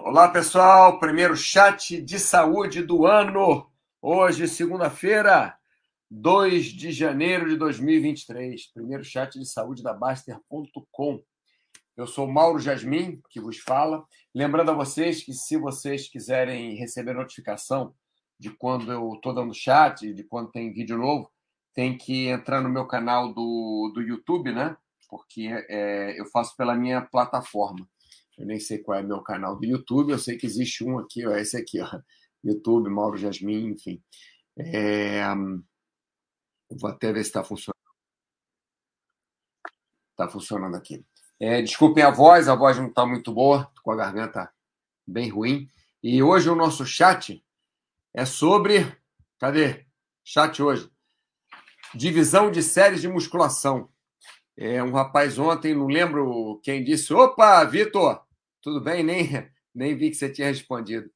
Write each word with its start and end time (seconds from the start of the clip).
Olá, 0.00 0.28
pessoal. 0.28 0.98
Primeiro 0.98 1.36
chat 1.36 2.00
de 2.02 2.18
saúde 2.18 2.82
do 2.82 3.06
ano. 3.06 3.70
Hoje, 4.00 4.48
segunda-feira, 4.48 5.56
2 6.10 6.66
de 6.66 6.90
janeiro 6.92 7.48
de 7.48 7.56
2023. 7.56 8.72
Primeiro 8.72 9.04
chat 9.04 9.38
de 9.38 9.46
saúde 9.46 9.82
da 9.82 9.92
Baster.com. 9.92 11.22
Eu 11.96 12.06
sou 12.06 12.26
Mauro 12.26 12.58
Jasmin, 12.58 13.20
que 13.30 13.40
vos 13.40 13.58
fala. 13.58 14.04
Lembrando 14.34 14.70
a 14.70 14.74
vocês 14.74 15.22
que, 15.22 15.32
se 15.32 15.56
vocês 15.56 16.08
quiserem 16.08 16.74
receber 16.74 17.14
notificação 17.14 17.94
de 18.38 18.50
quando 18.50 18.90
eu 18.92 19.14
estou 19.14 19.34
dando 19.34 19.54
chat, 19.54 20.12
de 20.12 20.24
quando 20.24 20.50
tem 20.50 20.72
vídeo 20.72 20.98
novo, 20.98 21.30
tem 21.74 21.96
que 21.96 22.26
entrar 22.28 22.60
no 22.60 22.68
meu 22.68 22.86
canal 22.86 23.32
do, 23.32 23.92
do 23.94 24.00
YouTube, 24.00 24.52
né? 24.52 24.76
Porque 25.08 25.48
é, 25.68 26.18
eu 26.18 26.26
faço 26.26 26.56
pela 26.56 26.74
minha 26.74 27.02
plataforma. 27.02 27.86
Eu 28.40 28.46
nem 28.46 28.58
sei 28.58 28.78
qual 28.78 28.98
é 28.98 29.02
meu 29.02 29.20
canal 29.20 29.54
do 29.54 29.66
YouTube, 29.66 30.12
eu 30.12 30.18
sei 30.18 30.38
que 30.38 30.46
existe 30.46 30.82
um 30.82 30.98
aqui, 30.98 31.26
ó, 31.26 31.36
esse 31.36 31.58
aqui, 31.58 31.78
ó, 31.78 32.00
YouTube, 32.42 32.88
Mauro 32.88 33.18
Jasmin, 33.18 33.66
enfim. 33.72 34.02
É, 34.58 35.22
vou 36.70 36.90
até 36.90 37.12
ver 37.12 37.22
se 37.22 37.28
está 37.28 37.44
funcionando. 37.44 37.76
Está 40.12 40.26
funcionando 40.26 40.74
aqui. 40.74 41.04
É, 41.38 41.60
desculpem 41.60 42.02
a 42.02 42.10
voz, 42.10 42.48
a 42.48 42.54
voz 42.54 42.78
não 42.78 42.88
está 42.88 43.04
muito 43.04 43.30
boa, 43.30 43.70
com 43.82 43.90
a 43.90 43.96
garganta 43.96 44.50
bem 45.06 45.28
ruim. 45.28 45.68
E 46.02 46.22
hoje 46.22 46.48
o 46.48 46.54
nosso 46.54 46.86
chat 46.86 47.44
é 48.14 48.24
sobre. 48.24 48.90
Cadê? 49.38 49.86
Chat 50.24 50.62
hoje. 50.62 50.90
Divisão 51.94 52.50
de 52.50 52.62
séries 52.62 53.02
de 53.02 53.08
musculação. 53.08 53.90
É, 54.56 54.82
um 54.82 54.92
rapaz 54.92 55.38
ontem, 55.38 55.74
não 55.74 55.88
lembro 55.88 56.58
quem 56.62 56.82
disse: 56.82 57.12
opa, 57.12 57.62
Vitor, 57.64 58.24
tudo 58.62 58.80
bem? 58.80 59.02
Nem, 59.02 59.28
nem 59.74 59.96
vi 59.96 60.10
que 60.10 60.16
você 60.16 60.30
tinha 60.30 60.48
respondido. 60.48 61.10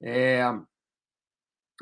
É, 0.00 0.42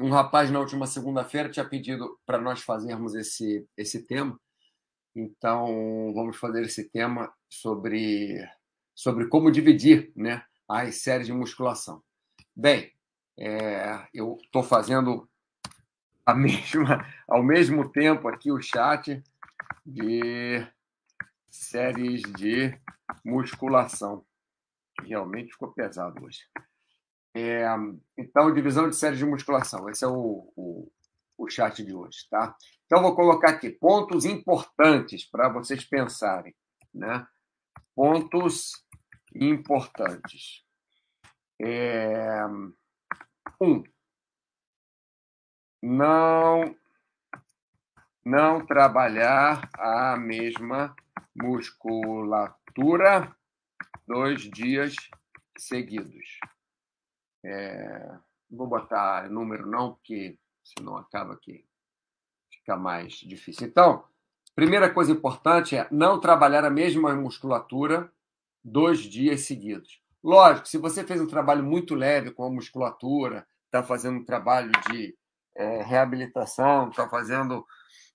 um 0.00 0.10
rapaz 0.10 0.50
na 0.50 0.60
última 0.60 0.86
segunda-feira 0.86 1.50
tinha 1.50 1.64
pedido 1.64 2.18
para 2.26 2.40
nós 2.40 2.60
fazermos 2.62 3.14
esse, 3.14 3.66
esse 3.76 4.02
tema. 4.02 4.38
Então, 5.14 6.12
vamos 6.14 6.36
fazer 6.36 6.62
esse 6.62 6.90
tema 6.90 7.32
sobre, 7.48 8.46
sobre 8.94 9.26
como 9.28 9.50
dividir 9.50 10.12
né, 10.14 10.44
as 10.68 10.96
séries 10.96 11.26
de 11.26 11.32
musculação. 11.32 12.02
Bem, 12.54 12.92
é, 13.38 14.06
eu 14.12 14.38
estou 14.42 14.62
fazendo 14.62 15.28
a 16.24 16.34
mesma, 16.36 17.06
ao 17.26 17.42
mesmo 17.42 17.90
tempo 17.90 18.28
aqui 18.28 18.50
o 18.50 18.60
chat 18.60 19.22
de 19.84 20.66
séries 21.48 22.22
de 22.36 22.78
musculação 23.24 24.24
realmente 25.02 25.52
ficou 25.52 25.72
pesado 25.72 26.24
hoje. 26.24 26.40
É, 27.34 27.66
então, 28.16 28.52
divisão 28.52 28.88
de 28.88 28.96
séries 28.96 29.18
de 29.18 29.26
musculação. 29.26 29.88
Esse 29.90 30.04
é 30.04 30.08
o, 30.08 30.52
o, 30.56 30.90
o 31.36 31.50
chat 31.50 31.84
de 31.84 31.94
hoje, 31.94 32.26
tá? 32.30 32.56
Então, 32.86 33.02
vou 33.02 33.14
colocar 33.14 33.50
aqui 33.50 33.70
pontos 33.70 34.24
importantes 34.24 35.28
para 35.28 35.48
vocês 35.48 35.84
pensarem, 35.84 36.54
né? 36.94 37.26
Pontos 37.94 38.72
importantes. 39.34 40.64
É, 41.60 42.44
um, 43.60 43.82
não 45.82 46.76
não 48.24 48.66
trabalhar 48.66 49.70
a 49.78 50.16
mesma 50.16 50.96
musculatura 51.32 53.32
dois 54.06 54.42
dias 54.42 54.94
seguidos. 55.58 56.38
É, 57.44 58.08
não 58.50 58.58
vou 58.58 58.66
botar 58.66 59.30
número, 59.30 59.66
não, 59.66 59.94
porque 59.94 60.38
senão 60.62 60.96
acaba 60.96 61.34
aqui 61.34 61.64
fica 62.66 62.76
mais 62.76 63.12
difícil. 63.12 63.68
Então, 63.68 64.04
primeira 64.54 64.92
coisa 64.92 65.12
importante 65.12 65.76
é 65.76 65.86
não 65.90 66.20
trabalhar 66.20 66.64
a 66.64 66.70
mesma 66.70 67.14
musculatura 67.14 68.10
dois 68.64 68.98
dias 68.98 69.42
seguidos. 69.42 70.00
Lógico, 70.22 70.66
se 70.66 70.76
você 70.76 71.04
fez 71.04 71.20
um 71.20 71.28
trabalho 71.28 71.62
muito 71.62 71.94
leve 71.94 72.32
com 72.32 72.44
a 72.44 72.50
musculatura, 72.50 73.46
está 73.66 73.84
fazendo 73.84 74.18
um 74.18 74.24
trabalho 74.24 74.72
de 74.90 75.16
é, 75.56 75.82
reabilitação, 75.84 76.88
está 76.88 77.08
fazendo 77.08 77.64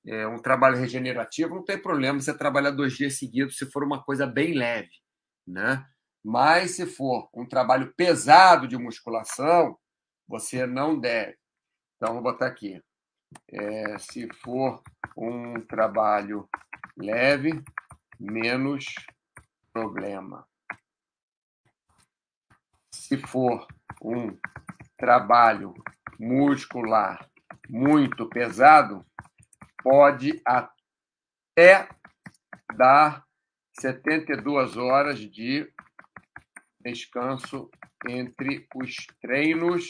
é, 0.06 0.28
um 0.28 0.40
trabalho 0.40 0.78
regenerativo, 0.78 1.56
não 1.56 1.64
tem 1.64 1.82
problema 1.82 2.20
você 2.20 2.38
trabalhar 2.38 2.72
dois 2.72 2.94
dias 2.94 3.18
seguidos 3.18 3.58
se 3.58 3.66
for 3.72 3.84
uma 3.84 4.04
coisa 4.04 4.28
bem 4.28 4.54
leve 4.54 5.01
né? 5.46 5.86
Mas 6.24 6.72
se 6.72 6.86
for 6.86 7.30
um 7.34 7.46
trabalho 7.46 7.94
pesado 7.96 8.68
de 8.68 8.78
musculação, 8.78 9.78
você 10.28 10.66
não 10.66 11.00
deve. 11.00 11.38
Então, 11.96 12.14
vou 12.14 12.24
botar 12.24 12.48
aqui. 12.48 12.82
É, 13.50 13.98
se 13.98 14.28
for 14.36 14.82
um 15.18 15.60
trabalho 15.66 16.48
leve, 16.98 17.64
menos 18.20 18.86
problema. 19.74 20.48
Se 22.94 23.18
for 23.18 23.66
um 24.02 24.38
trabalho 24.98 25.74
muscular 26.20 27.28
muito 27.70 28.30
pesado, 28.30 29.06
pode 29.82 30.42
até 30.46 31.90
dar 32.76 33.26
72 33.80 34.78
horas 34.78 35.20
de 35.20 35.72
descanso 36.84 37.70
entre 38.08 38.68
os 38.76 38.96
treinos 39.22 39.88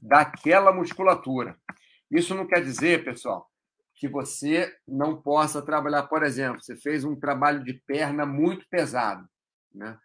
daquela 0.00 0.72
musculatura. 0.72 1.56
Isso 2.10 2.34
não 2.34 2.46
quer 2.46 2.62
dizer, 2.62 3.04
pessoal, 3.04 3.48
que 3.94 4.08
você 4.08 4.74
não 4.88 5.20
possa 5.20 5.60
trabalhar, 5.60 6.04
por 6.04 6.22
exemplo, 6.22 6.62
você 6.62 6.74
fez 6.74 7.04
um 7.04 7.14
trabalho 7.14 7.62
de 7.62 7.74
perna 7.86 8.24
muito 8.24 8.66
pesado, 8.68 9.28
né? 9.72 9.98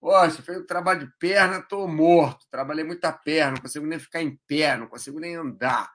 Poxa, 0.00 0.42
fez 0.42 0.58
um 0.58 0.66
trabalho 0.66 1.00
de 1.00 1.12
perna, 1.18 1.58
estou 1.58 1.88
morto, 1.88 2.46
trabalhei 2.50 2.84
muita 2.84 3.12
perna, 3.12 3.52
não 3.52 3.62
consigo 3.62 3.86
nem 3.86 3.98
ficar 3.98 4.22
em 4.22 4.38
pé, 4.46 4.76
não 4.76 4.86
consigo 4.86 5.18
nem 5.18 5.34
andar. 5.34 5.90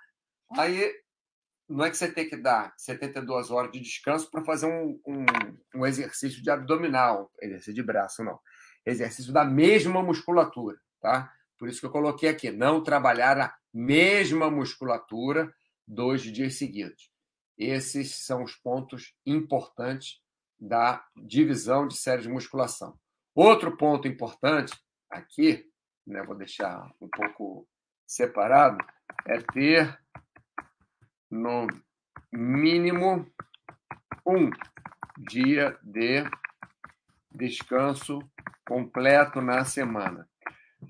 Aí 0.57 0.93
não 1.71 1.85
é 1.85 1.89
que 1.89 1.97
você 1.97 2.11
tem 2.11 2.27
que 2.27 2.35
dar 2.35 2.73
72 2.77 3.49
horas 3.49 3.71
de 3.71 3.79
descanso 3.79 4.29
para 4.29 4.43
fazer 4.43 4.65
um, 4.65 4.99
um, 5.07 5.25
um, 5.75 5.85
exercício 5.85 6.43
de 6.43 6.49
abdominal, 6.49 7.31
exercício 7.41 7.73
de 7.73 7.83
braço, 7.83 8.23
não. 8.23 8.39
Exercício 8.85 9.31
da 9.31 9.45
mesma 9.45 10.03
musculatura, 10.03 10.77
tá? 10.99 11.31
Por 11.57 11.69
isso 11.69 11.79
que 11.79 11.85
eu 11.85 11.91
coloquei 11.91 12.27
aqui, 12.27 12.51
não 12.51 12.83
trabalhar 12.83 13.39
a 13.39 13.55
mesma 13.73 14.49
musculatura 14.49 15.53
dois 15.87 16.23
dias 16.23 16.55
seguidos. 16.57 17.09
Esses 17.57 18.25
são 18.25 18.43
os 18.43 18.55
pontos 18.55 19.15
importantes 19.25 20.19
da 20.59 21.03
divisão 21.15 21.87
de 21.87 21.95
séries 21.95 22.25
de 22.25 22.31
musculação. 22.31 22.99
Outro 23.33 23.77
ponto 23.77 24.07
importante 24.07 24.77
aqui, 25.09 25.65
né, 26.05 26.21
vou 26.23 26.35
deixar 26.35 26.91
um 26.99 27.07
pouco 27.07 27.67
separado, 28.05 28.83
é 29.27 29.39
ter 29.53 30.00
no 31.31 31.65
mínimo 32.31 33.25
um 34.25 34.49
dia 35.17 35.77
de 35.81 36.23
descanso 37.33 38.19
completo 38.67 39.41
na 39.41 39.63
semana. 39.63 40.29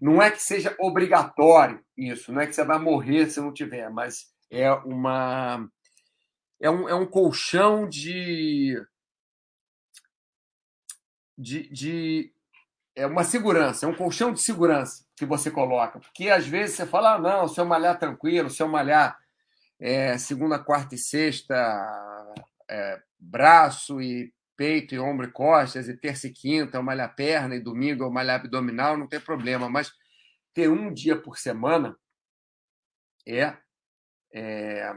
Não 0.01 0.21
é 0.21 0.31
que 0.31 0.41
seja 0.41 0.75
obrigatório 0.79 1.83
isso, 1.97 2.31
não 2.31 2.41
é 2.41 2.47
que 2.47 2.53
você 2.53 2.63
vai 2.63 2.79
morrer 2.79 3.29
se 3.29 3.39
não 3.39 3.53
tiver, 3.53 3.89
mas 3.89 4.33
é 4.49 4.71
uma 4.71 5.69
é 6.59 6.69
um, 6.69 6.87
é 6.87 6.93
um 6.93 7.07
colchão 7.07 7.89
de, 7.89 8.79
de, 11.37 11.67
de 11.71 12.33
é 12.95 13.07
uma 13.07 13.23
segurança, 13.23 13.85
é 13.85 13.89
um 13.89 13.95
colchão 13.95 14.31
de 14.31 14.41
segurança 14.41 15.05
que 15.15 15.25
você 15.25 15.49
coloca, 15.49 15.99
porque 15.99 16.29
às 16.29 16.45
vezes 16.45 16.75
você 16.75 16.85
fala, 16.85 17.15
ah, 17.15 17.19
não, 17.19 17.47
se 17.47 17.59
eu 17.59 17.65
malhar 17.65 17.97
tranquilo, 17.97 18.49
se 18.49 18.61
eu 18.61 18.67
malhar 18.67 19.17
é, 19.81 20.15
segunda, 20.19 20.59
quarta 20.59 20.93
e 20.93 20.97
sexta, 20.97 21.55
é, 22.69 23.01
braço 23.19 23.99
e 23.99 24.31
peito 24.55 24.93
e 24.93 24.99
ombro 24.99 25.25
e 25.25 25.31
costas, 25.31 25.89
e 25.89 25.97
terça 25.97 26.27
e 26.27 26.31
quinta 26.31 26.77
eu 26.77 26.83
malhar 26.83 27.15
perna, 27.15 27.55
e 27.55 27.59
domingo 27.59 28.03
eu 28.03 28.11
malhar 28.11 28.39
abdominal, 28.39 28.95
não 28.95 29.07
tem 29.07 29.19
problema. 29.19 29.67
Mas 29.67 29.91
ter 30.53 30.69
um 30.69 30.93
dia 30.93 31.19
por 31.19 31.39
semana 31.39 31.97
é, 33.27 33.57
é, 34.31 34.93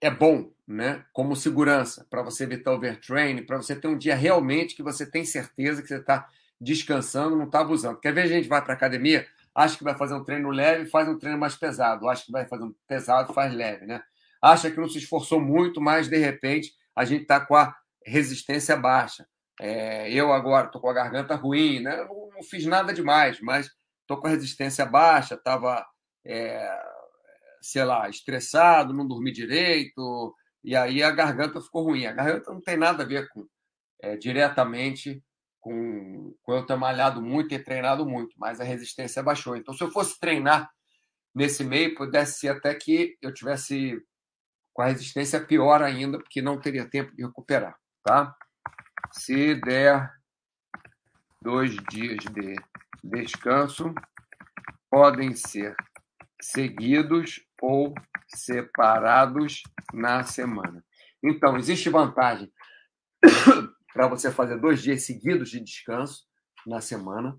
é 0.00 0.10
bom, 0.10 0.52
né? 0.66 1.04
como 1.12 1.36
segurança, 1.36 2.04
para 2.10 2.22
você 2.22 2.42
evitar 2.42 2.72
overtraining, 2.72 3.46
para 3.46 3.58
você 3.58 3.76
ter 3.76 3.86
um 3.86 3.96
dia 3.96 4.16
realmente 4.16 4.74
que 4.74 4.82
você 4.82 5.08
tem 5.08 5.24
certeza 5.24 5.82
que 5.82 5.88
você 5.88 5.98
está 5.98 6.28
descansando, 6.60 7.36
não 7.36 7.46
está 7.46 7.60
abusando. 7.60 8.00
Quer 8.00 8.12
ver 8.12 8.22
a 8.22 8.26
gente 8.26 8.48
vai 8.48 8.60
para 8.60 8.74
academia? 8.74 9.24
Acha 9.54 9.76
que 9.76 9.84
vai 9.84 9.96
fazer 9.96 10.14
um 10.14 10.24
treino 10.24 10.50
leve, 10.50 10.90
faz 10.90 11.08
um 11.08 11.18
treino 11.18 11.38
mais 11.38 11.56
pesado. 11.56 12.08
Acha 12.08 12.24
que 12.24 12.32
vai 12.32 12.46
fazer 12.46 12.64
um 12.64 12.74
pesado, 12.86 13.32
faz 13.32 13.52
leve, 13.52 13.86
né? 13.86 14.02
Acha 14.40 14.70
que 14.70 14.80
não 14.80 14.88
se 14.88 14.98
esforçou 14.98 15.40
muito, 15.40 15.80
mas 15.80 16.08
de 16.08 16.16
repente 16.16 16.72
a 16.96 17.04
gente 17.04 17.22
está 17.22 17.40
com 17.40 17.54
a 17.54 17.74
resistência 18.04 18.76
baixa. 18.76 19.26
É, 19.60 20.10
eu 20.10 20.32
agora 20.32 20.66
estou 20.66 20.80
com 20.80 20.88
a 20.88 20.94
garganta 20.94 21.34
ruim, 21.34 21.80
né? 21.80 21.96
Não, 22.04 22.30
não, 22.34 22.42
fiz 22.42 22.66
nada 22.66 22.92
demais, 22.92 23.40
mas 23.40 23.68
estou 24.00 24.20
com 24.20 24.26
a 24.26 24.30
resistência 24.30 24.84
baixa, 24.84 25.34
estava, 25.34 25.86
é, 26.26 26.82
sei 27.60 27.84
lá, 27.84 28.08
estressado, 28.08 28.94
não 28.94 29.06
dormi 29.06 29.30
direito, 29.30 30.34
e 30.64 30.74
aí 30.74 31.02
a 31.02 31.10
garganta 31.10 31.60
ficou 31.60 31.84
ruim. 31.84 32.06
A 32.06 32.12
garganta 32.12 32.52
não 32.52 32.60
tem 32.60 32.76
nada 32.76 33.02
a 33.04 33.06
ver 33.06 33.28
com 33.28 33.46
é, 34.00 34.16
diretamente 34.16 35.22
com, 35.62 36.34
com 36.42 36.52
eu 36.52 36.66
ter 36.66 36.76
malhado 36.76 37.22
muito 37.22 37.54
e 37.54 37.58
treinado 37.58 38.04
muito, 38.04 38.34
mas 38.36 38.60
a 38.60 38.64
resistência 38.64 39.22
baixou. 39.22 39.56
Então, 39.56 39.72
se 39.72 39.82
eu 39.82 39.90
fosse 39.90 40.18
treinar 40.18 40.68
nesse 41.32 41.64
meio, 41.64 41.94
pudesse 41.94 42.40
ser 42.40 42.48
até 42.48 42.74
que 42.74 43.16
eu 43.22 43.32
tivesse 43.32 44.04
com 44.74 44.82
a 44.82 44.86
resistência 44.86 45.40
pior 45.40 45.80
ainda, 45.80 46.18
porque 46.18 46.42
não 46.42 46.60
teria 46.60 46.88
tempo 46.88 47.14
de 47.14 47.22
recuperar, 47.22 47.76
tá? 48.02 48.34
Se 49.12 49.54
der 49.54 50.10
dois 51.40 51.76
dias 51.90 52.24
de 52.24 52.56
descanso, 53.04 53.94
podem 54.90 55.34
ser 55.34 55.76
seguidos 56.40 57.40
ou 57.60 57.94
separados 58.26 59.62
na 59.92 60.24
semana. 60.24 60.84
Então, 61.22 61.56
existe 61.56 61.88
vantagem 61.88 62.52
para 63.92 64.08
você 64.08 64.30
fazer 64.30 64.58
dois 64.58 64.82
dias 64.82 65.04
seguidos 65.04 65.50
de 65.50 65.60
descanso 65.60 66.26
na 66.66 66.80
semana, 66.80 67.38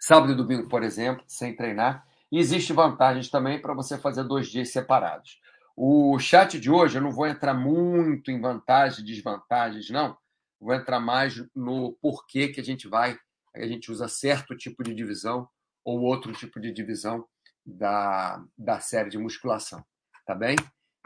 sábado 0.00 0.32
e 0.32 0.36
domingo, 0.36 0.68
por 0.68 0.82
exemplo, 0.82 1.24
sem 1.26 1.54
treinar. 1.54 2.06
E 2.30 2.38
existe 2.38 2.72
vantagens 2.72 3.30
também 3.30 3.60
para 3.60 3.74
você 3.74 3.96
fazer 3.98 4.24
dois 4.24 4.48
dias 4.48 4.70
separados. 4.70 5.40
O 5.76 6.18
chat 6.18 6.58
de 6.58 6.70
hoje 6.70 6.98
eu 6.98 7.02
não 7.02 7.12
vou 7.12 7.26
entrar 7.26 7.54
muito 7.54 8.30
em 8.30 8.40
vantagens 8.40 8.98
e 8.98 9.04
desvantagens, 9.04 9.88
não. 9.90 10.16
Vou 10.60 10.74
entrar 10.74 10.98
mais 10.98 11.42
no 11.54 11.92
porquê 12.02 12.48
que 12.48 12.60
a 12.60 12.64
gente 12.64 12.88
vai, 12.88 13.16
a 13.54 13.66
gente 13.66 13.90
usa 13.90 14.08
certo 14.08 14.56
tipo 14.56 14.82
de 14.82 14.94
divisão 14.94 15.48
ou 15.84 16.00
outro 16.00 16.32
tipo 16.32 16.60
de 16.60 16.72
divisão 16.72 17.24
da, 17.64 18.44
da 18.56 18.80
série 18.80 19.08
de 19.08 19.18
musculação. 19.18 19.84
Tá 20.26 20.34
bem? 20.34 20.56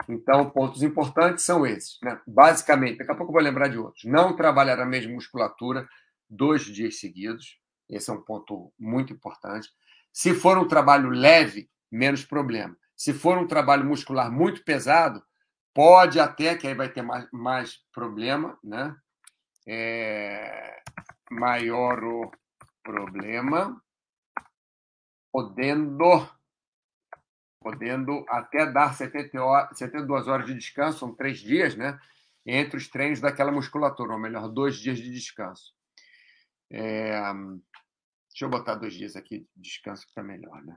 Então, 0.07 0.49
pontos 0.49 0.83
importantes 0.83 1.43
são 1.43 1.65
esses. 1.65 1.97
Né? 2.01 2.19
Basicamente, 2.27 2.97
daqui 2.97 3.11
a 3.11 3.15
pouco 3.15 3.31
eu 3.31 3.33
vou 3.33 3.41
lembrar 3.41 3.67
de 3.67 3.77
outros. 3.77 4.03
Não 4.03 4.35
trabalhar 4.35 4.79
a 4.79 4.85
mesma 4.85 5.13
musculatura 5.13 5.87
dois 6.29 6.65
dias 6.65 6.99
seguidos. 6.99 7.59
Esse 7.89 8.09
é 8.09 8.13
um 8.13 8.21
ponto 8.21 8.73
muito 8.79 9.13
importante. 9.13 9.69
Se 10.11 10.33
for 10.33 10.57
um 10.57 10.67
trabalho 10.67 11.09
leve, 11.09 11.69
menos 11.91 12.25
problema. 12.25 12.75
Se 12.95 13.13
for 13.13 13.37
um 13.37 13.47
trabalho 13.47 13.85
muscular 13.85 14.31
muito 14.31 14.63
pesado, 14.63 15.23
pode 15.73 16.19
até, 16.19 16.55
que 16.55 16.67
aí 16.67 16.75
vai 16.75 16.89
ter 16.89 17.01
mais, 17.01 17.27
mais 17.31 17.79
problema, 17.91 18.57
né? 18.63 18.95
É, 19.65 20.81
maior 21.31 22.03
o 22.03 22.31
problema, 22.83 23.81
podendo 25.31 26.27
podendo 27.63 28.25
até 28.27 28.69
dar 28.69 28.93
70 28.93 29.41
horas, 29.41 29.77
72 29.77 30.27
horas 30.27 30.45
de 30.45 30.53
descanso, 30.53 30.99
são 30.99 31.15
três 31.15 31.39
dias, 31.39 31.75
né? 31.75 31.97
Entre 32.45 32.77
os 32.77 32.89
treinos 32.89 33.21
daquela 33.21 33.51
musculatura, 33.51 34.13
ou 34.13 34.19
melhor, 34.19 34.49
dois 34.49 34.75
dias 34.75 34.97
de 34.97 35.09
descanso. 35.09 35.73
É... 36.69 37.21
Deixa 38.29 38.45
eu 38.45 38.49
botar 38.49 38.75
dois 38.75 38.93
dias 38.93 39.15
aqui 39.15 39.47
de 39.55 39.61
descanso 39.61 40.03
que 40.03 40.09
está 40.09 40.21
melhor, 40.21 40.61
né? 40.63 40.75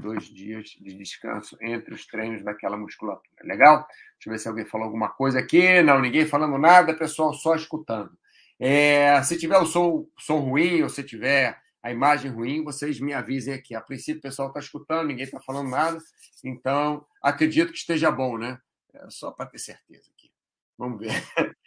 Dois 0.00 0.24
dias 0.24 0.68
de 0.80 0.96
descanso 0.96 1.56
entre 1.60 1.94
os 1.94 2.06
treinos 2.06 2.44
daquela 2.44 2.76
musculatura. 2.76 3.42
Legal? 3.42 3.78
Deixa 3.78 4.28
eu 4.28 4.32
ver 4.32 4.38
se 4.38 4.48
alguém 4.48 4.66
falou 4.66 4.84
alguma 4.84 5.08
coisa 5.08 5.40
aqui. 5.40 5.82
Não, 5.82 6.00
ninguém 6.00 6.26
falando 6.26 6.56
nada, 6.58 6.94
pessoal 6.94 7.34
só 7.34 7.56
escutando. 7.56 8.16
É... 8.60 9.20
Se 9.24 9.36
tiver 9.36 9.58
o 9.58 9.66
som, 9.66 10.06
som 10.18 10.38
ruim 10.38 10.82
ou 10.82 10.88
se 10.88 11.02
tiver 11.02 11.58
a 11.84 11.92
imagem 11.92 12.30
ruim, 12.30 12.64
vocês 12.64 12.98
me 12.98 13.12
avisem 13.12 13.52
aqui. 13.52 13.74
A 13.74 13.80
princípio, 13.80 14.18
o 14.18 14.22
pessoal 14.22 14.48
está 14.48 14.58
escutando, 14.58 15.08
ninguém 15.08 15.26
está 15.26 15.38
falando 15.38 15.68
nada, 15.68 16.02
então 16.42 17.06
acredito 17.22 17.70
que 17.70 17.76
esteja 17.76 18.10
bom, 18.10 18.38
né? 18.38 18.58
É 18.94 19.10
só 19.10 19.30
para 19.30 19.44
ter 19.50 19.58
certeza 19.58 20.10
aqui. 20.10 20.32
Vamos 20.78 20.98
ver. 20.98 21.10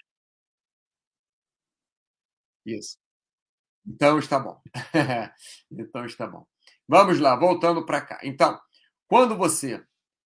Isso. 2.66 2.98
Então 3.86 4.18
está 4.18 4.40
bom. 4.40 4.60
então 5.70 6.04
está 6.04 6.26
bom. 6.26 6.48
Vamos 6.88 7.20
lá, 7.20 7.36
voltando 7.36 7.86
para 7.86 8.02
cá. 8.02 8.20
Então, 8.24 8.60
quando 9.06 9.38
você 9.38 9.86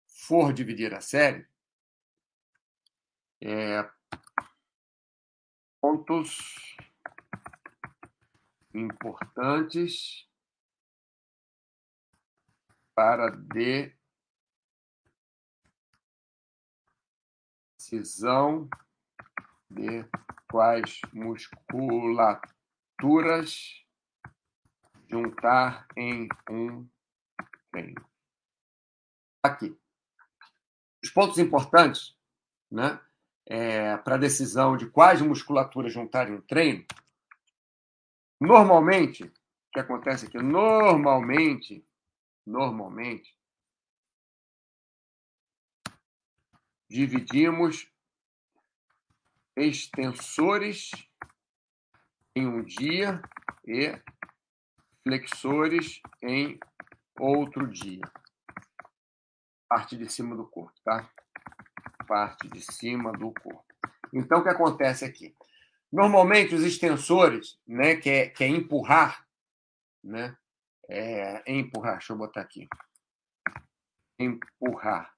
for 0.07 0.55
dividir 0.55 0.95
a 0.95 1.03
série, 1.03 1.47
é, 3.43 3.87
pontos 5.79 6.39
importantes 8.75 10.29
para 12.95 13.31
decisão 17.79 18.69
de 19.71 20.05
quais 20.51 21.01
musculaturas 21.13 23.85
juntar 25.09 25.87
em 25.97 26.29
um 26.51 26.87
treino. 27.71 28.05
Aqui. 29.43 29.79
Os 31.03 31.11
pontos 31.11 31.39
importantes 31.39 32.15
né, 32.71 33.01
é, 33.47 33.97
para 33.99 34.15
a 34.15 34.19
decisão 34.19 34.75
de 34.77 34.89
quais 34.89 35.21
musculaturas 35.21 35.93
juntar 35.93 36.31
em 36.31 36.35
um 36.35 36.41
treino 36.41 36.87
Normalmente, 38.45 39.25
o 39.25 39.33
que 39.73 39.81
acontece 39.81 40.27
aqui? 40.27 40.37
Normalmente, 40.37 41.83
normalmente, 42.47 43.35
dividimos 46.91 47.91
extensores 49.57 50.91
em 52.37 52.47
um 52.47 52.63
dia 52.63 53.23
e 53.67 53.99
flexores 55.03 56.03
em 56.23 56.61
outro 57.19 57.67
dia. 57.67 58.03
Parte 59.67 59.97
de 59.97 60.07
cima 60.13 60.37
do 60.37 60.47
corpo, 60.47 60.79
tá? 60.85 61.11
Parte 62.07 62.47
de 62.51 62.61
cima 62.61 63.11
do 63.13 63.33
corpo. 63.33 63.65
Então, 64.13 64.41
o 64.41 64.43
que 64.43 64.51
acontece 64.51 65.03
aqui? 65.03 65.35
Normalmente, 65.95 66.57
os 66.57 66.65
extensores, 66.65 67.57
né, 67.65 67.95
que 67.95 68.11
é, 68.11 68.29
que 68.29 68.43
é 68.43 68.49
empurrar, 68.49 69.25
né, 70.03 70.37
é, 70.89 71.53
empurrar, 71.53 71.99
deixa 71.99 72.13
eu 72.13 72.19
botar 72.19 72.41
aqui. 72.41 72.67
Empurrar. 74.19 75.15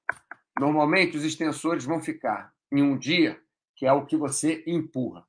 Normalmente, 0.61 1.17
os 1.17 1.25
extensores 1.25 1.87
vão 1.87 2.03
ficar 2.03 2.55
em 2.71 2.83
um 2.83 2.99
dia, 2.99 3.43
que 3.75 3.87
é 3.87 3.93
o 3.95 4.05
que 4.05 4.19
você 4.19 4.63
empurra. 4.67 5.27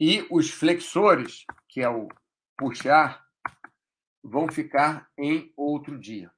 E 0.00 0.26
os 0.28 0.50
flexores, 0.50 1.44
que 1.68 1.80
é 1.80 1.88
o 1.88 2.08
puxar, 2.58 3.24
vão 4.24 4.48
ficar 4.48 5.08
em 5.16 5.52
outro 5.56 5.96
dia. 5.96 6.32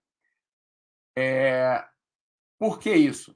É... 1.16 1.88
Por 2.58 2.78
que 2.78 2.94
isso? 2.94 3.34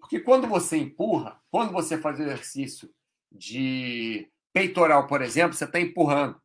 Porque 0.00 0.18
quando 0.18 0.48
você 0.48 0.78
empurra, 0.78 1.40
quando 1.48 1.70
você 1.70 1.96
faz 1.96 2.18
exercício 2.18 2.92
de 3.34 4.30
peitoral, 4.52 5.06
por 5.06 5.20
exemplo, 5.20 5.56
você 5.56 5.64
está 5.64 5.80
empurrando. 5.80 6.40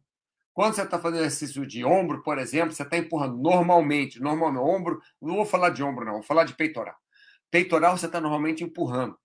Quando 0.52 0.74
você 0.74 0.82
está 0.82 1.00
fazendo 1.00 1.22
exercício 1.22 1.66
de 1.66 1.86
ombro, 1.86 2.24
por 2.24 2.38
exemplo, 2.38 2.74
você 2.74 2.84
está 2.84 2.98
empurrando 2.98 3.38
normalmente, 3.38 4.20
normalmente, 4.20 4.62
ombro, 4.62 5.00
não 5.22 5.36
vou 5.36 5.46
falar 5.46 5.70
de 5.70 5.84
ombro, 5.84 6.06
não, 6.06 6.14
vou 6.16 6.24
falar 6.24 6.44
de 6.44 6.56
peitoral. 6.56 6.96
Peitoral 7.52 7.98
você 7.98 8.08
está 8.08 8.20
normalmente 8.20 8.64
empurrando, 8.64 9.18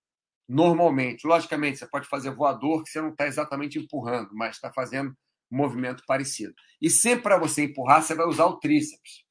normalmente. 0.47 1.27
Logicamente, 1.27 1.79
você 1.79 1.87
pode 1.87 2.07
fazer 2.07 2.29
voador, 2.29 2.83
que 2.83 2.89
você 2.89 3.01
não 3.01 3.09
está 3.09 3.27
exatamente 3.27 3.77
empurrando, 3.79 4.29
mas 4.33 4.55
está 4.55 4.71
fazendo 4.71 5.09
um 5.51 5.57
movimento 5.57 6.03
parecido. 6.07 6.53
E 6.81 6.89
sempre 6.89 7.23
para 7.23 7.37
você 7.37 7.63
empurrar, 7.63 8.01
você 8.01 8.15
vai 8.15 8.27
usar 8.27 8.45
o 8.45 8.59
tríceps. 8.59 9.25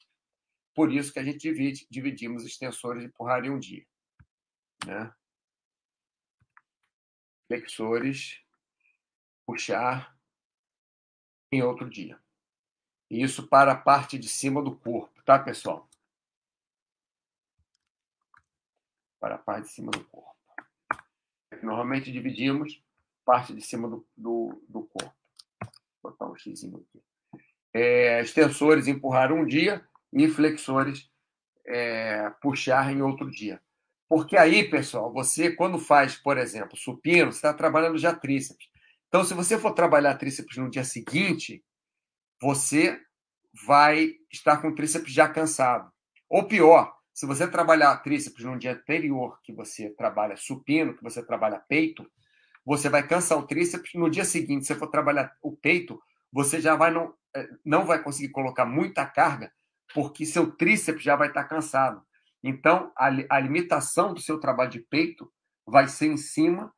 Por 0.74 0.92
isso 0.92 1.12
que 1.12 1.20
a 1.20 1.24
gente 1.24 1.38
divide, 1.38 1.86
dividimos 1.88 2.44
extensores 2.44 3.02
de 3.02 3.08
empurrar 3.08 3.44
em 3.44 3.50
um 3.50 3.58
dia. 3.58 3.84
Né? 4.84 5.10
Flexores, 7.46 8.40
puxar 9.46 10.16
em 11.52 11.62
outro 11.62 11.88
dia. 11.88 12.18
Isso 13.10 13.46
para 13.46 13.72
a 13.72 13.76
parte 13.76 14.18
de 14.18 14.28
cima 14.28 14.62
do 14.62 14.74
corpo, 14.74 15.22
tá, 15.22 15.38
pessoal? 15.38 15.88
Para 19.20 19.36
a 19.36 19.38
parte 19.38 19.64
de 19.64 19.72
cima 19.72 19.90
do 19.90 20.04
corpo. 20.04 20.34
Normalmente 21.62 22.12
dividimos 22.12 22.82
parte 23.24 23.54
de 23.54 23.62
cima 23.62 23.88
do, 23.88 24.06
do, 24.16 24.62
do 24.68 24.82
corpo. 24.84 25.14
Vou 26.02 26.12
botar 26.12 26.26
um 26.26 26.36
x 26.36 26.64
aqui. 26.64 27.02
É, 27.72 28.20
extensores 28.20 28.86
empurrar 28.86 29.32
um 29.32 29.46
dia 29.46 29.86
e 30.12 30.28
flexores 30.28 31.10
é, 31.66 32.30
puxar 32.42 32.92
em 32.92 33.02
outro 33.02 33.30
dia. 33.30 33.60
Porque 34.14 34.36
aí, 34.36 34.62
pessoal, 34.62 35.12
você, 35.12 35.50
quando 35.50 35.76
faz, 35.76 36.14
por 36.14 36.38
exemplo, 36.38 36.76
supino, 36.76 37.32
você 37.32 37.38
está 37.38 37.52
trabalhando 37.52 37.98
já 37.98 38.14
tríceps. 38.14 38.68
Então, 39.08 39.24
se 39.24 39.34
você 39.34 39.58
for 39.58 39.72
trabalhar 39.72 40.14
tríceps 40.14 40.56
no 40.56 40.70
dia 40.70 40.84
seguinte, 40.84 41.64
você 42.40 42.96
vai 43.66 44.12
estar 44.32 44.58
com 44.58 44.68
o 44.68 44.74
tríceps 44.76 45.12
já 45.12 45.28
cansado. 45.28 45.90
Ou 46.30 46.46
pior, 46.46 46.94
se 47.12 47.26
você 47.26 47.48
trabalhar 47.48 47.96
tríceps 48.04 48.44
no 48.44 48.56
dia 48.56 48.74
anterior 48.74 49.36
que 49.42 49.52
você 49.52 49.90
trabalha 49.90 50.36
supino, 50.36 50.96
que 50.96 51.02
você 51.02 51.20
trabalha 51.20 51.58
peito, 51.68 52.08
você 52.64 52.88
vai 52.88 53.04
cansar 53.04 53.36
o 53.36 53.48
tríceps. 53.48 53.94
No 53.94 54.08
dia 54.08 54.24
seguinte, 54.24 54.64
se 54.64 54.68
você 54.68 54.78
for 54.78 54.92
trabalhar 54.92 55.32
o 55.42 55.56
peito, 55.56 56.00
você 56.32 56.60
já 56.60 56.76
vai 56.76 56.92
não, 56.92 57.12
é, 57.34 57.48
não 57.64 57.84
vai 57.84 58.00
conseguir 58.00 58.30
colocar 58.30 58.64
muita 58.64 59.04
carga, 59.04 59.50
porque 59.92 60.24
seu 60.24 60.52
tríceps 60.52 61.02
já 61.02 61.16
vai 61.16 61.26
estar 61.26 61.42
cansado. 61.46 62.00
Então, 62.46 62.92
a, 62.94 63.08
a 63.30 63.40
limitação 63.40 64.12
do 64.12 64.20
seu 64.20 64.38
trabalho 64.38 64.70
de 64.70 64.80
peito 64.80 65.32
vai 65.66 65.88
ser 65.88 66.08
em 66.08 66.18
cima 66.18 66.70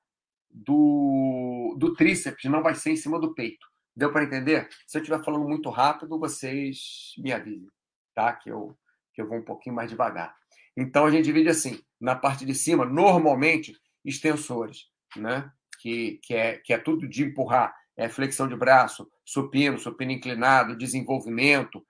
do, 0.49 1.75
do 1.77 1.93
tríceps, 1.93 2.49
não 2.49 2.63
vai 2.63 2.77
ser 2.77 2.93
em 2.93 2.97
cima 2.97 3.19
do 3.19 3.35
peito. 3.35 3.67
Deu 3.95 4.13
para 4.13 4.23
entender? 4.23 4.69
Se 4.87 4.97
eu 4.97 5.03
estiver 5.03 5.25
falando 5.25 5.49
muito 5.49 5.69
rápido, 5.69 6.21
vocês 6.21 7.15
me 7.19 7.33
avisem, 7.33 7.69
tá? 8.15 8.33
Que 8.33 8.49
eu, 8.49 8.79
que 9.13 9.21
eu 9.21 9.29
vou 9.29 9.39
um 9.39 9.45
pouquinho 9.45 9.75
mais 9.75 9.91
devagar. 9.91 10.37
Então, 10.77 11.05
a 11.05 11.11
gente 11.11 11.25
divide 11.25 11.49
assim: 11.49 11.81
na 12.01 12.15
parte 12.15 12.47
de 12.47 12.55
cima, 12.55 12.85
normalmente, 12.85 13.77
extensores, 14.05 14.87
né? 15.17 15.51
Que, 15.81 16.21
que, 16.23 16.35
é, 16.35 16.59
que 16.59 16.73
é 16.73 16.79
tudo 16.79 17.09
de 17.09 17.25
empurrar 17.25 17.75
é, 17.97 18.09
flexão 18.09 18.47
de 18.47 18.55
braço, 18.55 19.11
supino, 19.25 19.79
supino 19.79 20.13
inclinado, 20.13 20.77
desenvolvimento, 20.77 21.85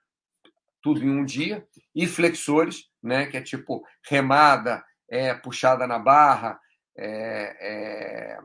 tudo 0.80 1.02
em 1.02 1.11
um 1.11 1.25
dia, 1.25 1.66
e 1.95 2.06
flexores, 2.06 2.88
né, 3.06 3.26
que 3.26 3.36
é 3.36 3.42
tipo 3.42 3.84
remada, 4.08 4.84
é, 5.08 5.32
puxada 5.34 5.86
na 5.86 5.98
barra, 5.98 6.60
é, 6.98 8.38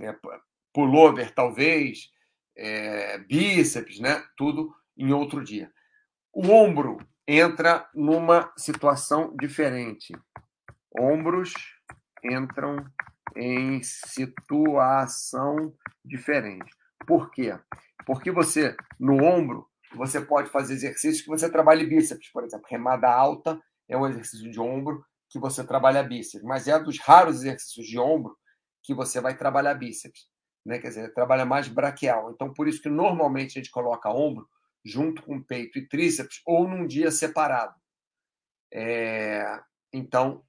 é, 0.00 0.06
é 0.08 0.16
pullover, 0.72 1.34
talvez, 1.34 2.10
é, 2.56 3.18
bíceps, 3.18 4.00
né, 4.00 4.24
tudo 4.36 4.74
em 4.96 5.12
outro 5.12 5.44
dia. 5.44 5.70
O 6.32 6.48
ombro 6.48 6.98
entra 7.26 7.88
numa 7.94 8.52
situação 8.56 9.34
diferente. 9.36 10.12
Ombros 10.98 11.52
entram 12.24 12.76
em 13.36 13.82
situação 13.82 15.56
diferente. 16.04 16.70
Por 17.06 17.30
quê? 17.30 17.58
Porque 18.06 18.30
você, 18.30 18.76
no 18.98 19.22
ombro, 19.24 19.68
você 19.96 20.20
pode 20.20 20.50
fazer 20.50 20.74
exercícios 20.74 21.22
que 21.22 21.28
você 21.28 21.50
trabalhe 21.50 21.86
bíceps, 21.86 22.30
por 22.30 22.44
exemplo. 22.44 22.66
Remada 22.68 23.08
alta 23.08 23.60
é 23.88 23.96
um 23.96 24.06
exercício 24.06 24.50
de 24.50 24.60
ombro 24.60 25.04
que 25.28 25.38
você 25.38 25.64
trabalha 25.64 26.02
bíceps, 26.02 26.44
mas 26.44 26.68
é 26.68 26.78
dos 26.78 26.98
raros 26.98 27.36
exercícios 27.36 27.86
de 27.86 27.98
ombro 27.98 28.36
que 28.82 28.94
você 28.94 29.20
vai 29.20 29.36
trabalhar 29.36 29.74
bíceps, 29.74 30.28
né? 30.64 30.78
Quer 30.78 30.88
dizer, 30.88 31.14
trabalha 31.14 31.44
mais 31.44 31.68
braquial. 31.68 32.30
Então, 32.32 32.52
por 32.52 32.68
isso 32.68 32.82
que 32.82 32.88
normalmente 32.88 33.58
a 33.58 33.62
gente 33.62 33.70
coloca 33.70 34.10
ombro 34.10 34.48
junto 34.84 35.22
com 35.22 35.42
peito 35.42 35.78
e 35.78 35.88
tríceps 35.88 36.42
ou 36.44 36.68
num 36.68 36.86
dia 36.86 37.10
separado. 37.10 37.74
É... 38.72 39.60
Então, 39.92 40.44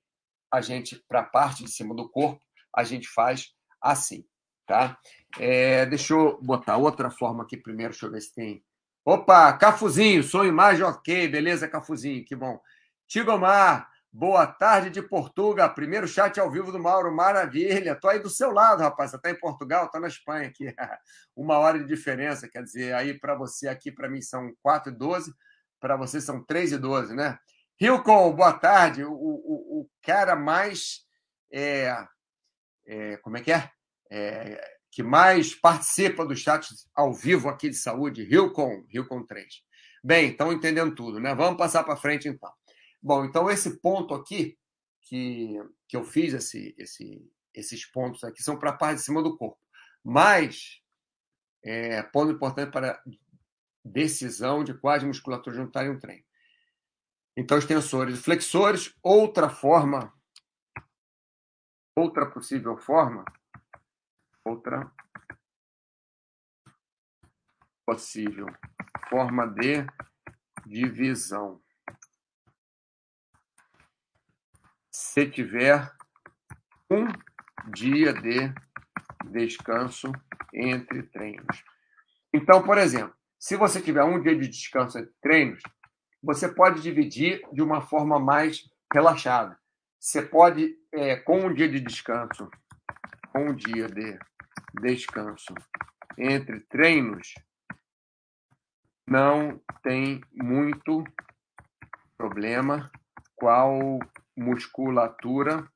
a 0.51 0.61
gente, 0.61 1.03
para 1.07 1.21
a 1.21 1.25
parte 1.25 1.63
de 1.63 1.71
cima 1.71 1.95
do 1.95 2.09
corpo, 2.09 2.41
a 2.75 2.83
gente 2.83 3.07
faz 3.07 3.53
assim, 3.81 4.25
tá? 4.67 4.97
É, 5.39 5.85
deixa 5.85 6.13
eu 6.13 6.39
botar 6.41 6.77
outra 6.77 7.09
forma 7.09 7.43
aqui 7.43 7.57
primeiro, 7.57 7.91
deixa 7.91 8.05
eu 8.05 8.11
ver 8.11 8.21
se 8.21 8.33
tem. 8.33 8.63
Opa, 9.05 9.51
Cafuzinho, 9.57 10.23
som 10.23 10.45
imagem 10.45 10.85
ok, 10.85 11.27
beleza, 11.27 11.67
Cafuzinho, 11.67 12.23
que 12.23 12.33
bom. 12.33 12.57
Tigomar, 13.05 13.89
boa 14.09 14.47
tarde 14.47 14.89
de 14.89 15.01
Portugal, 15.01 15.73
primeiro 15.73 16.07
chat 16.07 16.39
ao 16.39 16.49
vivo 16.49 16.71
do 16.71 16.79
Mauro, 16.79 17.13
maravilha. 17.13 17.99
Tô 17.99 18.07
aí 18.07 18.19
do 18.19 18.29
seu 18.29 18.51
lado, 18.51 18.79
rapaz, 18.79 19.11
você 19.11 19.19
tá 19.19 19.29
em 19.29 19.37
Portugal, 19.37 19.89
tá 19.89 19.99
na 19.99 20.07
Espanha 20.07 20.47
aqui. 20.47 20.73
Uma 21.35 21.57
hora 21.57 21.79
de 21.79 21.85
diferença, 21.85 22.47
quer 22.47 22.63
dizer, 22.63 22.93
aí 22.95 23.19
para 23.19 23.35
você 23.35 23.67
aqui, 23.67 23.91
para 23.91 24.07
mim 24.07 24.21
são 24.21 24.53
4 24.61 24.93
e 24.93 24.95
12, 24.95 25.33
para 25.81 25.97
você 25.97 26.21
são 26.21 26.41
3 26.41 26.71
e 26.71 26.77
12, 26.77 27.13
né? 27.13 27.37
Hilcon, 27.81 28.33
boa 28.33 28.53
tarde. 28.53 29.03
O, 29.03 29.11
o, 29.11 29.81
o 29.81 29.89
cara 30.01 30.33
mais 30.33 31.05
é, 31.51 31.93
é, 32.87 33.17
como 33.17 33.35
é 33.35 33.41
que 33.41 33.51
é? 33.51 33.69
é? 34.09 34.72
Que 34.93 35.01
mais 35.01 35.55
participa 35.55 36.23
do 36.23 36.35
chat 36.35 36.69
ao 36.93 37.11
vivo 37.11 37.49
aqui 37.49 37.67
de 37.67 37.75
saúde, 37.75 38.27
Hilcon, 38.31 38.85
Hilcon 38.91 39.25
3. 39.25 39.63
Bem, 40.03 40.29
estão 40.29 40.53
entendendo 40.53 40.93
tudo, 40.93 41.19
né? 41.19 41.33
Vamos 41.33 41.57
passar 41.57 41.83
para 41.83 41.95
frente 41.95 42.27
então. 42.27 42.53
Bom, 43.01 43.25
então 43.25 43.49
esse 43.49 43.79
ponto 43.79 44.13
aqui 44.13 44.55
que, 45.01 45.57
que 45.87 45.97
eu 45.97 46.03
fiz, 46.03 46.35
esse, 46.35 46.75
esse, 46.77 47.27
esses 47.55 47.83
pontos 47.87 48.23
aqui, 48.23 48.43
são 48.43 48.55
para 48.55 48.69
a 48.69 48.77
parte 48.77 48.99
de 48.99 49.05
cima 49.05 49.23
do 49.23 49.35
corpo. 49.35 49.59
Mas, 50.03 50.79
é, 51.63 52.03
ponto 52.03 52.31
importante 52.31 52.71
para 52.71 53.01
decisão 53.83 54.63
de 54.63 54.75
quais 54.75 55.03
musculaturas 55.03 55.57
juntarem 55.57 55.89
um 55.89 55.99
treino. 55.99 56.23
Então, 57.35 57.57
extensores 57.57 58.19
e 58.19 58.21
flexores, 58.21 58.93
outra 59.01 59.49
forma 59.49 60.13
outra 61.95 62.25
possível 62.25 62.77
forma, 62.77 63.23
outra 64.45 64.91
possível 67.85 68.47
forma 69.09 69.47
de 69.47 69.85
divisão. 70.65 71.61
Se 74.91 75.29
tiver 75.29 75.91
um 76.89 77.07
dia 77.71 78.13
de 78.13 78.53
descanso 79.31 80.11
entre 80.53 81.03
treinos. 81.03 81.63
Então, 82.33 82.63
por 82.63 82.77
exemplo, 82.77 83.15
se 83.39 83.55
você 83.55 83.81
tiver 83.81 84.03
um 84.03 84.21
dia 84.21 84.37
de 84.37 84.47
descanso 84.47 84.97
entre 84.99 85.13
treinos, 85.21 85.61
você 86.21 86.47
pode 86.47 86.81
dividir 86.81 87.41
de 87.51 87.61
uma 87.61 87.81
forma 87.81 88.19
mais 88.19 88.63
relaxada. 88.91 89.59
Você 89.99 90.21
pode, 90.21 90.77
é, 90.93 91.17
com 91.17 91.45
um 91.47 91.53
dia 91.53 91.67
de 91.67 91.79
descanso, 91.79 92.49
com 93.31 93.49
um 93.49 93.55
dia 93.55 93.87
de 93.87 94.17
descanso 94.81 95.53
entre 96.17 96.59
treinos, 96.61 97.33
não 99.07 99.61
tem 99.81 100.21
muito 100.31 101.03
problema 102.17 102.91
qual 103.35 103.99
musculatura 104.35 105.67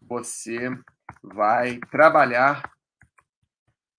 você 0.00 0.68
vai 1.22 1.78
trabalhar 1.90 2.72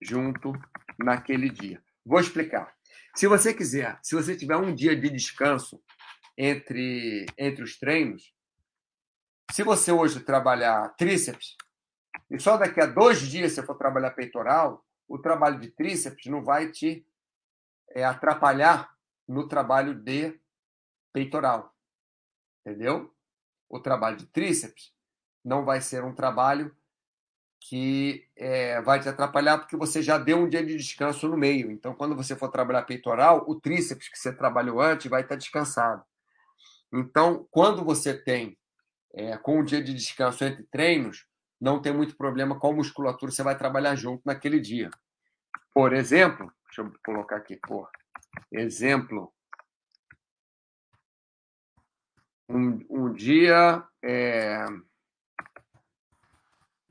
junto 0.02 0.52
naquele 0.98 1.50
dia. 1.50 1.82
Vou 2.06 2.20
explicar. 2.20 2.74
Se 3.16 3.28
você 3.28 3.54
quiser, 3.54 4.00
se 4.02 4.16
você 4.16 4.36
tiver 4.36 4.58
um 4.58 4.74
dia 4.74 4.96
de 4.96 5.10
descanso 5.10 5.82
entre, 6.38 7.26
entre 7.38 7.64
os 7.64 7.78
treinos, 7.78 8.34
se 9.52 9.64
você 9.64 9.92
hoje 9.92 10.20
trabalhar 10.20 10.90
tríceps, 10.98 11.56
e 12.34 12.40
só 12.40 12.58
daqui 12.58 12.82
a 12.82 12.88
dois 12.88 13.22
dias 13.22 13.52
você 13.52 13.62
for 13.62 13.76
trabalhar 13.76 14.10
peitoral, 14.10 14.84
o 15.08 15.20
trabalho 15.20 15.60
de 15.60 15.70
tríceps 15.70 16.26
não 16.26 16.44
vai 16.44 16.72
te 16.72 17.06
é, 17.92 18.04
atrapalhar 18.04 18.92
no 19.28 19.48
trabalho 19.48 19.94
de 19.94 20.42
peitoral. 21.14 21.72
Entendeu? 22.66 23.14
O 23.70 23.80
trabalho 23.80 24.18
de 24.18 24.26
tríceps 24.26 24.92
não 25.46 25.64
vai 25.64 25.80
ser 25.80 26.04
um 26.04 26.16
trabalho 26.16 26.76
que 27.60 28.28
é, 28.36 28.82
vai 28.82 29.00
te 29.00 29.08
atrapalhar 29.08 29.60
porque 29.60 29.78
você 29.78 30.02
já 30.02 30.18
deu 30.18 30.40
um 30.40 30.50
dia 30.50 30.66
de 30.66 30.76
descanso 30.76 31.28
no 31.28 31.38
meio. 31.38 31.70
Então, 31.70 31.94
quando 31.94 32.16
você 32.16 32.36
for 32.36 32.50
trabalhar 32.50 32.82
peitoral, 32.82 33.46
o 33.48 33.62
tríceps 33.62 34.10
que 34.10 34.18
você 34.18 34.34
trabalhou 34.34 34.82
antes 34.82 35.06
vai 35.08 35.22
estar 35.22 35.36
descansado. 35.36 36.04
Então, 36.92 37.48
quando 37.52 37.86
você 37.86 38.12
tem 38.12 38.58
é, 39.14 39.38
com 39.38 39.60
o 39.60 39.64
dia 39.64 39.84
de 39.84 39.94
descanso 39.94 40.44
entre 40.44 40.64
treinos, 40.64 41.28
não 41.64 41.82
tem 41.82 41.94
muito 41.94 42.18
problema 42.18 42.60
qual 42.60 42.76
musculatura 42.76 43.32
você 43.32 43.42
vai 43.42 43.58
trabalhar 43.58 43.96
junto 43.96 44.22
naquele 44.26 44.60
dia. 44.60 44.92
Por 45.74 45.94
exemplo, 45.94 46.54
deixa 46.66 46.82
eu 46.82 46.94
colocar 47.06 47.38
aqui, 47.38 47.56
por 47.56 47.90
exemplo, 48.52 49.34
um, 52.50 52.86
um 52.90 53.14
dia 53.14 53.82
é, 54.04 54.66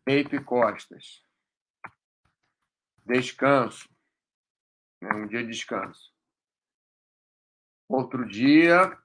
peito 0.06 0.34
e 0.34 0.42
costas, 0.42 1.22
descanso, 3.04 3.86
né, 5.02 5.12
um 5.12 5.26
dia 5.26 5.42
de 5.42 5.50
descanso. 5.50 6.10
Outro 7.90 8.26
dia, 8.26 8.98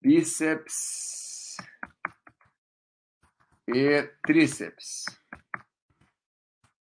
bíceps 0.00 1.41
e 3.68 4.02
tríceps. 4.24 5.04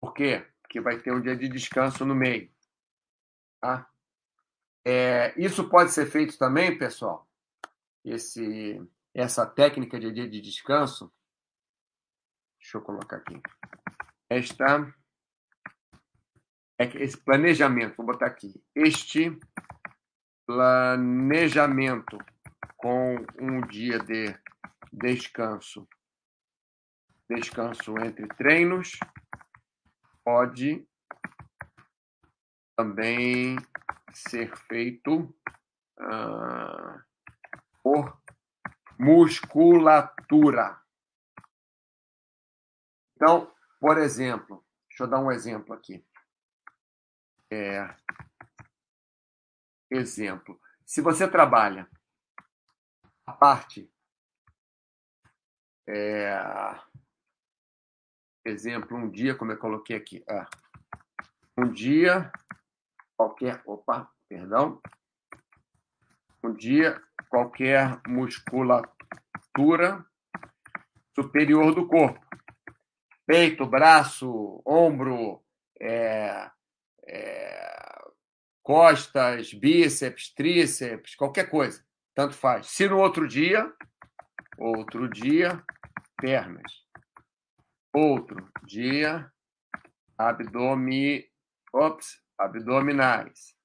Por 0.02 0.14
quê? 0.14 0.46
Porque 0.62 0.82
vai 0.82 1.00
ter 1.00 1.14
um 1.14 1.22
dia 1.22 1.36
de 1.36 1.48
descanso 1.48 2.06
no 2.06 2.16
meio. 2.16 2.52
Tá? 3.62 3.90
É, 4.86 5.34
isso 5.38 5.70
pode 5.70 5.92
ser 5.92 6.06
feito 6.08 6.38
também, 6.38 6.78
pessoal. 6.78 7.30
Esse, 8.04 8.82
essa 9.14 9.46
técnica 9.46 10.00
de 10.00 10.12
dia 10.12 10.28
de 10.28 10.42
descanso. 10.42 11.14
Deixa 12.60 12.78
eu 12.78 12.82
colocar 12.82 13.18
aqui. 13.18 13.42
Esta, 14.30 14.94
é 16.80 16.86
esse 17.04 17.18
planejamento, 17.18 17.96
vou 17.98 18.06
botar 18.06 18.26
aqui, 18.26 18.62
este 18.76 19.38
planejamento 20.46 22.18
com 22.78 23.16
um 23.40 23.62
dia 23.68 24.00
de 24.00 24.36
descanso, 24.92 25.88
descanso 27.36 27.98
entre 28.00 28.28
treinos, 28.30 29.00
pode 30.24 30.88
também 32.76 33.58
ser 34.14 34.56
feito 34.68 35.36
uh, 36.00 37.04
por 37.82 38.22
musculatura. 39.00 40.82
Então, 43.16 43.54
por 43.80 43.98
exemplo, 43.98 44.66
deixa 44.90 45.04
eu 45.04 45.08
dar 45.08 45.20
um 45.20 45.32
exemplo 45.32 45.74
aqui. 45.74 46.06
É, 47.52 47.96
exemplo. 49.92 50.60
Se 50.86 51.02
você 51.02 51.28
trabalha 51.28 51.90
a 53.26 53.34
parte. 53.34 53.90
É, 55.88 56.34
exemplo, 58.46 58.98
um 58.98 59.10
dia, 59.10 59.36
como 59.36 59.52
eu 59.52 59.58
coloquei 59.58 59.96
aqui. 59.96 60.24
Ah, 60.30 60.48
um 61.58 61.72
dia 61.72 62.32
qualquer. 63.16 63.62
Opa, 63.66 64.10
perdão. 64.28 64.82
Um 66.44 66.54
dia 66.54 67.02
qualquer 67.30 68.02
musculatura 68.08 70.06
superior 71.16 71.74
do 71.74 71.88
corpo. 71.88 72.20
Peito, 73.26 73.66
braço, 73.66 74.62
ombro, 74.66 75.42
é, 75.80 76.52
é, 77.08 77.64
costas, 78.62 79.54
bíceps, 79.54 80.34
tríceps, 80.34 81.16
qualquer 81.16 81.50
coisa. 81.50 81.84
Tanto 82.14 82.34
faz. 82.34 82.68
Se 82.68 82.88
no 82.88 83.00
outro 83.00 83.28
dia, 83.28 83.72
outro 84.58 85.10
dia, 85.10 85.64
pernas. 86.18 86.83
Outro 87.94 88.50
dia, 88.66 89.32
abdômen, 90.18 91.24
ops, 91.72 92.22
abdominais. 92.38 93.56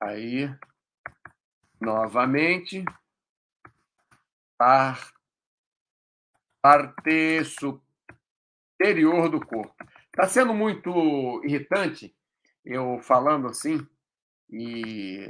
Aí, 0.00 0.48
novamente, 1.80 2.84
par, 4.56 5.12
parte 6.62 7.44
superior 7.44 9.28
do 9.28 9.44
corpo. 9.44 9.74
Está 10.12 10.28
sendo 10.28 10.54
muito 10.54 11.42
irritante 11.44 12.14
eu 12.64 12.98
falando 13.00 13.46
assim 13.48 13.86
e 14.50 15.28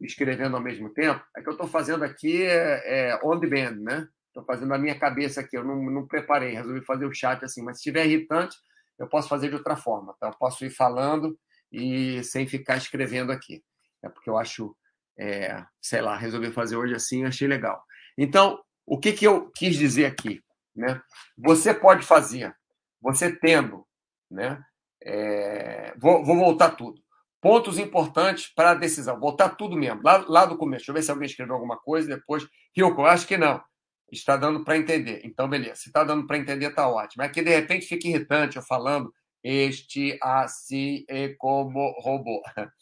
escrevendo 0.00 0.56
ao 0.56 0.62
mesmo 0.62 0.90
tempo, 0.90 1.22
é 1.36 1.42
que 1.42 1.48
eu 1.48 1.52
estou 1.52 1.68
fazendo 1.68 2.04
aqui 2.04 2.42
é, 2.42 3.10
é, 3.10 3.20
on 3.22 3.38
demand, 3.38 3.76
né? 3.76 4.08
Estou 4.36 4.44
fazendo 4.44 4.74
a 4.74 4.78
minha 4.78 4.98
cabeça 4.98 5.40
aqui, 5.40 5.56
eu 5.56 5.64
não, 5.64 5.82
não 5.90 6.06
preparei, 6.06 6.52
resolvi 6.52 6.84
fazer 6.84 7.06
o 7.06 7.14
chat 7.14 7.42
assim, 7.42 7.62
mas 7.62 7.78
se 7.78 7.80
estiver 7.80 8.04
irritante, 8.04 8.54
eu 8.98 9.08
posso 9.08 9.30
fazer 9.30 9.48
de 9.48 9.54
outra 9.54 9.76
forma, 9.76 10.14
tá? 10.20 10.26
Eu 10.26 10.36
posso 10.38 10.62
ir 10.62 10.68
falando 10.68 11.38
e 11.72 12.22
sem 12.22 12.46
ficar 12.46 12.76
escrevendo 12.76 13.32
aqui. 13.32 13.64
É 14.04 14.10
porque 14.10 14.28
eu 14.28 14.36
acho, 14.36 14.76
é, 15.18 15.64
sei 15.80 16.02
lá, 16.02 16.18
resolvi 16.18 16.52
fazer 16.52 16.76
hoje 16.76 16.94
assim, 16.94 17.24
achei 17.24 17.48
legal. 17.48 17.82
Então, 18.18 18.62
o 18.84 19.00
que, 19.00 19.14
que 19.14 19.26
eu 19.26 19.50
quis 19.52 19.74
dizer 19.74 20.04
aqui? 20.04 20.42
Né? 20.74 21.00
Você 21.38 21.72
pode 21.72 22.04
fazer, 22.04 22.54
você 23.00 23.34
tendo, 23.34 23.86
né? 24.30 24.62
É, 25.02 25.94
vou, 25.96 26.22
vou 26.22 26.36
voltar 26.36 26.72
tudo. 26.72 27.00
Pontos 27.40 27.78
importantes 27.78 28.52
para 28.54 28.72
a 28.72 28.74
decisão. 28.74 29.18
Voltar 29.18 29.56
tudo 29.56 29.78
mesmo, 29.78 30.02
lá, 30.04 30.22
lá 30.28 30.44
do 30.44 30.58
começo. 30.58 30.80
Deixa 30.80 30.90
eu 30.90 30.94
ver 30.94 31.02
se 31.02 31.10
alguém 31.10 31.26
escreveu 31.26 31.54
alguma 31.54 31.78
coisa 31.78 32.06
depois. 32.06 32.46
Ryuko, 32.76 33.02
acho 33.06 33.26
que 33.26 33.38
não. 33.38 33.62
Está 34.10 34.36
dando 34.36 34.64
para 34.64 34.76
entender. 34.76 35.20
Então, 35.24 35.48
beleza. 35.48 35.76
Se 35.76 35.88
está 35.88 36.04
dando 36.04 36.26
para 36.26 36.38
entender, 36.38 36.70
está 36.70 36.88
ótimo. 36.88 37.22
É 37.22 37.28
que 37.28 37.42
de 37.42 37.50
repente 37.50 37.86
fica 37.86 38.06
irritante 38.06 38.56
eu 38.56 38.62
falando 38.62 39.12
este, 39.42 40.18
assim, 40.22 41.04
e 41.08 41.34
como 41.38 41.90
robô. 42.00 42.42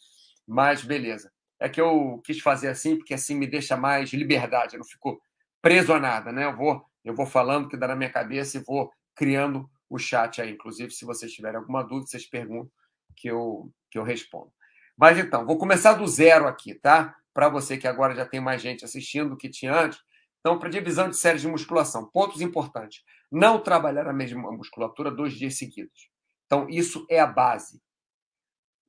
Mas 0.47 0.83
beleza. 0.83 1.31
É 1.59 1.69
que 1.69 1.81
eu 1.81 2.21
quis 2.23 2.39
fazer 2.39 2.67
assim, 2.67 2.97
porque 2.97 3.13
assim 3.13 3.35
me 3.35 3.47
deixa 3.47 3.75
mais 3.77 4.11
liberdade. 4.11 4.75
Eu 4.75 4.79
não 4.79 4.85
fico 4.85 5.19
preso 5.61 5.93
a 5.93 5.99
nada, 5.99 6.31
né? 6.31 6.45
Eu 6.45 6.55
vou, 6.55 6.85
eu 7.03 7.15
vou 7.15 7.25
falando 7.25 7.65
o 7.65 7.69
que 7.69 7.77
dá 7.77 7.87
na 7.87 7.95
minha 7.95 8.11
cabeça 8.11 8.57
e 8.57 8.63
vou 8.63 8.91
criando 9.15 9.69
o 9.89 9.97
chat 9.97 10.41
aí. 10.41 10.51
Inclusive, 10.51 10.91
se 10.91 11.05
vocês 11.05 11.31
tiverem 11.31 11.57
alguma 11.57 11.83
dúvida, 11.83 12.07
vocês 12.07 12.27
perguntam 12.27 12.71
que 13.15 13.27
eu, 13.27 13.71
que 13.89 13.97
eu 13.97 14.03
respondo. 14.03 14.51
Mas 14.97 15.17
então, 15.17 15.45
vou 15.45 15.57
começar 15.57 15.93
do 15.93 16.07
zero 16.07 16.47
aqui, 16.47 16.75
tá? 16.75 17.15
Para 17.33 17.49
você 17.49 17.77
que 17.77 17.87
agora 17.87 18.15
já 18.15 18.25
tem 18.25 18.39
mais 18.39 18.61
gente 18.61 18.85
assistindo 18.85 19.31
do 19.31 19.37
que 19.37 19.49
tinha 19.49 19.73
antes. 19.73 19.99
Então, 20.45 20.59
para 20.59 20.69
divisão 20.69 21.09
de 21.09 21.17
séries 21.17 21.41
de 21.41 21.47
musculação, 21.47 22.05
pontos 22.05 22.39
importantes. 22.39 23.03
Não 23.31 23.59
trabalhar 23.59 24.07
a 24.07 24.13
mesma 24.13 24.51
musculatura 24.51 25.09
dois 25.09 25.33
dias 25.33 25.57
seguidos. 25.57 26.11
Então, 26.45 26.69
isso 26.69 27.03
é 27.09 27.19
a 27.19 27.25
base. 27.25 27.81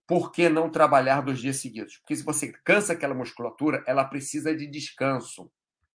Por 0.06 0.30
que 0.30 0.50
não 0.50 0.68
trabalhar 0.68 1.22
dois 1.22 1.38
dias 1.38 1.56
seguidos? 1.56 1.96
Porque 1.96 2.14
se 2.14 2.22
você 2.22 2.52
cansa 2.62 2.92
aquela 2.92 3.14
musculatura, 3.14 3.82
ela 3.86 4.04
precisa 4.04 4.54
de 4.54 4.66
descanso. 4.66 5.50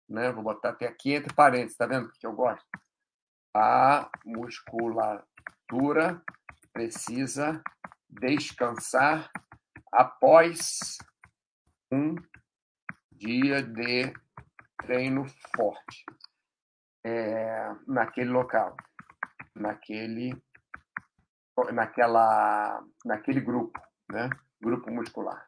Né? 0.09 0.31
Vou 0.31 0.43
botar 0.43 0.69
até 0.69 0.87
aqui 0.87 1.13
entre 1.13 1.31
parênteses, 1.31 1.77
tá 1.77 1.85
vendo 1.85 2.11
que 2.11 2.25
eu 2.25 2.33
gosto? 2.33 2.65
A 3.55 4.09
musculatura 4.25 6.23
precisa 6.73 7.61
descansar 8.09 9.29
após 9.93 10.97
um 11.91 12.15
dia 13.11 13.61
de 13.61 14.11
treino 14.81 15.25
forte 15.55 16.05
é, 17.03 17.71
naquele 17.87 18.29
local, 18.29 18.75
naquele, 19.55 20.35
naquela, 21.71 22.83
naquele 23.05 23.41
grupo, 23.41 23.79
né? 24.11 24.29
grupo 24.61 24.91
muscular. 24.91 25.47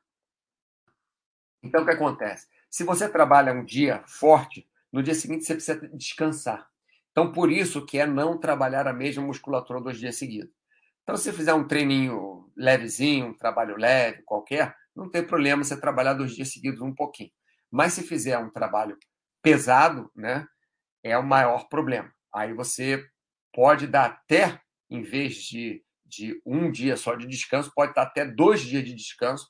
Então, 1.62 1.84
o 1.84 1.86
que 1.86 1.92
acontece? 1.92 2.48
Se 2.70 2.84
você 2.84 3.08
trabalha 3.08 3.54
um 3.54 3.64
dia 3.64 4.04
forte, 4.08 4.68
no 4.92 5.02
dia 5.02 5.16
seguinte 5.16 5.46
você 5.46 5.56
precisa 5.56 5.88
descansar. 5.90 6.68
Então, 7.12 7.32
por 7.32 7.52
isso 7.52 7.86
que 7.86 8.00
é 8.00 8.08
não 8.08 8.40
trabalhar 8.40 8.88
a 8.88 8.94
mesma 8.94 9.24
musculatura 9.24 9.80
dois 9.80 10.00
dias 10.00 10.18
seguidos. 10.18 10.54
Então, 11.04 11.16
se 11.16 11.32
fizer 11.32 11.54
um 11.54 11.68
treininho 11.68 12.52
levezinho, 12.56 13.28
um 13.28 13.38
trabalho 13.38 13.78
leve, 13.78 14.24
qualquer, 14.24 14.76
não 14.96 15.10
tem 15.10 15.26
problema 15.26 15.64
você 15.64 15.80
trabalhar 15.80 16.14
dois 16.14 16.36
dias 16.36 16.52
seguidos 16.52 16.82
um 16.82 16.94
pouquinho. 16.94 17.32
Mas 17.72 17.94
se 17.94 18.04
fizer 18.04 18.38
um 18.38 18.50
trabalho 18.50 18.98
pesado, 19.44 20.10
né, 20.16 20.48
é 21.04 21.18
o 21.18 21.24
maior 21.24 21.68
problema. 21.68 22.12
Aí 22.34 22.54
você 22.54 23.06
pode 23.54 23.86
dar 23.86 24.06
até, 24.06 24.60
em 24.90 25.04
vez 25.04 25.36
de, 25.36 25.84
de 26.06 26.42
um 26.46 26.72
dia 26.72 26.98
só 26.98 27.14
de 27.14 27.28
descanso, 27.28 27.72
pode 27.76 27.94
dar 27.94 28.04
até 28.04 28.26
dois 28.26 28.62
dias 28.62 28.84
de 28.84 28.96
descanso 28.96 29.48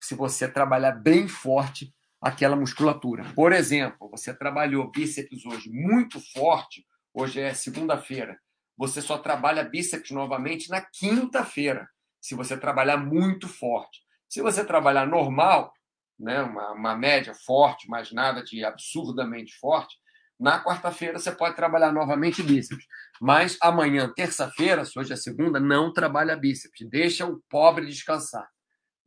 se 0.00 0.14
você 0.14 0.46
trabalhar 0.46 0.92
bem 0.92 1.26
forte 1.26 1.92
aquela 2.20 2.54
musculatura. 2.54 3.24
Por 3.34 3.52
exemplo, 3.52 4.08
você 4.10 4.32
trabalhou 4.32 4.90
bíceps 4.90 5.44
hoje 5.44 5.70
muito 5.70 6.20
forte, 6.32 6.86
hoje 7.12 7.40
é 7.40 7.52
segunda-feira, 7.54 8.38
você 8.76 9.00
só 9.00 9.18
trabalha 9.18 9.64
bíceps 9.64 10.10
novamente 10.10 10.70
na 10.70 10.80
quinta-feira, 10.80 11.88
se 12.20 12.34
você 12.34 12.56
trabalhar 12.56 12.96
muito 12.96 13.48
forte. 13.48 14.00
Se 14.28 14.40
você 14.40 14.64
trabalhar 14.64 15.06
normal, 15.06 15.72
né, 16.22 16.40
uma, 16.42 16.72
uma 16.72 16.96
média 16.96 17.34
forte, 17.34 17.88
mas 17.88 18.12
nada 18.12 18.42
de 18.42 18.64
absurdamente 18.64 19.54
forte, 19.58 19.96
na 20.38 20.62
quarta-feira 20.62 21.18
você 21.18 21.30
pode 21.30 21.54
trabalhar 21.56 21.92
novamente 21.92 22.42
bíceps. 22.42 22.84
Mas 23.20 23.56
amanhã, 23.60 24.12
terça-feira, 24.14 24.84
se 24.84 24.98
hoje 24.98 25.12
é 25.12 25.16
segunda, 25.16 25.60
não 25.60 25.92
trabalha 25.92 26.36
bíceps. 26.36 26.88
Deixa 26.88 27.26
o 27.26 27.40
pobre 27.48 27.86
descansar. 27.86 28.48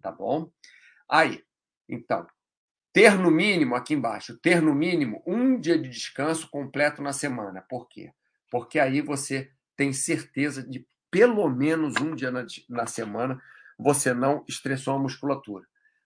Tá 0.01 0.11
bom? 0.11 0.49
Aí, 1.09 1.43
então, 1.89 2.25
ter 2.93 3.17
no 3.17 3.29
mínimo, 3.29 3.75
aqui 3.75 3.93
embaixo, 3.93 4.37
ter 4.41 4.61
no 4.61 4.73
mínimo 4.73 5.21
um 5.27 5.59
dia 5.59 5.77
de 5.77 5.89
descanso 5.89 6.49
completo 6.49 7.01
na 7.01 7.11
semana. 7.11 7.65
Por 7.67 7.89
quê? 7.89 8.11
Porque 8.49 8.79
aí 8.79 9.01
você 9.01 9.51
tem 9.75 9.91
certeza 9.91 10.63
de 10.63 10.87
pelo 11.11 11.49
menos 11.49 11.95
um 11.97 12.15
dia 12.15 12.31
na, 12.31 12.45
na 12.69 12.87
semana 12.87 13.41
você 13.77 14.13
não 14.13 14.43
estressou 14.47 14.95
a 14.95 14.99
musculatura. 14.99 15.65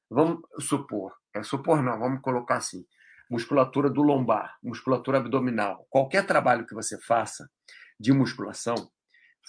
Vamos 0.10 0.42
supor, 0.60 1.16
é 1.34 1.44
supor 1.44 1.84
não, 1.84 2.00
vamos 2.00 2.22
colocar 2.22 2.58
assim, 2.58 2.86
musculatura 3.30 3.90
do 3.90 4.02
lombar, 4.02 4.58
musculatura 4.64 5.20
abdominal, 5.20 5.86
qualquer 5.90 6.26
trabalho 6.26 6.66
que 6.66 6.74
você 6.74 7.00
faça 7.00 7.50
de 8.00 8.12
musculação 8.12 8.76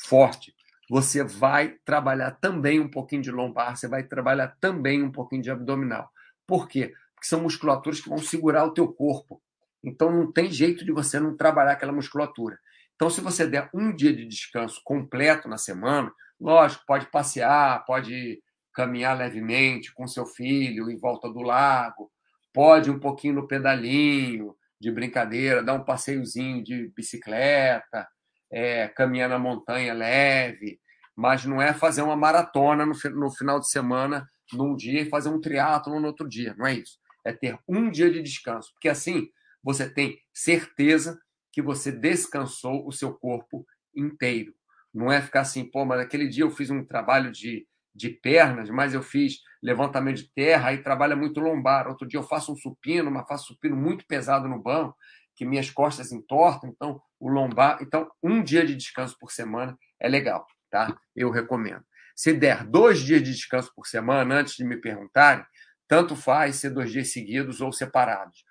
forte, 0.06 0.54
você 0.88 1.22
vai 1.24 1.76
trabalhar 1.84 2.32
também 2.32 2.80
um 2.80 2.90
pouquinho 2.90 3.22
de 3.22 3.30
lombar, 3.30 3.76
você 3.76 3.88
vai 3.88 4.02
trabalhar 4.02 4.56
também 4.60 5.02
um 5.02 5.10
pouquinho 5.10 5.42
de 5.42 5.50
abdominal. 5.50 6.10
Por 6.46 6.68
quê? 6.68 6.92
Porque 7.14 7.28
são 7.28 7.42
musculaturas 7.42 8.00
que 8.00 8.08
vão 8.08 8.18
segurar 8.18 8.64
o 8.64 8.74
teu 8.74 8.92
corpo. 8.92 9.40
Então 9.82 10.10
não 10.10 10.30
tem 10.30 10.50
jeito 10.50 10.84
de 10.84 10.92
você 10.92 11.20
não 11.20 11.36
trabalhar 11.36 11.72
aquela 11.72 11.92
musculatura. 11.92 12.58
Então 12.96 13.08
se 13.08 13.20
você 13.20 13.46
der 13.46 13.70
um 13.72 13.94
dia 13.94 14.12
de 14.12 14.26
descanso 14.26 14.80
completo 14.84 15.48
na 15.48 15.56
semana, 15.56 16.12
Lógico, 16.40 16.84
pode 16.86 17.06
passear, 17.06 17.84
pode 17.84 18.42
caminhar 18.72 19.16
levemente 19.16 19.92
com 19.92 20.06
seu 20.06 20.26
filho 20.26 20.90
em 20.90 20.98
volta 20.98 21.28
do 21.28 21.40
lago, 21.40 22.10
pode 22.52 22.90
um 22.90 22.98
pouquinho 22.98 23.34
no 23.34 23.48
pedalinho 23.48 24.54
de 24.80 24.90
brincadeira, 24.90 25.62
dar 25.62 25.74
um 25.74 25.84
passeiozinho 25.84 26.62
de 26.64 26.88
bicicleta, 26.96 28.08
é, 28.50 28.88
caminhar 28.88 29.28
na 29.28 29.38
montanha 29.38 29.92
leve, 29.92 30.80
mas 31.14 31.44
não 31.44 31.60
é 31.60 31.74
fazer 31.74 32.02
uma 32.02 32.16
maratona 32.16 32.86
no, 32.86 32.94
no 33.14 33.30
final 33.30 33.60
de 33.60 33.68
semana 33.68 34.26
num 34.52 34.74
dia 34.74 35.02
e 35.02 35.08
fazer 35.08 35.28
um 35.28 35.40
triatlo 35.40 36.00
no 36.00 36.06
outro 36.06 36.28
dia, 36.28 36.54
não 36.56 36.66
é 36.66 36.74
isso. 36.74 36.98
É 37.24 37.32
ter 37.32 37.58
um 37.68 37.90
dia 37.90 38.10
de 38.10 38.22
descanso, 38.22 38.72
porque 38.72 38.88
assim 38.88 39.28
você 39.62 39.88
tem 39.88 40.18
certeza 40.32 41.20
que 41.52 41.60
você 41.60 41.92
descansou 41.92 42.86
o 42.86 42.92
seu 42.92 43.12
corpo 43.12 43.66
inteiro. 43.94 44.54
Não 44.92 45.12
é 45.12 45.20
ficar 45.20 45.40
assim, 45.40 45.64
pô, 45.64 45.84
mas 45.84 46.00
aquele 46.00 46.28
dia 46.28 46.44
eu 46.44 46.50
fiz 46.50 46.70
um 46.70 46.84
trabalho 46.84 47.30
de, 47.30 47.66
de 47.94 48.10
pernas, 48.10 48.70
mas 48.70 48.94
eu 48.94 49.02
fiz 49.02 49.40
levantamento 49.62 50.16
de 50.16 50.32
terra, 50.32 50.68
aí 50.68 50.78
trabalha 50.82 51.16
muito 51.16 51.40
lombar. 51.40 51.88
Outro 51.88 52.06
dia 52.06 52.18
eu 52.18 52.24
faço 52.24 52.52
um 52.52 52.56
supino, 52.56 53.10
mas 53.10 53.26
faço 53.28 53.46
supino 53.46 53.76
muito 53.76 54.06
pesado 54.06 54.48
no 54.48 54.62
banco, 54.62 54.96
que 55.34 55.44
minhas 55.44 55.70
costas 55.70 56.12
entortam, 56.12 56.70
então 56.70 57.00
o 57.18 57.28
lombar. 57.28 57.78
Então, 57.80 58.10
um 58.22 58.42
dia 58.42 58.64
de 58.64 58.74
descanso 58.74 59.16
por 59.18 59.32
semana 59.32 59.76
é 59.98 60.08
legal, 60.08 60.46
tá? 60.70 60.96
Eu 61.14 61.30
recomendo. 61.30 61.84
Se 62.14 62.32
der 62.32 62.64
dois 62.64 63.00
dias 63.00 63.22
de 63.22 63.32
descanso 63.32 63.72
por 63.74 63.86
semana, 63.86 64.36
antes 64.36 64.54
de 64.54 64.64
me 64.64 64.76
perguntarem, 64.76 65.44
tanto 65.88 66.14
faz 66.14 66.56
ser 66.56 66.70
dois 66.70 66.92
dias 66.92 67.12
seguidos 67.12 67.60
ou 67.60 67.72
separados. 67.72 68.44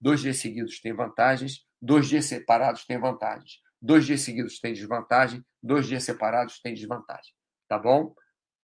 Dois 0.00 0.20
dias 0.20 0.38
seguidos 0.38 0.80
tem 0.80 0.92
vantagens, 0.92 1.64
dois 1.80 2.08
dias 2.08 2.26
separados 2.26 2.84
tem 2.84 2.98
vantagens. 2.98 3.60
Dois 3.80 4.06
dias 4.06 4.22
seguidos 4.22 4.58
tem 4.58 4.72
desvantagem, 4.72 5.44
dois 5.62 5.86
dias 5.86 6.02
separados 6.04 6.60
tem 6.60 6.74
desvantagem. 6.74 7.32
Tá 7.68 7.78
bom? 7.78 8.14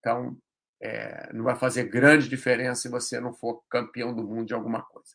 Então, 0.04 0.36
é, 0.82 1.32
não 1.32 1.44
vai 1.44 1.56
fazer 1.56 1.84
grande 1.84 2.28
diferença 2.28 2.82
se 2.82 2.88
você 2.90 3.18
não 3.18 3.32
for 3.32 3.64
campeão 3.70 4.14
do 4.14 4.22
mundo 4.22 4.44
de 4.44 4.52
alguma 4.52 4.82
coisa. 4.82 5.08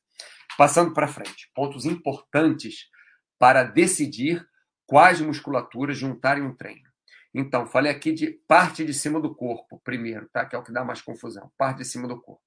Passando 0.57 0.95
para 0.95 1.07
frente, 1.07 1.51
pontos 1.53 1.85
importantes 1.85 2.89
para 3.37 3.63
decidir 3.63 4.43
quais 4.87 5.21
musculaturas 5.21 5.95
juntar 5.95 6.39
em 6.39 6.41
um 6.41 6.55
treino. 6.55 6.89
Então, 7.31 7.67
falei 7.67 7.91
aqui 7.91 8.11
de 8.11 8.31
parte 8.47 8.83
de 8.83 8.95
cima 8.95 9.21
do 9.21 9.35
corpo, 9.35 9.79
primeiro, 9.83 10.27
tá? 10.33 10.43
que 10.43 10.55
é 10.55 10.59
o 10.59 10.63
que 10.63 10.73
dá 10.73 10.83
mais 10.83 11.03
confusão. 11.03 11.51
Parte 11.55 11.77
de 11.77 11.85
cima 11.85 12.07
do 12.07 12.19
corpo. 12.19 12.41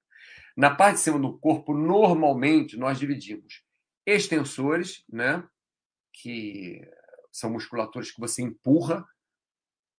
Na 0.57 0.75
parte 0.75 0.97
de 0.97 1.03
cima 1.03 1.21
do 1.21 1.39
corpo, 1.39 1.73
normalmente, 1.73 2.77
nós 2.77 2.99
dividimos 2.99 3.63
extensores, 4.05 5.05
né? 5.09 5.45
que 6.13 6.83
são 7.31 7.51
musculaturas 7.51 8.11
que 8.11 8.21
você 8.21 8.43
empurra 8.43 9.07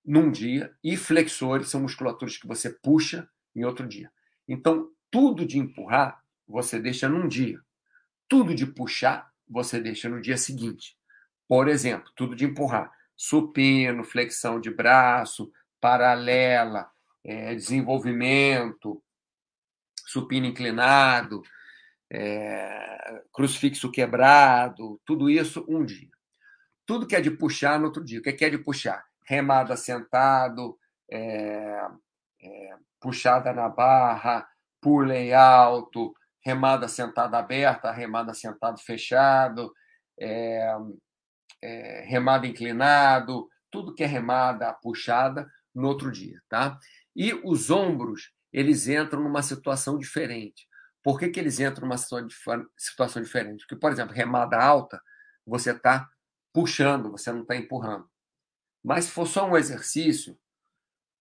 num 0.06 0.32
dia, 0.32 0.76
e 0.84 0.98
flexores 0.98 1.70
são 1.70 1.82
musculaturas 1.82 2.38
que 2.38 2.48
você 2.48 2.70
puxa 2.70 3.28
em 3.56 3.64
outro 3.64 3.88
dia. 3.88 4.12
Então, 4.48 4.90
tudo 5.10 5.46
de 5.46 5.58
empurrar, 5.58 6.22
você 6.48 6.80
deixa 6.80 7.08
num 7.08 7.28
dia. 7.28 7.60
Tudo 8.28 8.54
de 8.54 8.66
puxar, 8.66 9.32
você 9.48 9.80
deixa 9.80 10.10
no 10.10 10.22
dia 10.22 10.38
seguinte. 10.38 10.98
Por 11.48 11.68
exemplo, 11.68 12.12
tudo 12.16 12.36
de 12.36 12.46
empurrar. 12.46 12.92
Supino, 13.16 14.04
flexão 14.04 14.60
de 14.60 14.72
braço, 14.72 15.52
paralela, 15.80 16.90
é, 17.24 17.54
desenvolvimento, 17.56 19.02
supino 20.06 20.48
inclinado, 20.48 21.42
é, 22.10 23.24
crucifixo 23.32 23.92
quebrado, 23.92 25.00
tudo 25.06 25.30
isso 25.30 25.66
um 25.68 25.86
dia. 25.86 26.10
Tudo 26.86 27.08
que 27.08 27.16
é 27.16 27.22
de 27.22 27.32
puxar 27.32 27.80
no 27.80 27.86
outro 27.86 28.04
dia. 28.04 28.20
O 28.20 28.22
que 28.22 28.44
é 28.44 28.50
de 28.50 28.58
puxar? 28.58 29.06
Remada 29.26 29.76
sentado, 29.76 30.78
é, 31.12 31.88
é, 32.42 32.76
puxada 33.00 33.54
na 33.54 33.70
barra, 33.70 34.48
pulei 34.82 35.34
alto, 35.34 36.14
remada 36.44 36.88
sentada 36.88 37.38
aberta, 37.38 37.92
remada 37.92 38.34
sentado 38.34 38.80
fechado, 38.80 39.74
é, 40.20 40.76
remada 42.06 42.46
inclinado, 42.46 43.48
tudo 43.72 43.94
que 43.94 44.04
é 44.04 44.08
remada 44.08 44.74
puxada 44.74 45.48
no 45.74 45.88
outro 45.88 46.12
dia, 46.12 46.40
tá? 46.50 46.78
E 47.16 47.34
os 47.44 47.72
ombros, 47.72 48.32
eles 48.52 48.88
entram 48.88 49.22
numa 49.22 49.42
situação 49.42 49.98
diferente. 49.98 50.68
Por 51.04 51.20
que, 51.20 51.30
que 51.30 51.40
eles 51.40 51.60
entram 51.60 51.88
numa 51.88 51.98
situação 51.98 53.22
diferente? 53.22 53.66
Porque, 53.68 53.80
por 53.80 53.92
exemplo, 53.92 54.14
remada 54.14 54.58
alta, 54.58 55.02
você 55.46 55.72
está 55.72 56.08
puxando, 56.54 57.12
você 57.12 57.32
não 57.32 57.42
está 57.42 57.56
empurrando. 57.56 58.08
Mas 58.84 59.06
se 59.06 59.12
for 59.12 59.26
só 59.26 59.48
um 59.48 59.56
exercício, 59.56 60.38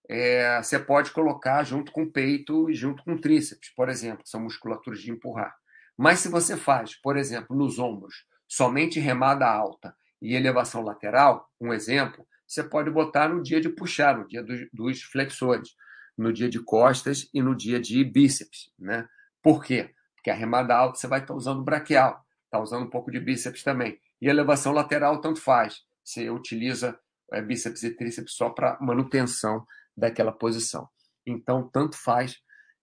é, 0.09 0.61
você 0.63 0.79
pode 0.79 1.11
colocar 1.13 1.63
junto 1.63 1.93
com 1.93 2.03
o 2.03 2.11
peito 2.11 2.69
e 2.69 2.75
junto 2.75 3.05
com 3.05 3.15
o 3.15 3.21
tríceps, 3.21 3.71
por 3.75 3.89
exemplo, 3.89 4.27
são 4.27 4.41
musculaturas 4.41 5.01
de 5.01 5.11
empurrar. 5.11 5.55
Mas 5.97 6.21
se 6.21 6.29
você 6.29 6.57
faz, 6.57 6.95
por 6.97 7.17
exemplo, 7.17 7.57
nos 7.57 7.79
ombros, 7.79 8.27
somente 8.49 8.99
remada 8.99 9.47
alta 9.47 9.95
e 10.21 10.35
elevação 10.35 10.83
lateral, 10.83 11.49
um 11.61 11.73
exemplo, 11.73 12.27
você 12.47 12.63
pode 12.63 12.91
botar 12.91 13.29
no 13.29 13.43
dia 13.43 13.61
de 13.61 13.69
puxar, 13.69 14.19
no 14.19 14.27
dia 14.27 14.43
dos, 14.43 14.67
dos 14.73 15.03
flexores, 15.03 15.75
no 16.17 16.33
dia 16.33 16.49
de 16.49 16.61
costas 16.61 17.29
e 17.33 17.41
no 17.41 17.55
dia 17.55 17.81
de 17.81 18.05
bíceps. 18.05 18.71
Né? 18.79 19.09
Por 19.43 19.65
quê? 19.65 19.95
Porque 20.15 20.31
a 20.31 20.35
remada 20.35 20.77
alta 20.77 20.99
você 20.99 21.07
vai 21.07 21.21
estar 21.21 21.35
usando 21.35 21.63
braquial, 21.63 22.25
está 22.45 22.61
usando 22.61 22.85
um 22.85 22.91
pouco 22.91 23.11
de 23.11 23.19
bíceps 23.19 23.63
também. 23.63 23.99
E 24.21 24.29
elevação 24.29 24.73
lateral, 24.73 25.21
tanto 25.21 25.41
faz. 25.41 25.83
Você 26.05 26.29
utiliza 26.31 26.99
é, 27.33 27.43
bíceps 27.43 27.83
e 27.83 27.91
tríceps 27.91 28.35
só 28.35 28.51
para 28.51 28.79
manutenção 28.81 29.67
daquela 29.97 30.33
posição. 30.33 30.89
Então, 31.27 31.69
tanto 31.69 31.97
faz 31.97 32.41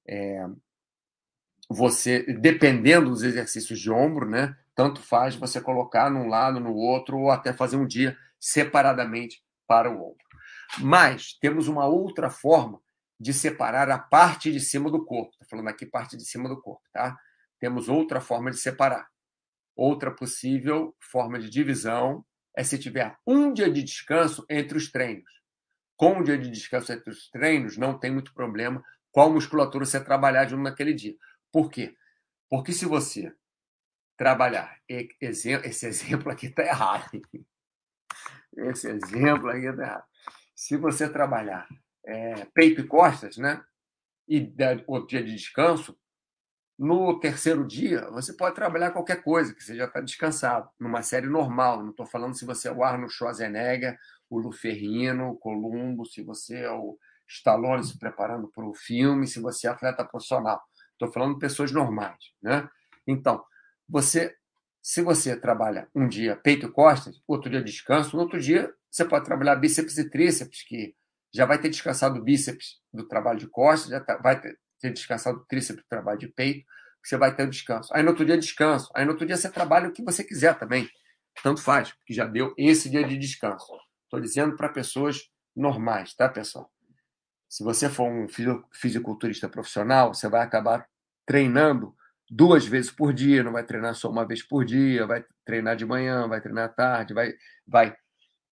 é, 0.08 0.46
você, 1.70 2.24
dependendo 2.34 3.10
dos 3.10 3.24
exercícios 3.24 3.80
de 3.80 3.92
ombro, 3.92 4.28
né? 4.28 4.56
Tanto 4.74 5.02
faz 5.02 5.36
você 5.36 5.62
colocar 5.62 6.10
num 6.10 6.28
lado, 6.28 6.60
no 6.60 6.74
outro, 6.74 7.18
ou 7.18 7.32
até 7.32 7.54
fazer 7.54 7.78
um 7.78 7.86
dia 7.86 8.18
separadamente 8.40 9.44
para 9.68 9.90
o 9.90 10.02
ombro. 10.02 10.26
Mas 10.80 11.34
temos 11.34 11.68
uma 11.68 11.86
outra 11.86 12.30
forma 12.30 12.82
de 13.20 13.34
separar 13.34 13.90
a 13.92 14.00
parte 14.00 14.52
de 14.52 14.60
cima 14.60 14.90
do 14.90 15.04
corpo. 15.06 15.32
Estou 15.34 15.48
falando 15.50 15.68
aqui 15.68 15.86
parte 15.86 16.16
de 16.16 16.24
cima 16.24 16.48
do 16.48 16.60
corpo, 16.62 16.82
tá? 16.94 17.18
Temos 17.60 17.90
outra 17.90 18.22
forma 18.22 18.50
de 18.50 18.58
separar. 18.58 19.08
Outra 19.76 20.12
possível 20.12 20.96
forma 21.00 21.38
de 21.38 21.50
divisão 21.50 22.26
é 22.56 22.64
se 22.64 22.78
tiver 22.78 23.16
um 23.26 23.54
dia 23.54 23.70
de 23.70 23.84
descanso 23.84 24.46
entre 24.50 24.78
os 24.78 24.92
treinos. 24.92 25.30
Com 25.96 26.20
um 26.20 26.24
dia 26.24 26.38
de 26.38 26.50
descanso 26.50 26.92
entre 26.92 27.10
os 27.10 27.30
treinos, 27.30 27.78
não 27.78 27.98
tem 27.98 28.12
muito 28.12 28.34
problema 28.34 28.84
qual 29.12 29.32
musculatura 29.32 29.86
você 29.86 30.04
trabalhar 30.04 30.46
de 30.46 30.56
um 30.56 30.62
naquele 30.62 30.94
dia. 30.94 31.16
Por 31.52 31.70
quê? 31.70 31.96
Porque 32.50 32.72
se 32.72 32.86
você 32.86 33.34
trabalhar, 34.18 34.78
esse 34.88 35.86
exemplo 35.86 36.32
aqui 36.32 36.48
está 36.48 36.64
errado. 36.64 37.10
Esse 38.58 38.90
exemplo 38.90 39.50
aqui 39.50 39.66
está 39.66 39.84
errado. 39.84 40.06
Se 40.56 40.76
você 40.78 41.10
trabalhar 41.10 41.68
é, 42.06 42.46
peito 42.54 42.82
e 42.82 42.88
costas, 42.88 43.38
né? 43.38 43.64
E 44.28 44.54
outro 44.88 45.08
dia 45.08 45.24
de 45.24 45.34
descanso, 45.34 45.98
no 46.80 47.20
terceiro 47.20 47.68
dia, 47.68 48.10
você 48.10 48.32
pode 48.32 48.56
trabalhar 48.56 48.92
qualquer 48.92 49.22
coisa, 49.22 49.54
que 49.54 49.62
você 49.62 49.76
já 49.76 49.84
está 49.84 50.00
descansado, 50.00 50.70
numa 50.80 51.02
série 51.02 51.28
normal. 51.28 51.84
Não 51.84 51.90
estou 51.90 52.06
falando 52.06 52.38
se 52.38 52.46
você 52.46 52.70
é 52.70 52.72
o 52.72 52.86
Arnold 52.86 53.14
Schwarzenegger, 53.14 54.00
o 54.30 54.40
Luferrino, 54.40 55.32
o 55.32 55.36
Columbo, 55.36 56.06
se 56.06 56.24
você 56.24 56.60
é 56.60 56.72
o 56.72 56.98
Stallone 57.28 57.84
se 57.84 58.00
preparando 58.00 58.48
para 58.48 58.66
o 58.66 58.74
filme, 58.74 59.28
se 59.28 59.42
você 59.42 59.68
é 59.68 59.72
atleta 59.72 60.06
profissional. 60.06 60.62
Estou 60.94 61.12
falando 61.12 61.34
de 61.34 61.40
pessoas 61.40 61.70
normais. 61.74 62.32
Né? 62.42 62.70
Então, 63.06 63.44
você, 63.88 64.34
se 64.82 65.02
você 65.02 65.36
trabalha 65.36 65.90
um 65.94 66.08
dia 66.08 66.38
peito 66.38 66.68
e 66.68 66.72
costas, 66.72 67.22
outro 67.28 67.50
dia 67.50 67.62
descanso, 67.62 68.16
no 68.16 68.24
outro 68.24 68.40
dia 68.40 68.74
você 68.90 69.04
pode 69.04 69.26
trabalhar 69.26 69.58
bíceps 69.58 69.98
e 69.98 70.10
tríceps, 70.10 70.64
que 70.64 70.96
já 71.34 71.46
vai 71.46 71.60
ter 71.60 71.68
descansado 71.68 72.22
o 72.22 72.24
bíceps 72.24 72.80
do 72.94 73.06
trabalho 73.06 73.38
de 73.38 73.48
costas, 73.48 73.90
já 73.92 74.00
tá, 74.00 74.16
vai 74.18 74.40
ter 74.40 74.58
ter 74.80 74.92
descansado 74.92 75.38
o 75.38 75.46
tríceps, 75.46 75.84
trabalho 75.90 76.20
de 76.20 76.28
peito, 76.28 76.66
você 77.04 77.18
vai 77.18 77.36
ter 77.36 77.44
um 77.44 77.50
descanso. 77.50 77.92
Aí 77.94 78.04
no 78.04 78.10
outro 78.10 78.26
dia 78.26 78.38
descanso. 78.38 78.90
Aí 78.94 79.06
no 79.06 79.12
outro 79.12 79.26
dia 79.26 79.38
você 79.38 79.50
trabalha 79.50 79.90
o 79.90 79.92
que 79.92 80.04
você 80.04 80.24
quiser 80.24 80.58
também. 80.58 80.90
Tanto 81.44 81.62
faz, 81.62 81.92
porque 81.92 82.14
já 82.14 82.26
deu 82.26 82.54
esse 82.58 82.90
dia 82.90 83.04
de 83.04 83.18
descanso. 83.18 83.66
Estou 84.04 84.20
dizendo 84.20 84.56
para 84.56 84.70
pessoas 84.70 85.30
normais, 85.56 86.14
tá, 86.14 86.28
pessoal? 86.28 86.70
Se 87.48 87.64
você 87.64 87.90
for 87.90 88.08
um 88.08 88.28
fisiculturista 88.72 89.50
profissional, 89.50 90.14
você 90.14 90.28
vai 90.28 90.42
acabar 90.42 90.88
treinando 91.26 91.96
duas 92.30 92.66
vezes 92.66 92.92
por 92.92 93.12
dia, 93.12 93.44
não 93.44 93.54
vai 93.54 93.64
treinar 93.64 93.96
só 93.96 94.10
uma 94.10 94.26
vez 94.26 94.44
por 94.44 94.64
dia, 94.64 95.08
vai 95.08 95.26
treinar 95.46 95.76
de 95.76 95.86
manhã, 95.86 96.28
vai 96.28 96.42
treinar 96.42 96.66
à 96.66 96.70
tarde, 96.70 97.14
vai, 97.14 97.34
vai 97.66 97.96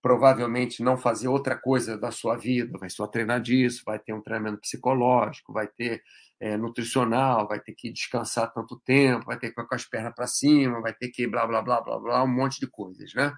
provavelmente 0.01 0.83
não 0.83 0.97
fazer 0.97 1.27
outra 1.27 1.57
coisa 1.57 1.97
da 1.97 2.11
sua 2.11 2.37
vida, 2.37 2.77
vai 2.77 2.89
só 2.89 3.07
treinar 3.07 3.41
disso, 3.41 3.83
vai 3.85 3.99
ter 3.99 4.13
um 4.13 4.21
treinamento 4.21 4.61
psicológico, 4.61 5.51
vai 5.51 5.67
ter 5.67 6.01
é, 6.39 6.55
nutricional, 6.55 7.47
vai 7.47 7.59
ter 7.59 7.73
que 7.73 7.91
descansar 7.91 8.53
tanto 8.53 8.79
tempo, 8.85 9.25
vai 9.25 9.37
ter 9.37 9.47
que 9.47 9.53
ficar 9.53 9.65
com 9.67 9.75
as 9.75 9.85
pernas 9.85 10.13
para 10.15 10.27
cima, 10.27 10.81
vai 10.81 10.93
ter 10.93 11.09
que 11.09 11.27
blá, 11.27 11.47
blá, 11.47 11.61
blá, 11.61 11.81
blá, 11.81 11.99
blá, 11.99 12.23
um 12.23 12.27
monte 12.27 12.59
de 12.59 12.67
coisas, 12.67 13.13
né? 13.13 13.33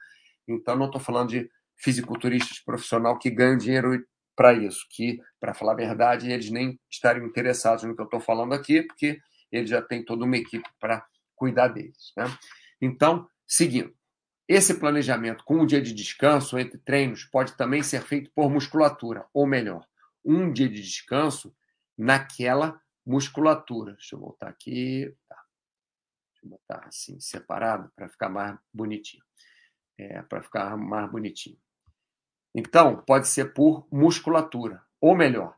Então, 0.48 0.76
não 0.76 0.88
estou 0.88 1.00
falando 1.00 1.30
de 1.30 1.50
fisiculturistas 1.78 2.60
profissional 2.60 3.18
que 3.18 3.30
ganham 3.30 3.58
dinheiro 3.58 4.04
para 4.36 4.54
isso, 4.54 4.86
que, 4.92 5.20
para 5.40 5.54
falar 5.54 5.74
a 5.74 5.76
verdade, 5.76 6.32
eles 6.32 6.50
nem 6.50 6.80
estariam 6.90 7.26
interessados 7.26 7.84
no 7.84 7.96
que 7.96 8.02
eu 8.02 8.06
estou 8.06 8.20
falando 8.20 8.54
aqui, 8.54 8.84
porque 8.84 9.20
eles 9.52 9.70
já 9.70 9.82
têm 9.82 10.04
toda 10.04 10.26
uma 10.26 10.38
equipe 10.38 10.68
para 10.80 11.06
cuidar 11.36 11.70
deles. 11.70 12.14
Né? 12.18 12.26
Então, 12.82 13.28
seguindo. 13.48 13.94
Esse 14.52 14.80
planejamento 14.80 15.44
com 15.44 15.58
um 15.58 15.66
dia 15.66 15.80
de 15.80 15.94
descanso 15.94 16.58
entre 16.58 16.80
treinos 16.80 17.24
pode 17.24 17.56
também 17.56 17.84
ser 17.84 18.02
feito 18.02 18.32
por 18.32 18.50
musculatura, 18.50 19.28
ou 19.32 19.46
melhor, 19.46 19.88
um 20.26 20.52
dia 20.52 20.68
de 20.68 20.82
descanso 20.82 21.56
naquela 21.96 22.82
musculatura. 23.06 23.94
Deixa 23.94 24.16
eu 24.16 24.20
voltar 24.20 24.50
aqui. 24.50 25.16
Tá. 25.28 25.36
Deixa 26.32 26.46
eu 26.46 26.50
botar 26.50 26.88
assim, 26.88 27.20
separado, 27.20 27.92
para 27.96 28.10
ficar 28.10 28.28
mais 28.28 28.58
bonitinho. 28.74 29.24
É, 29.96 30.24
para 30.24 30.42
ficar 30.42 30.76
mais 30.76 31.12
bonitinho. 31.12 31.60
Então, 32.56 33.04
pode 33.04 33.28
ser 33.28 33.54
por 33.54 33.88
musculatura. 33.92 34.84
Ou 35.00 35.16
melhor, 35.16 35.56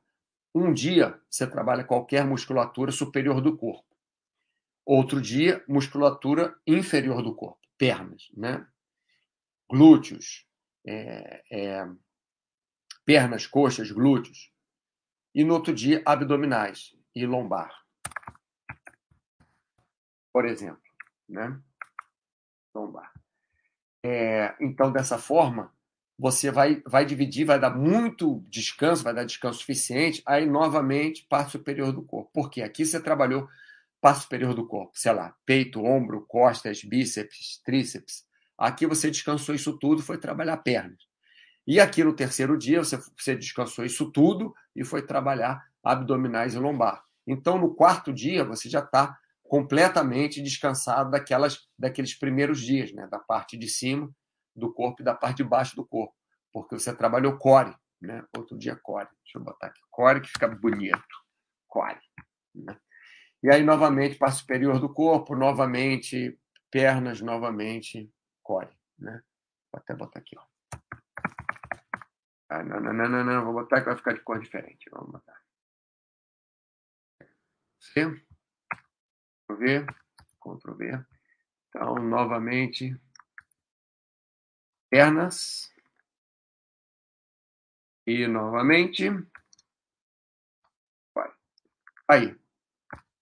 um 0.53 0.73
dia 0.73 1.17
você 1.29 1.47
trabalha 1.47 1.85
qualquer 1.85 2.25
musculatura 2.25 2.91
superior 2.91 3.39
do 3.39 3.55
corpo. 3.55 3.87
Outro 4.85 5.21
dia, 5.21 5.63
musculatura 5.65 6.59
inferior 6.67 7.23
do 7.23 7.33
corpo, 7.33 7.61
pernas, 7.77 8.29
né? 8.35 8.67
Glúteos, 9.71 10.45
é, 10.85 11.41
é, 11.49 11.87
pernas, 13.05 13.47
coxas, 13.47 13.89
glúteos. 13.89 14.51
E 15.33 15.45
no 15.45 15.53
outro 15.53 15.73
dia, 15.73 16.01
abdominais 16.05 16.93
e 17.15 17.25
lombar. 17.25 17.73
Por 20.33 20.45
exemplo, 20.45 20.81
né? 21.27 21.57
Lombar. 22.75 23.11
É, 24.03 24.55
então, 24.59 24.91
dessa 24.91 25.17
forma, 25.17 25.73
você 26.19 26.51
vai, 26.51 26.83
vai 26.85 27.05
dividir, 27.05 27.45
vai 27.45 27.59
dar 27.59 27.75
muito 27.75 28.43
descanso, 28.49 29.03
vai 29.03 29.13
dar 29.13 29.23
descanso 29.23 29.59
suficiente, 29.59 30.21
aí 30.25 30.45
novamente 30.45 31.25
parte 31.29 31.51
superior 31.51 31.93
do 31.93 32.03
corpo. 32.03 32.29
Porque 32.33 32.61
aqui 32.61 32.85
você 32.85 33.01
trabalhou 33.01 33.47
parte 34.01 34.23
superior 34.23 34.53
do 34.53 34.67
corpo, 34.67 34.91
sei 34.95 35.13
lá, 35.13 35.33
peito, 35.45 35.81
ombro, 35.81 36.25
costas, 36.27 36.83
bíceps, 36.83 37.61
tríceps. 37.63 38.25
Aqui 38.61 38.85
você 38.85 39.09
descansou 39.09 39.55
isso 39.55 39.75
tudo, 39.79 40.03
foi 40.03 40.19
trabalhar 40.19 40.55
pernas. 40.57 41.07
E 41.65 41.79
aqui 41.79 42.03
no 42.03 42.13
terceiro 42.13 42.55
dia 42.55 42.77
você, 42.77 42.95
você 43.17 43.35
descansou 43.35 43.83
isso 43.83 44.11
tudo 44.11 44.53
e 44.75 44.85
foi 44.85 45.01
trabalhar 45.01 45.65
abdominais 45.83 46.53
e 46.53 46.59
lombar. 46.59 47.03
Então 47.25 47.57
no 47.57 47.73
quarto 47.73 48.13
dia 48.13 48.45
você 48.45 48.69
já 48.69 48.81
está 48.81 49.17
completamente 49.41 50.43
descansado 50.43 51.09
daquelas, 51.09 51.67
daqueles 51.75 52.13
primeiros 52.13 52.61
dias, 52.61 52.93
né? 52.93 53.07
da 53.07 53.17
parte 53.17 53.57
de 53.57 53.67
cima 53.67 54.13
do 54.55 54.71
corpo 54.71 55.01
e 55.01 55.05
da 55.05 55.15
parte 55.15 55.37
de 55.37 55.43
baixo 55.43 55.75
do 55.75 55.83
corpo, 55.83 56.13
porque 56.53 56.77
você 56.77 56.95
trabalhou 56.95 57.39
core, 57.39 57.75
né? 57.99 58.23
Outro 58.37 58.55
dia 58.59 58.75
core. 58.75 59.09
Deixa 59.23 59.39
eu 59.39 59.43
botar 59.43 59.67
aqui 59.67 59.81
core 59.89 60.21
que 60.21 60.29
fica 60.29 60.47
bonito. 60.47 61.01
Core. 61.67 61.99
Né? 62.53 62.77
E 63.41 63.49
aí 63.49 63.63
novamente 63.63 64.19
parte 64.19 64.37
superior 64.37 64.79
do 64.79 64.93
corpo, 64.93 65.35
novamente 65.35 66.37
pernas, 66.69 67.21
novamente 67.21 68.07
core, 68.51 68.77
né? 68.99 69.23
Vou 69.71 69.79
até 69.79 69.95
botar 69.95 70.19
aqui, 70.19 70.37
ó. 70.37 70.45
Ah, 72.49 72.63
não, 72.63 72.81
não, 72.81 72.91
não, 72.91 73.07
não, 73.07 73.23
não, 73.23 73.45
vou 73.45 73.53
botar 73.53 73.79
que 73.79 73.85
vai 73.85 73.95
ficar 73.95 74.13
de 74.13 74.19
cor 74.19 74.41
diferente. 74.41 74.89
Vamos 74.89 75.11
botar. 75.11 75.41
C. 77.79 78.11
Ctrl 79.47 79.57
V, 79.57 79.85
Ctrl 80.41 80.73
V. 80.73 81.05
Então, 81.69 81.95
novamente, 81.95 82.99
pernas. 84.89 85.73
E 88.05 88.27
novamente. 88.27 89.09
Vai. 91.15 91.31
Aí. 92.09 92.41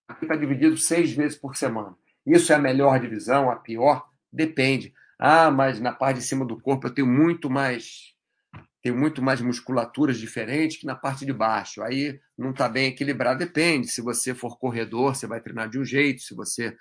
Aqui 0.08 0.26
está 0.26 0.36
dividido 0.36 0.76
seis 0.76 1.12
vezes 1.12 1.38
por 1.38 1.56
semana. 1.56 1.96
Isso 2.26 2.52
é 2.52 2.56
a 2.56 2.60
melhor 2.60 3.00
divisão, 3.00 3.52
a 3.52 3.58
pior? 3.58 4.12
Depende. 4.32 4.96
Ah, 5.20 5.52
mas 5.52 5.80
na 5.82 5.92
parte 5.94 6.18
de 6.20 6.26
cima 6.26 6.46
do 6.46 6.60
corpo 6.60 6.88
eu 6.88 6.94
tenho 6.94 7.08
muito 7.08 7.50
mais 7.50 8.16
tenho 8.82 8.98
muito 8.98 9.22
mais 9.22 9.42
musculaturas 9.42 10.18
diferentes 10.18 10.78
que 10.78 10.86
na 10.86 10.96
parte 10.96 11.26
de 11.26 11.34
baixo. 11.34 11.82
Aí 11.84 12.20
não 12.38 12.52
está 12.52 12.70
bem 12.70 12.88
equilibrado. 12.88 13.40
Depende. 13.40 13.90
Se 13.90 14.02
você 14.02 14.34
for 14.34 14.58
corredor, 14.58 15.16
você 15.16 15.28
vai 15.28 15.42
treinar 15.42 15.70
de 15.70 15.78
um 15.78 15.84
jeito. 15.84 16.22
Se 16.22 16.34
você 16.34 16.76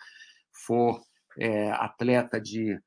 for 0.52 1.02
é, 1.36 1.70
atleta 1.72 2.40
de 2.40 2.78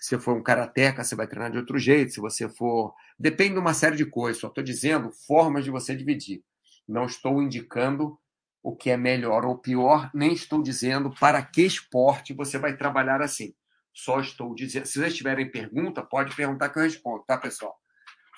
se 0.00 0.18
for 0.18 0.36
um 0.36 0.42
karateca, 0.42 1.02
você 1.04 1.14
vai 1.14 1.26
treinar 1.28 1.50
de 1.50 1.58
outro 1.58 1.78
jeito. 1.78 2.12
Se 2.12 2.20
você 2.20 2.48
for. 2.48 2.92
Depende 3.18 3.54
de 3.54 3.60
uma 3.60 3.74
série 3.74 3.96
de 3.96 4.06
coisas. 4.06 4.40
Só 4.40 4.48
estou 4.48 4.64
dizendo 4.64 5.12
formas 5.26 5.64
de 5.64 5.70
você 5.70 5.94
dividir. 5.94 6.42
Não 6.88 7.06
estou 7.06 7.40
indicando 7.42 8.18
o 8.62 8.74
que 8.74 8.90
é 8.90 8.96
melhor 8.96 9.44
ou 9.44 9.56
pior, 9.56 10.10
nem 10.12 10.32
estou 10.32 10.62
dizendo 10.62 11.14
para 11.18 11.40
que 11.42 11.62
esporte 11.62 12.34
você 12.34 12.58
vai 12.58 12.76
trabalhar 12.76 13.22
assim. 13.22 13.54
Só 13.92 14.20
estou 14.20 14.54
dizendo. 14.54 14.86
Se 14.86 14.98
vocês 14.98 15.16
tiverem 15.16 15.50
pergunta, 15.50 16.02
pode 16.02 16.34
perguntar 16.34 16.68
que 16.68 16.78
eu 16.78 16.82
respondo, 16.82 17.24
tá, 17.24 17.36
pessoal? 17.36 17.76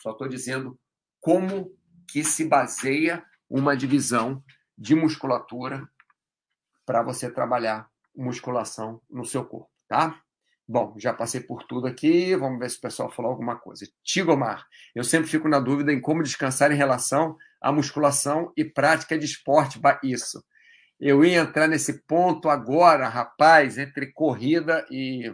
Só 0.02 0.12
estou 0.12 0.28
dizendo 0.28 0.78
como 1.20 1.70
que 2.08 2.24
se 2.24 2.44
baseia 2.44 3.24
uma 3.48 3.76
divisão 3.76 4.42
de 4.76 4.94
musculatura 4.94 5.86
para 6.86 7.02
você 7.02 7.30
trabalhar 7.30 7.88
musculação 8.16 9.00
no 9.08 9.24
seu 9.24 9.44
corpo, 9.44 9.70
tá? 9.86 10.20
Bom, 10.66 10.94
já 10.98 11.12
passei 11.12 11.40
por 11.40 11.64
tudo 11.64 11.86
aqui, 11.86 12.34
vamos 12.36 12.58
ver 12.60 12.70
se 12.70 12.78
o 12.78 12.80
pessoal 12.80 13.10
falou 13.10 13.32
alguma 13.32 13.56
coisa. 13.56 13.84
Tigomar, 14.04 14.66
eu 14.94 15.02
sempre 15.02 15.28
fico 15.28 15.48
na 15.48 15.58
dúvida 15.58 15.92
em 15.92 16.00
como 16.00 16.22
descansar 16.22 16.70
em 16.70 16.76
relação 16.76 17.36
à 17.60 17.72
musculação 17.72 18.52
e 18.56 18.64
prática 18.64 19.18
de 19.18 19.24
esporte. 19.24 19.80
Isso. 20.04 20.42
Eu 21.00 21.24
ia 21.24 21.40
entrar 21.40 21.66
nesse 21.66 22.02
ponto 22.02 22.50
agora, 22.50 23.08
rapaz, 23.08 23.78
entre 23.78 24.12
corrida 24.12 24.86
e. 24.90 25.32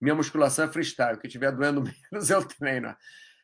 Minha 0.00 0.14
musculação 0.14 0.66
é 0.66 0.68
freestyle, 0.68 1.16
o 1.16 1.18
que 1.18 1.26
estiver 1.26 1.50
doendo 1.50 1.82
menos 2.12 2.30
eu 2.30 2.46
treino. 2.46 2.94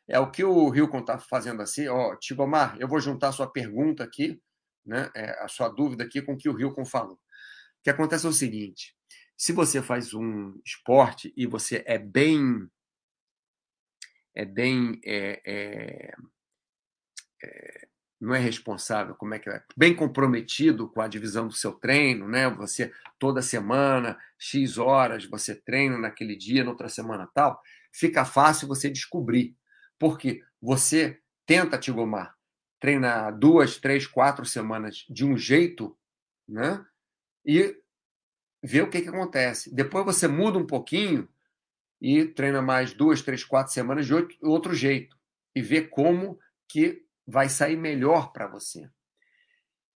É 0.07 0.18
o 0.20 0.31
que 0.31 0.44
o 0.44 0.68
Rilcon 0.68 1.01
está 1.01 1.18
fazendo 1.18 1.62
assim. 1.62 1.88
Ó, 1.88 2.14
Tigomar, 2.16 2.77
eu 2.79 2.87
vou 2.87 3.01
juntar 3.01 3.29
a 3.29 3.33
sua 3.33 3.51
pergunta 3.51 4.05
aqui, 4.05 4.38
né, 4.85 5.11
é, 5.16 5.42
a 5.42 5.49
sua 5.49 5.68
dúvida 5.70 6.05
aqui 6.05 6.20
com 6.20 6.35
o 6.35 6.37
que 6.37 6.49
o 6.51 6.55
Rilcon 6.55 6.85
falou. 6.85 7.14
O 7.14 7.83
que 7.83 7.90
acontece 7.90 8.27
é 8.27 8.29
o 8.29 8.33
seguinte: 8.33 8.94
se 9.37 9.53
você 9.53 9.83
faz 9.83 10.12
um 10.12 10.61
esporte 10.64 11.33
e 11.37 11.47
você 11.47 11.83
é 11.87 11.99
bem. 11.99 12.68
É 14.35 14.44
bem. 14.44 15.01
É, 15.05 15.40
é, 15.47 16.14
não 18.20 18.35
é 18.35 18.38
responsável, 18.38 19.14
como 19.14 19.35
é 19.35 19.38
que 19.38 19.50
é? 19.50 19.62
Bem 19.77 19.94
comprometido 19.94 20.88
com 20.88 21.00
a 21.00 21.09
divisão 21.09 21.46
do 21.46 21.55
seu 21.55 21.72
treino, 21.72 22.29
né? 22.29 22.48
Você 22.50 22.92
toda 23.18 23.42
semana, 23.42 24.18
X 24.38 24.79
horas, 24.79 25.24
você 25.27 25.55
treina 25.55 25.98
naquele 25.98 26.37
dia, 26.37 26.64
noutra 26.64 26.88
semana 26.88 27.29
tal, 27.35 27.61
fica 27.92 28.24
fácil 28.24 28.68
você 28.68 28.88
descobrir. 28.88 29.57
Porque 29.98 30.42
você 30.61 31.20
tenta, 31.46 31.79
Tigomar, 31.79 32.35
treinar 32.81 33.37
duas, 33.37 33.79
três, 33.79 34.07
quatro 34.07 34.44
semanas 34.44 35.05
de 35.09 35.24
um 35.24 35.37
jeito, 35.37 35.96
né? 36.48 36.85
E 37.44 37.77
vê 38.62 38.81
o 38.81 38.88
que, 38.88 39.03
que 39.03 39.09
acontece. 39.09 39.74
Depois 39.74 40.05
você 40.05 40.27
muda 40.27 40.59
um 40.59 40.66
pouquinho 40.66 41.29
e 42.00 42.24
treina 42.24 42.62
mais 42.62 42.92
duas, 42.92 43.22
três, 43.22 43.44
quatro 43.44 43.72
semanas 43.72 44.07
de 44.07 44.14
outro 44.42 44.74
jeito 44.74 45.16
e 45.55 45.62
vê 45.62 45.83
como 45.83 46.38
que 46.68 47.04
vai 47.26 47.48
sair 47.48 47.76
melhor 47.76 48.32
para 48.32 48.46
você. 48.46 48.88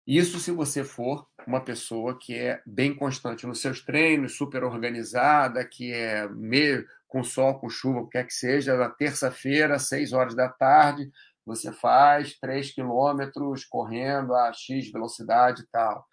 Isso 0.06 0.40
se 0.40 0.50
você 0.50 0.82
for 0.82 1.26
uma 1.46 1.60
pessoa 1.60 2.18
que 2.18 2.34
é 2.34 2.62
bem 2.66 2.94
constante 2.94 3.46
nos 3.46 3.60
seus 3.60 3.84
treinos, 3.84 4.36
super 4.36 4.64
organizada, 4.64 5.64
que 5.64 5.92
é 5.92 6.26
meio 6.28 6.86
com 7.06 7.22
sol, 7.22 7.58
com 7.58 7.68
chuva, 7.68 8.00
o 8.00 8.04
que 8.06 8.12
quer 8.12 8.24
que 8.24 8.32
seja, 8.32 8.76
na 8.76 8.88
terça-feira, 8.88 9.78
seis 9.78 10.12
horas 10.12 10.34
da 10.34 10.48
tarde, 10.48 11.10
você 11.44 11.72
faz 11.72 12.38
três 12.38 12.72
quilômetros 12.72 13.64
correndo 13.64 14.34
a 14.34 14.52
X 14.52 14.90
velocidade 14.90 15.62
e 15.62 15.66
tal 15.66 16.06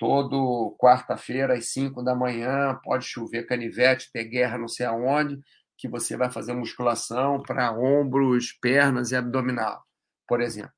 todo 0.00 0.74
quarta-feira 0.80 1.52
às 1.52 1.66
5 1.66 2.02
da 2.02 2.14
manhã, 2.14 2.74
pode 2.82 3.04
chover 3.04 3.44
canivete, 3.44 4.10
ter 4.10 4.24
guerra 4.24 4.56
não 4.56 4.66
sei 4.66 4.86
aonde, 4.86 5.38
que 5.76 5.86
você 5.86 6.16
vai 6.16 6.30
fazer 6.30 6.54
musculação 6.54 7.42
para 7.42 7.70
ombros, 7.70 8.50
pernas 8.62 9.10
e 9.10 9.16
abdominal, 9.16 9.84
por 10.30 10.40
exemplo. 10.40 10.70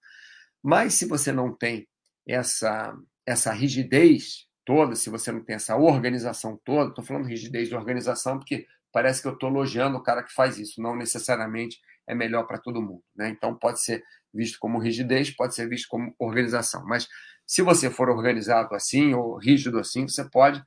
Mas 0.63 0.95
se 0.95 1.05
você 1.05 1.31
não 1.31 1.55
tem 1.55 1.87
essa, 2.27 2.97
essa 3.27 3.53
rigidez 3.53 4.47
toda, 4.65 4.97
se 4.97 5.11
você 5.11 5.31
não 5.31 5.45
tem 5.45 5.57
essa 5.57 5.77
organização 5.77 6.59
toda, 6.65 6.89
estou 6.89 7.05
falando 7.05 7.27
rigidez 7.27 7.69
de 7.69 7.75
organização 7.75 8.39
porque 8.39 8.67
parece 8.91 9.21
que 9.21 9.29
eu 9.29 9.35
estou 9.35 9.51
elogiando 9.51 9.99
o 9.99 10.03
cara 10.03 10.23
que 10.23 10.33
faz 10.33 10.59
isso, 10.59 10.81
não 10.81 10.97
necessariamente 10.97 11.79
é 12.07 12.15
melhor 12.15 12.47
para 12.47 12.59
todo 12.59 12.81
mundo. 12.81 13.03
Né? 13.15 13.29
Então 13.29 13.55
pode 13.55 13.85
ser 13.85 14.03
visto 14.33 14.57
como 14.59 14.79
rigidez, 14.79 15.31
pode 15.31 15.55
ser 15.55 15.69
visto 15.69 15.87
como 15.89 16.15
organização. 16.19 16.83
Mas 16.87 17.07
se 17.47 17.61
você 17.61 17.91
for 17.91 18.09
organizado 18.09 18.75
assim 18.75 19.13
ou 19.13 19.37
rígido 19.37 19.79
assim, 19.79 20.09
você 20.09 20.25
pode 20.31 20.65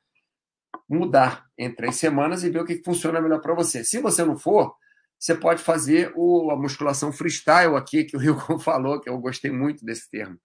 mudar 0.88 1.44
em 1.58 1.74
três 1.74 1.96
semanas 1.96 2.44
e 2.44 2.52
ver 2.52 2.60
o 2.60 2.66
que 2.66 2.84
funciona 2.84 3.20
melhor 3.20 3.42
para 3.42 3.56
você. 3.56 3.84
Se 3.84 4.00
você 4.00 4.24
não 4.24 4.38
for, 4.38 4.76
você 5.20 5.36
pode 5.36 5.64
fazer 5.64 6.12
o, 6.16 6.52
a 6.52 6.56
musculação 6.56 7.12
freestyle 7.12 7.76
aqui, 7.76 8.04
que 8.04 8.16
o 8.16 8.20
Rico 8.20 8.58
falou, 8.60 9.00
que 9.00 9.10
eu 9.10 9.18
gostei 9.18 9.52
muito 9.52 9.86
desse 9.86 10.10
termo. 10.10 10.40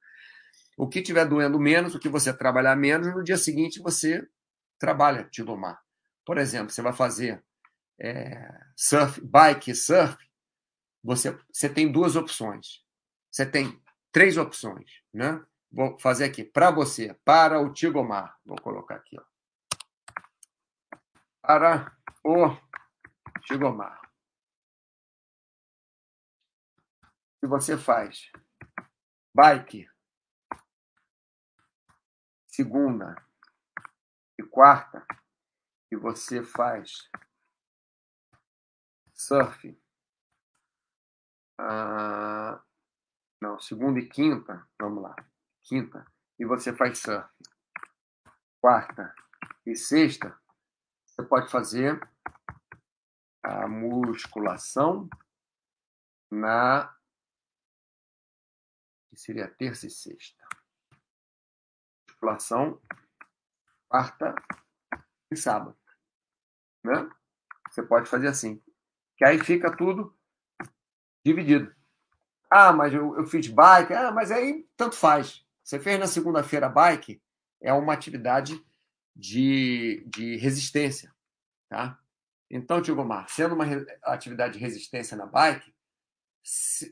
O 0.76 0.88
que 0.88 1.00
estiver 1.00 1.26
doendo 1.26 1.60
menos, 1.60 1.94
o 1.94 1.98
que 1.98 2.08
você 2.08 2.32
trabalhar 2.32 2.74
menos, 2.76 3.14
no 3.14 3.22
dia 3.22 3.36
seguinte 3.36 3.80
você 3.80 4.26
trabalha 4.78 5.28
Tigomar. 5.30 5.78
Por 6.24 6.38
exemplo, 6.38 6.72
você 6.72 6.80
vai 6.80 6.92
fazer 6.92 7.44
é, 8.00 8.48
surf, 8.76 9.20
bike 9.20 9.74
surf, 9.74 10.16
você, 11.02 11.36
você 11.52 11.68
tem 11.68 11.90
duas 11.90 12.16
opções. 12.16 12.82
Você 13.30 13.44
tem 13.44 13.80
três 14.10 14.36
opções, 14.36 14.90
né? 15.12 15.42
Vou 15.70 15.98
fazer 16.00 16.24
aqui 16.24 16.42
para 16.42 16.70
você, 16.70 17.14
para 17.24 17.60
o 17.60 17.72
Tigomar. 17.72 18.36
Vou 18.44 18.56
colocar 18.60 18.96
aqui, 18.96 19.16
ó. 19.18 19.22
Para 21.42 21.92
o 22.24 22.56
Tigomar. 23.42 23.99
Se 27.40 27.46
você 27.46 27.78
faz? 27.78 28.30
Bike. 29.34 29.88
Segunda 32.46 33.16
e 34.38 34.42
quarta, 34.42 35.06
e 35.90 35.96
você 35.96 36.44
faz? 36.44 37.10
Surf. 39.14 39.74
Ah, 41.58 42.62
não, 43.40 43.58
segunda 43.58 43.98
e 43.98 44.06
quinta, 44.06 44.68
vamos 44.78 45.02
lá, 45.02 45.16
quinta, 45.62 46.04
e 46.38 46.44
você 46.44 46.76
faz 46.76 46.98
surf. 46.98 47.26
Quarta 48.60 49.14
e 49.64 49.74
sexta, 49.74 50.38
você 51.06 51.22
pode 51.22 51.50
fazer 51.50 51.98
a 53.42 53.66
musculação 53.66 55.08
na 56.30 56.94
que 56.94 56.99
seria 59.20 59.48
terça 59.48 59.86
e 59.86 59.90
sexta. 59.90 60.42
Musculação 62.08 62.80
quarta 63.88 64.34
e 65.30 65.36
sábado, 65.36 65.76
né? 66.84 67.08
Você 67.68 67.82
pode 67.82 68.08
fazer 68.08 68.28
assim, 68.28 68.62
que 69.16 69.24
aí 69.24 69.38
fica 69.38 69.76
tudo 69.76 70.16
dividido. 71.24 71.74
Ah, 72.48 72.72
mas 72.72 72.94
eu, 72.94 73.16
eu 73.16 73.26
fiz 73.26 73.46
bike, 73.46 73.92
ah, 73.92 74.10
mas 74.10 74.30
aí 74.30 74.68
tanto 74.76 74.96
faz. 74.96 75.44
Você 75.62 75.78
fez 75.78 75.98
na 75.98 76.06
segunda-feira 76.06 76.68
bike, 76.68 77.22
é 77.60 77.72
uma 77.72 77.92
atividade 77.92 78.64
de, 79.14 80.04
de 80.06 80.36
resistência, 80.36 81.14
tá? 81.68 81.98
Então, 82.48 82.82
Tigomar, 82.82 83.28
sendo 83.28 83.54
uma 83.54 83.64
atividade 84.02 84.54
de 84.54 84.58
resistência 84.58 85.16
na 85.16 85.26
bike, 85.26 85.72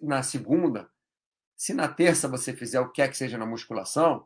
na 0.01 0.23
segunda, 0.23 0.89
se 1.59 1.75
na 1.75 1.89
terça 1.89 2.29
você 2.29 2.53
fizer 2.53 2.79
o 2.79 2.89
que 2.89 3.03
é 3.03 3.09
que 3.09 3.17
seja 3.17 3.37
na 3.37 3.45
musculação, 3.45 4.25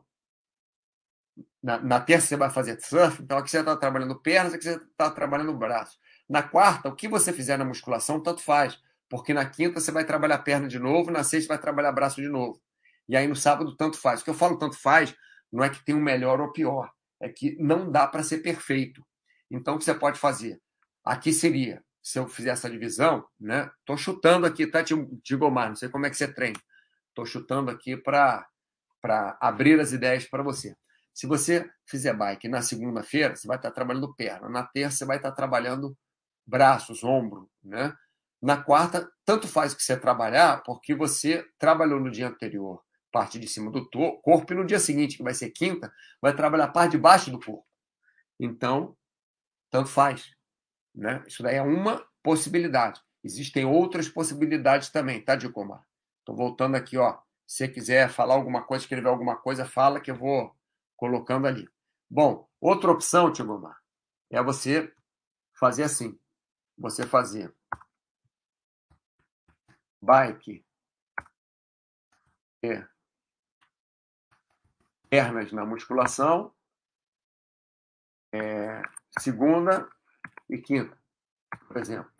na, 1.63 1.79
na 1.79 1.99
terça 1.99 2.27
você 2.27 2.37
vai 2.37 2.51
fazer 2.51 2.79
surf, 2.79 3.23
então 3.23 3.39
aqui 3.39 3.49
você 3.49 3.59
está 3.59 3.75
trabalhando 3.75 4.21
pernas, 4.21 4.53
aqui 4.53 4.65
você 4.65 4.75
está 4.75 5.09
trabalhando 5.09 5.51
braço. 5.57 5.97
Na 6.29 6.43
quarta, 6.43 6.89
o 6.89 6.95
que 6.95 7.07
você 7.07 7.33
fizer 7.33 7.57
na 7.57 7.65
musculação, 7.65 8.21
tanto 8.21 8.43
faz, 8.43 8.79
porque 9.09 9.33
na 9.33 9.49
quinta 9.49 9.79
você 9.79 9.91
vai 9.91 10.05
trabalhar 10.05 10.37
perna 10.39 10.67
de 10.67 10.77
novo, 10.77 11.09
na 11.09 11.23
sexta 11.23 11.47
vai 11.47 11.57
trabalhar 11.57 11.91
braço 11.91 12.21
de 12.21 12.29
novo. 12.29 12.61
E 13.09 13.17
aí 13.17 13.27
no 13.27 13.35
sábado, 13.35 13.75
tanto 13.75 13.97
faz. 13.97 14.21
O 14.21 14.23
que 14.23 14.29
eu 14.29 14.35
falo 14.35 14.59
tanto 14.59 14.77
faz 14.77 15.15
não 15.51 15.63
é 15.63 15.71
que 15.71 15.83
tem 15.83 15.95
um 15.95 16.01
melhor 16.01 16.39
ou 16.39 16.51
pior, 16.51 16.91
é 17.19 17.29
que 17.29 17.57
não 17.59 17.91
dá 17.91 18.05
para 18.05 18.21
ser 18.21 18.39
perfeito. 18.39 19.03
Então, 19.49 19.75
o 19.75 19.79
que 19.79 19.85
você 19.85 19.95
pode 19.95 20.19
fazer? 20.19 20.61
Aqui 21.03 21.33
seria, 21.33 21.83
se 22.01 22.19
eu 22.19 22.27
fizer 22.27 22.51
essa 22.51 22.69
divisão, 22.69 23.25
né? 23.39 23.71
Estou 23.79 23.97
chutando 23.97 24.45
aqui, 24.45 24.67
tá, 24.67 24.83
Tigomar? 25.23 25.69
Não 25.69 25.75
sei 25.75 25.89
como 25.89 26.05
é 26.05 26.11
que 26.11 26.15
você 26.15 26.27
treina. 26.27 26.59
Estou 27.13 27.27
chutando 27.27 27.69
aqui 27.69 27.95
para 27.95 28.47
abrir 29.39 29.79
as 29.79 29.91
ideias 29.91 30.25
para 30.25 30.41
você. 30.41 30.75
Se 31.13 31.27
você 31.27 31.69
fizer 31.85 32.13
bike 32.13 32.47
na 32.47 32.63
segunda-feira, 32.63 33.35
você 33.35 33.47
vai 33.47 33.57
estar 33.57 33.69
trabalhando 33.69 34.15
perna. 34.15 34.49
Na 34.49 34.63
terça, 34.63 34.97
você 34.97 35.05
vai 35.05 35.17
estar 35.17 35.31
trabalhando 35.31 35.95
braços, 36.45 37.03
ombro. 37.03 37.47
Né? 37.63 37.95
Na 38.41 38.57
quarta, 38.57 39.07
tanto 39.23 39.47
faz 39.47 39.75
que 39.75 39.83
você 39.83 39.95
trabalhar, 39.95 40.63
porque 40.63 40.95
você 40.95 41.47
trabalhou 41.59 41.99
no 41.99 42.09
dia 42.09 42.27
anterior 42.27 42.81
parte 43.11 43.37
de 43.37 43.47
cima 43.47 43.69
do 43.69 43.87
corpo, 43.87 44.51
e 44.51 44.55
no 44.55 44.65
dia 44.65 44.79
seguinte, 44.79 45.17
que 45.17 45.23
vai 45.23 45.35
ser 45.35 45.51
quinta, 45.51 45.93
vai 46.19 46.35
trabalhar 46.35 46.65
a 46.65 46.71
parte 46.71 46.93
de 46.93 46.97
baixo 46.97 47.29
do 47.29 47.39
corpo. 47.39 47.63
Então, 48.39 48.97
tanto 49.69 49.87
faz. 49.87 50.31
Né? 50.95 51.23
Isso 51.27 51.43
daí 51.43 51.57
é 51.57 51.61
uma 51.61 52.03
possibilidade. 52.23 52.99
Existem 53.23 53.65
outras 53.65 54.09
possibilidades 54.09 54.89
também, 54.89 55.23
tá, 55.23 55.35
Dicomar? 55.35 55.85
Estou 56.23 56.37
voltando 56.37 56.75
aqui, 56.75 56.97
ó. 56.97 57.19
Se 57.45 57.57
você 57.57 57.67
quiser 57.67 58.09
falar 58.09 58.35
alguma 58.35 58.63
coisa, 58.63 58.85
escrever 58.85 59.09
alguma 59.09 59.35
coisa, 59.35 59.65
fala 59.65 59.99
que 59.99 60.09
eu 60.09 60.15
vou 60.15 60.55
colocando 60.95 61.45
ali. 61.45 61.69
Bom, 62.09 62.49
outra 62.61 62.89
opção, 62.89 63.31
Tigomar, 63.31 63.77
é 64.29 64.41
você 64.41 64.95
fazer 65.51 65.83
assim. 65.83 66.17
Você 66.77 67.05
fazer 67.05 67.53
bike 70.01 70.65
e 72.63 72.87
pernas 75.09 75.51
na 75.51 75.65
musculação, 75.65 76.55
é, 78.31 78.81
segunda 79.19 79.89
e 80.49 80.57
quinta, 80.57 80.97
por 81.67 81.77
exemplo. 81.77 82.11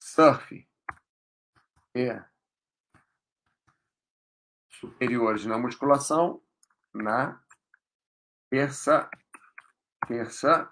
Surf 0.00 0.66
superiores 4.84 5.46
na 5.46 5.56
musculação 5.56 6.42
na 6.92 7.40
terça, 8.50 9.08
terça 10.06 10.70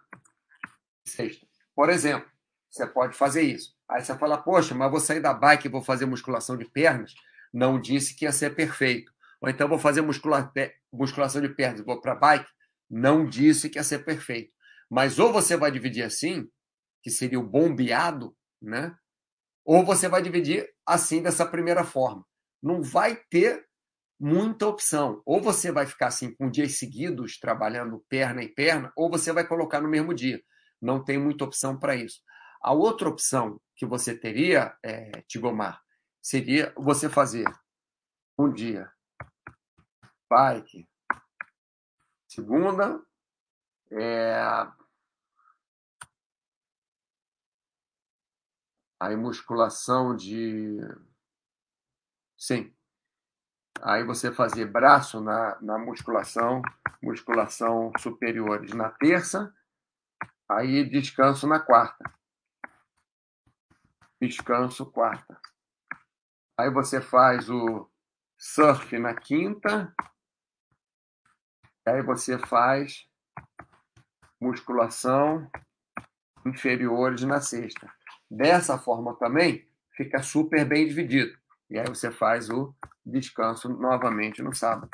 e 1.04 1.10
sexta. 1.10 1.46
Por 1.74 1.90
exemplo, 1.90 2.30
você 2.70 2.86
pode 2.86 3.16
fazer 3.16 3.42
isso. 3.42 3.76
Aí 3.88 4.04
você 4.04 4.16
fala, 4.16 4.38
poxa, 4.38 4.74
mas 4.74 4.90
vou 4.90 5.00
sair 5.00 5.20
da 5.20 5.34
bike 5.34 5.66
e 5.66 5.70
vou 5.70 5.82
fazer 5.82 6.06
musculação 6.06 6.56
de 6.56 6.64
pernas. 6.64 7.14
Não 7.52 7.80
disse 7.80 8.14
que 8.14 8.24
ia 8.24 8.32
ser 8.32 8.54
perfeito. 8.54 9.12
Ou 9.40 9.48
então 9.48 9.68
vou 9.68 9.78
fazer 9.78 10.00
muscula 10.00 10.52
musculação 10.92 11.42
de 11.42 11.48
pernas 11.48 11.80
e 11.80 11.84
vou 11.84 12.00
para 12.00 12.14
bike. 12.14 12.48
Não 12.88 13.26
disse 13.26 13.68
que 13.68 13.78
ia 13.78 13.84
ser 13.84 14.04
perfeito. 14.04 14.52
Mas 14.88 15.18
ou 15.18 15.32
você 15.32 15.56
vai 15.56 15.70
dividir 15.70 16.04
assim, 16.04 16.48
que 17.02 17.10
seria 17.10 17.40
o 17.40 17.46
bombeado, 17.46 18.36
né? 18.60 18.96
Ou 19.64 19.84
você 19.84 20.08
vai 20.08 20.22
dividir 20.22 20.68
assim, 20.86 21.22
dessa 21.22 21.46
primeira 21.46 21.84
forma. 21.84 22.24
Não 22.62 22.82
vai 22.82 23.16
ter 23.16 23.66
muita 24.18 24.66
opção. 24.66 25.22
Ou 25.24 25.40
você 25.40 25.72
vai 25.72 25.86
ficar 25.86 26.08
assim 26.08 26.34
com 26.34 26.50
dias 26.50 26.78
seguidos 26.78 27.38
trabalhando 27.38 28.04
perna 28.08 28.42
e 28.42 28.48
perna, 28.48 28.92
ou 28.96 29.10
você 29.10 29.32
vai 29.32 29.46
colocar 29.46 29.80
no 29.80 29.88
mesmo 29.88 30.14
dia. 30.14 30.40
Não 30.80 31.02
tem 31.02 31.18
muita 31.18 31.44
opção 31.44 31.78
para 31.78 31.94
isso. 31.94 32.20
A 32.60 32.72
outra 32.72 33.08
opção 33.08 33.60
que 33.76 33.84
você 33.84 34.16
teria, 34.16 34.76
é, 34.84 35.10
Tigomar, 35.26 35.80
seria 36.20 36.72
você 36.76 37.08
fazer 37.08 37.44
um 38.38 38.52
dia 38.52 38.90
bike, 40.30 40.88
segunda, 42.26 43.02
é, 43.90 44.66
Aí 49.02 49.16
musculação 49.16 50.14
de. 50.14 50.78
Sim. 52.38 52.72
Aí 53.82 54.04
você 54.04 54.30
fazer 54.30 54.66
braço 54.66 55.20
na, 55.20 55.60
na 55.60 55.76
musculação, 55.76 56.62
musculação 57.02 57.90
superiores 57.98 58.72
na 58.72 58.90
terça, 58.90 59.52
aí 60.48 60.88
descanso 60.88 61.48
na 61.48 61.58
quarta. 61.58 62.04
Descanso 64.20 64.88
quarta. 64.92 65.36
Aí 66.56 66.70
você 66.70 67.00
faz 67.00 67.50
o 67.50 67.90
surf 68.38 68.96
na 69.00 69.16
quinta. 69.16 69.92
Aí 71.84 72.00
você 72.04 72.38
faz 72.38 73.04
musculação 74.40 75.50
inferiores 76.46 77.22
na 77.22 77.40
sexta. 77.40 77.92
Dessa 78.34 78.78
forma 78.78 79.14
também, 79.16 79.66
fica 79.94 80.22
super 80.22 80.64
bem 80.64 80.86
dividido. 80.86 81.36
E 81.68 81.78
aí 81.78 81.86
você 81.86 82.10
faz 82.10 82.48
o 82.48 82.74
descanso 83.04 83.68
novamente 83.68 84.42
no 84.42 84.54
sábado. 84.54 84.88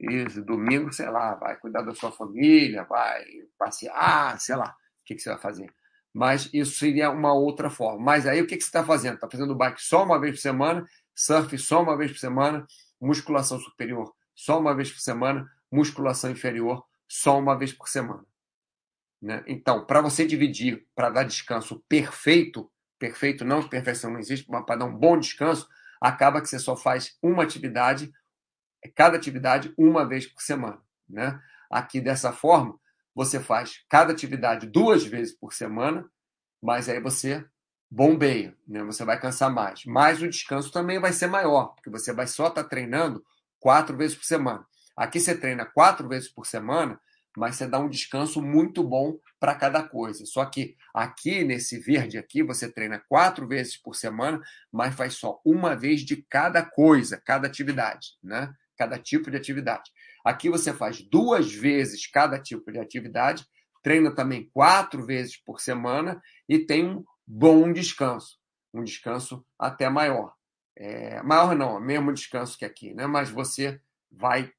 E 0.00 0.24
domingo, 0.40 0.92
sei 0.92 1.08
lá, 1.08 1.36
vai 1.36 1.56
cuidar 1.56 1.82
da 1.82 1.94
sua 1.94 2.10
família, 2.10 2.82
vai 2.84 3.24
passear, 3.56 4.40
sei 4.40 4.56
lá, 4.56 4.70
o 4.70 5.04
que, 5.04 5.14
que 5.14 5.22
você 5.22 5.30
vai 5.30 5.38
fazer. 5.38 5.72
Mas 6.12 6.50
isso 6.52 6.76
seria 6.76 7.10
uma 7.10 7.32
outra 7.32 7.70
forma. 7.70 8.02
Mas 8.02 8.26
aí 8.26 8.42
o 8.42 8.46
que, 8.48 8.56
que 8.56 8.62
você 8.64 8.68
está 8.68 8.82
fazendo? 8.82 9.14
Está 9.14 9.30
fazendo 9.30 9.54
bike 9.54 9.80
só 9.80 10.02
uma 10.02 10.18
vez 10.18 10.34
por 10.34 10.40
semana, 10.40 10.84
surf 11.14 11.56
só 11.56 11.82
uma 11.82 11.96
vez 11.96 12.10
por 12.10 12.18
semana, 12.18 12.66
musculação 13.00 13.60
superior 13.60 14.12
só 14.34 14.58
uma 14.58 14.74
vez 14.74 14.90
por 14.90 15.00
semana, 15.00 15.48
musculação 15.70 16.30
inferior 16.30 16.82
só 17.06 17.38
uma 17.38 17.56
vez 17.56 17.72
por 17.72 17.88
semana. 17.88 18.24
Né? 19.20 19.44
Então, 19.46 19.84
para 19.84 20.00
você 20.00 20.26
dividir, 20.26 20.86
para 20.94 21.10
dar 21.10 21.24
descanso 21.24 21.84
perfeito, 21.88 22.70
perfeito 22.98 23.44
não, 23.44 23.68
perfeição 23.68 24.10
não 24.10 24.18
existe, 24.18 24.50
mas 24.50 24.64
para 24.64 24.76
dar 24.76 24.86
um 24.86 24.96
bom 24.96 25.18
descanso, 25.18 25.68
acaba 26.00 26.40
que 26.40 26.48
você 26.48 26.58
só 26.58 26.76
faz 26.76 27.16
uma 27.22 27.42
atividade, 27.42 28.10
cada 28.94 29.16
atividade, 29.16 29.74
uma 29.76 30.06
vez 30.08 30.26
por 30.26 30.40
semana. 30.40 30.80
Né? 31.08 31.38
Aqui, 31.70 32.00
dessa 32.00 32.32
forma, 32.32 32.78
você 33.14 33.38
faz 33.38 33.84
cada 33.88 34.12
atividade 34.12 34.66
duas 34.66 35.04
vezes 35.04 35.34
por 35.34 35.52
semana, 35.52 36.08
mas 36.62 36.88
aí 36.88 37.00
você 37.00 37.44
bombeia, 37.90 38.56
né? 38.66 38.82
você 38.84 39.04
vai 39.04 39.20
cansar 39.20 39.52
mais. 39.52 39.84
Mas 39.84 40.22
o 40.22 40.28
descanso 40.28 40.72
também 40.72 40.98
vai 40.98 41.12
ser 41.12 41.26
maior, 41.26 41.74
porque 41.74 41.90
você 41.90 42.12
vai 42.12 42.26
só 42.26 42.48
estar 42.48 42.62
tá 42.62 42.68
treinando 42.68 43.22
quatro 43.58 43.96
vezes 43.96 44.16
por 44.16 44.24
semana. 44.24 44.64
Aqui 44.96 45.18
você 45.18 45.36
treina 45.36 45.66
quatro 45.66 46.08
vezes 46.08 46.28
por 46.28 46.46
semana, 46.46 47.00
mas 47.40 47.56
você 47.56 47.66
dá 47.66 47.78
um 47.78 47.88
descanso 47.88 48.42
muito 48.42 48.84
bom 48.84 49.18
para 49.40 49.54
cada 49.54 49.82
coisa. 49.82 50.26
Só 50.26 50.44
que 50.44 50.76
aqui 50.92 51.42
nesse 51.42 51.78
verde 51.78 52.18
aqui 52.18 52.42
você 52.42 52.70
treina 52.70 53.02
quatro 53.08 53.48
vezes 53.48 53.78
por 53.78 53.96
semana, 53.96 54.42
mas 54.70 54.94
faz 54.94 55.14
só 55.14 55.40
uma 55.42 55.74
vez 55.74 56.02
de 56.02 56.22
cada 56.28 56.62
coisa, 56.62 57.18
cada 57.24 57.46
atividade, 57.46 58.08
né? 58.22 58.52
Cada 58.76 58.98
tipo 58.98 59.30
de 59.30 59.38
atividade. 59.38 59.90
Aqui 60.22 60.50
você 60.50 60.70
faz 60.74 61.00
duas 61.00 61.50
vezes 61.50 62.06
cada 62.06 62.38
tipo 62.38 62.70
de 62.70 62.78
atividade, 62.78 63.46
treina 63.82 64.14
também 64.14 64.50
quatro 64.52 65.06
vezes 65.06 65.38
por 65.38 65.62
semana 65.62 66.20
e 66.46 66.58
tem 66.58 66.86
um 66.86 67.02
bom 67.26 67.72
descanso, 67.72 68.38
um 68.70 68.84
descanso 68.84 69.42
até 69.58 69.88
maior. 69.88 70.34
É, 70.76 71.22
maior 71.22 71.56
não, 71.56 71.80
mesmo 71.80 72.12
descanso 72.12 72.58
que 72.58 72.66
aqui, 72.66 72.92
né? 72.92 73.06
Mas 73.06 73.30
você 73.30 73.80
vai 74.10 74.52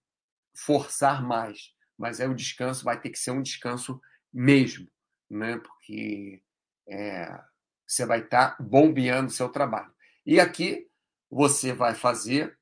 forçar 0.55 1.23
mais 1.23 1.79
mas 2.01 2.19
aí 2.19 2.27
o 2.27 2.33
descanso 2.33 2.83
vai 2.83 2.99
ter 2.99 3.11
que 3.11 3.19
ser 3.19 3.29
um 3.29 3.43
descanso 3.43 4.01
mesmo, 4.33 4.87
né? 5.29 5.59
porque 5.59 6.41
é, 6.89 7.39
você 7.85 8.07
vai 8.07 8.21
estar 8.21 8.57
tá 8.57 8.63
bombeando 8.63 9.27
o 9.27 9.33
seu 9.33 9.47
trabalho. 9.49 9.93
E 10.25 10.39
aqui 10.39 10.87
você 11.29 11.71
vai 11.73 11.93
fazer 11.93 12.57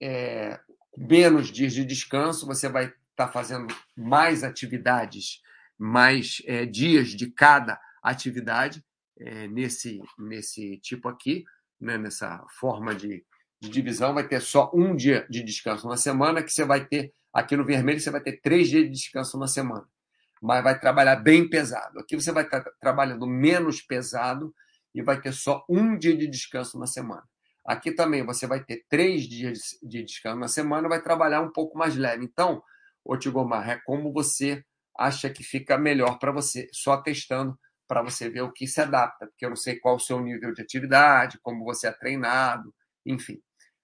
é, 0.00 0.60
menos 0.96 1.48
dias 1.48 1.72
de 1.72 1.84
descanso, 1.84 2.46
você 2.46 2.68
vai 2.68 2.84
estar 2.84 3.26
tá 3.26 3.28
fazendo 3.28 3.74
mais 3.96 4.44
atividades, 4.44 5.42
mais 5.76 6.40
é, 6.46 6.64
dias 6.64 7.08
de 7.08 7.32
cada 7.32 7.80
atividade 8.00 8.84
é, 9.18 9.48
nesse, 9.48 10.00
nesse 10.16 10.78
tipo 10.78 11.08
aqui, 11.08 11.44
né? 11.80 11.98
nessa 11.98 12.46
forma 12.60 12.94
de, 12.94 13.26
de 13.60 13.68
divisão, 13.68 14.14
vai 14.14 14.28
ter 14.28 14.40
só 14.40 14.70
um 14.72 14.94
dia 14.94 15.26
de 15.28 15.42
descanso 15.42 15.88
na 15.88 15.96
semana, 15.96 16.44
que 16.44 16.52
você 16.52 16.64
vai 16.64 16.86
ter 16.86 17.12
Aqui 17.34 17.56
no 17.56 17.64
vermelho 17.64 17.98
você 17.98 18.10
vai 18.10 18.20
ter 18.20 18.40
três 18.40 18.68
dias 18.68 18.84
de 18.84 18.90
descanso 18.90 19.36
na 19.36 19.48
semana, 19.48 19.84
mas 20.40 20.62
vai 20.62 20.78
trabalhar 20.78 21.16
bem 21.16 21.48
pesado. 21.48 21.98
Aqui 21.98 22.14
você 22.14 22.30
vai 22.30 22.44
estar 22.44 22.62
trabalhando 22.80 23.26
menos 23.26 23.82
pesado 23.82 24.54
e 24.94 25.02
vai 25.02 25.20
ter 25.20 25.32
só 25.32 25.64
um 25.68 25.98
dia 25.98 26.16
de 26.16 26.28
descanso 26.28 26.78
na 26.78 26.86
semana. 26.86 27.24
Aqui 27.66 27.90
também 27.92 28.24
você 28.24 28.46
vai 28.46 28.62
ter 28.62 28.84
três 28.88 29.24
dias 29.24 29.76
de 29.82 30.04
descanso 30.04 30.38
na 30.38 30.46
semana, 30.46 30.88
vai 30.88 31.02
trabalhar 31.02 31.40
um 31.40 31.50
pouco 31.50 31.76
mais 31.76 31.96
leve. 31.96 32.24
Então, 32.24 32.62
ô 33.04 33.16
Tigomar, 33.16 33.68
é 33.68 33.80
como 33.84 34.12
você 34.12 34.62
acha 34.96 35.28
que 35.28 35.42
fica 35.42 35.76
melhor 35.76 36.18
para 36.20 36.30
você, 36.30 36.68
só 36.72 36.98
testando 36.98 37.58
para 37.88 38.00
você 38.00 38.30
ver 38.30 38.42
o 38.42 38.52
que 38.52 38.66
se 38.66 38.80
adapta, 38.80 39.26
porque 39.26 39.44
eu 39.44 39.48
não 39.48 39.56
sei 39.56 39.78
qual 39.80 39.96
o 39.96 40.00
seu 40.00 40.20
nível 40.20 40.52
de 40.52 40.62
atividade, 40.62 41.38
como 41.42 41.64
você 41.64 41.88
é 41.88 41.92
treinado, 41.92 42.72
enfim. 43.04 43.40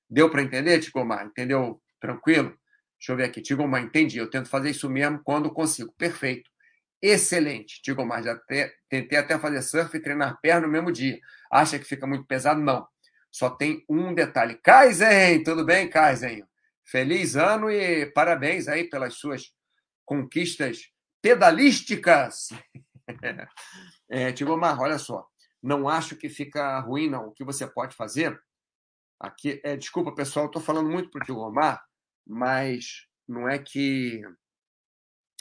Deu 0.09 0.31
para 0.31 0.43
entender, 0.43 0.79
Tigomar? 0.81 1.27
Entendeu? 1.27 1.83
Tranquilo? 2.01 2.57
Deixa 3.01 3.13
eu 3.13 3.17
ver 3.17 3.25
aqui. 3.25 3.41
Tigomar, 3.41 3.83
entendi. 3.83 4.19
Eu 4.19 4.29
tento 4.29 4.51
fazer 4.51 4.71
isso 4.71 4.89
mesmo 4.91 5.23
quando 5.25 5.51
consigo. 5.51 5.91
Perfeito. 5.97 6.51
Excelente. 7.01 7.81
Tigomar, 7.83 8.23
já 8.23 8.37
te, 8.37 8.71
tentei 8.91 9.19
até 9.19 9.39
fazer 9.39 9.63
surf 9.63 9.97
e 9.97 10.01
treinar 10.01 10.39
perna 10.43 10.67
no 10.67 10.73
mesmo 10.73 10.93
dia. 10.93 11.19
Acha 11.51 11.79
que 11.79 11.87
fica 11.87 12.07
muito 12.07 12.27
pesado? 12.27 12.61
Não. 12.61 12.87
Só 13.33 13.49
tem 13.49 13.83
um 13.89 14.13
detalhe. 14.13 14.57
Kaizen, 14.57 15.43
tudo 15.43 15.65
bem, 15.65 15.89
Kaizen? 15.89 16.45
Feliz 16.85 17.37
ano 17.37 17.71
e 17.71 18.05
parabéns 18.13 18.69
aí 18.69 18.85
pelas 18.85 19.15
suas 19.15 19.55
conquistas 20.05 20.91
pedalísticas. 21.23 22.49
é, 24.11 24.31
Tigomar, 24.33 24.79
olha 24.79 24.99
só. 24.99 25.27
Não 25.63 25.89
acho 25.89 26.17
que 26.17 26.29
fica 26.29 26.79
ruim, 26.81 27.09
não. 27.09 27.29
O 27.29 27.33
que 27.33 27.45
você 27.45 27.67
pode 27.67 27.97
fazer 27.97 28.39
aqui 29.19 29.61
é, 29.65 29.77
desculpa, 29.77 30.15
pessoal, 30.15 30.47
estou 30.47 30.61
falando 30.61 30.91
muito 30.91 31.11
para 31.11 31.23
o 31.23 31.25
Tigomar, 31.25 31.83
mas 32.27 33.07
não 33.27 33.49
é 33.49 33.59
que 33.59 34.23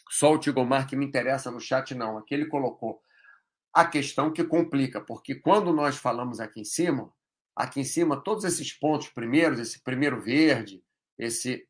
só 0.09 0.33
o 0.33 0.39
Tigomar 0.39 0.87
que 0.87 0.95
me 0.95 1.05
interessa 1.05 1.51
no 1.51 1.59
chat, 1.59 1.93
não. 1.93 2.17
Aqui 2.17 2.33
ele 2.33 2.47
colocou 2.47 3.01
a 3.73 3.85
questão 3.85 4.33
que 4.33 4.43
complica, 4.43 4.99
porque 4.99 5.35
quando 5.35 5.71
nós 5.71 5.97
falamos 5.97 6.39
aqui 6.39 6.61
em 6.61 6.65
cima, 6.65 7.13
aqui 7.55 7.81
em 7.81 7.83
cima, 7.83 8.21
todos 8.21 8.43
esses 8.43 8.73
pontos 8.73 9.09
primeiros, 9.09 9.59
esse 9.59 9.83
primeiro 9.83 10.21
verde, 10.21 10.83
esse 11.17 11.65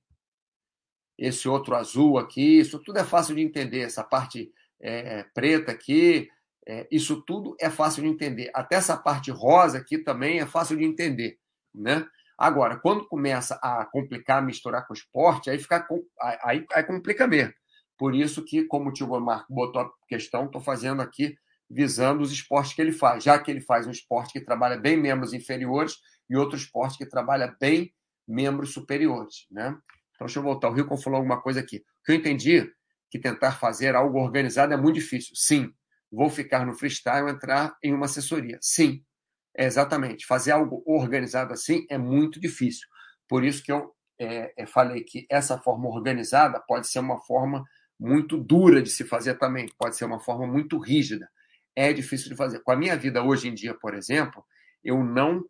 esse 1.18 1.50
outro 1.50 1.76
azul 1.76 2.18
aqui, 2.18 2.60
isso 2.60 2.80
tudo 2.80 2.98
é 2.98 3.04
fácil 3.04 3.36
de 3.36 3.42
entender. 3.42 3.82
Essa 3.82 4.06
parte 4.06 4.54
é, 4.82 5.24
preta 5.34 5.70
aqui, 5.70 6.30
é, 6.66 6.88
isso 6.90 7.22
tudo 7.24 7.58
é 7.60 7.70
fácil 7.70 8.04
de 8.04 8.10
entender. 8.10 8.50
Até 8.54 8.78
essa 8.78 8.96
parte 8.96 9.30
rosa 9.30 9.80
aqui 9.80 9.98
também 9.98 10.40
é 10.40 10.46
fácil 10.46 10.78
de 10.78 10.86
entender, 10.86 11.38
né? 11.76 12.08
Agora, 12.40 12.80
quando 12.80 13.06
começa 13.06 13.60
a 13.62 13.86
complicar, 13.92 14.42
misturar 14.42 14.88
com 14.88 14.94
o 14.94 14.98
esporte, 14.98 15.50
aí, 15.50 15.60
fica, 15.60 15.86
aí, 16.42 16.66
aí 16.74 16.84
complica 16.84 17.28
mesmo. 17.28 17.54
Por 17.98 18.16
isso 18.16 18.46
que, 18.46 18.64
como 18.64 18.90
o 18.90 18.94
tio 18.94 19.08
Marco 19.20 19.54
botou 19.54 19.82
a 19.82 19.90
questão, 20.08 20.46
estou 20.46 20.62
fazendo 20.62 21.02
aqui 21.02 21.36
visando 21.70 22.22
os 22.24 22.32
esportes 22.32 22.74
que 22.74 22.82
ele 22.82 22.94
faz, 22.94 23.26
já 23.26 23.38
que 23.38 23.52
ele 23.52 23.60
faz 23.60 23.86
um 23.86 23.92
esporte 23.92 24.32
que 24.32 24.40
trabalha 24.40 24.78
bem 24.78 24.96
membros 24.96 25.34
inferiores 25.34 25.98
e 26.30 26.38
outro 26.38 26.56
esporte 26.58 26.98
que 26.98 27.06
trabalha 27.06 27.54
bem 27.60 27.94
membros 28.26 28.72
superiores. 28.72 29.46
Né? 29.52 29.78
Então, 30.16 30.26
deixa 30.26 30.40
eu 30.40 30.44
voltar. 30.44 30.70
O 30.70 30.74
Rico 30.74 30.96
falou 30.98 31.18
alguma 31.18 31.42
coisa 31.42 31.60
aqui. 31.60 31.78
O 31.78 32.06
que 32.06 32.14
eu 32.14 32.16
entendi 32.16 32.72
que 33.12 33.20
tentar 33.20 33.52
fazer 33.52 33.96
algo 33.96 34.18
organizado 34.18 34.74
é 34.74 34.78
muito 34.78 34.96
difícil. 34.96 35.36
Sim. 35.36 35.74
Vou 36.10 36.30
ficar 36.30 36.66
no 36.66 36.74
freestyle 36.74 37.30
entrar 37.30 37.76
em 37.84 37.94
uma 37.94 38.06
assessoria. 38.06 38.58
Sim. 38.62 39.04
É, 39.60 39.66
exatamente. 39.66 40.26
Fazer 40.26 40.52
algo 40.52 40.82
organizado 40.86 41.52
assim 41.52 41.86
é 41.90 41.98
muito 41.98 42.40
difícil. 42.40 42.88
Por 43.28 43.44
isso 43.44 43.62
que 43.62 43.70
eu 43.70 43.94
é, 44.18 44.54
é, 44.56 44.66
falei 44.66 45.04
que 45.04 45.28
essa 45.30 45.58
forma 45.58 45.90
organizada 45.90 46.64
pode 46.66 46.88
ser 46.88 47.00
uma 47.00 47.20
forma 47.20 47.66
muito 48.00 48.38
dura 48.38 48.82
de 48.82 48.90
se 48.90 49.04
fazer 49.04 49.38
também, 49.38 49.68
pode 49.78 49.98
ser 49.98 50.06
uma 50.06 50.22
forma 50.22 50.48
muito 50.48 50.78
rígida. 50.78 51.30
É 51.76 51.92
difícil 51.92 52.30
de 52.30 52.38
fazer. 52.38 52.62
Com 52.62 52.72
a 52.72 52.76
minha 52.78 52.96
vida 52.96 53.22
hoje 53.22 53.50
em 53.50 53.54
dia, 53.54 53.74
por 53.74 53.94
exemplo, 53.94 54.46
eu 54.82 55.04
não 55.04 55.44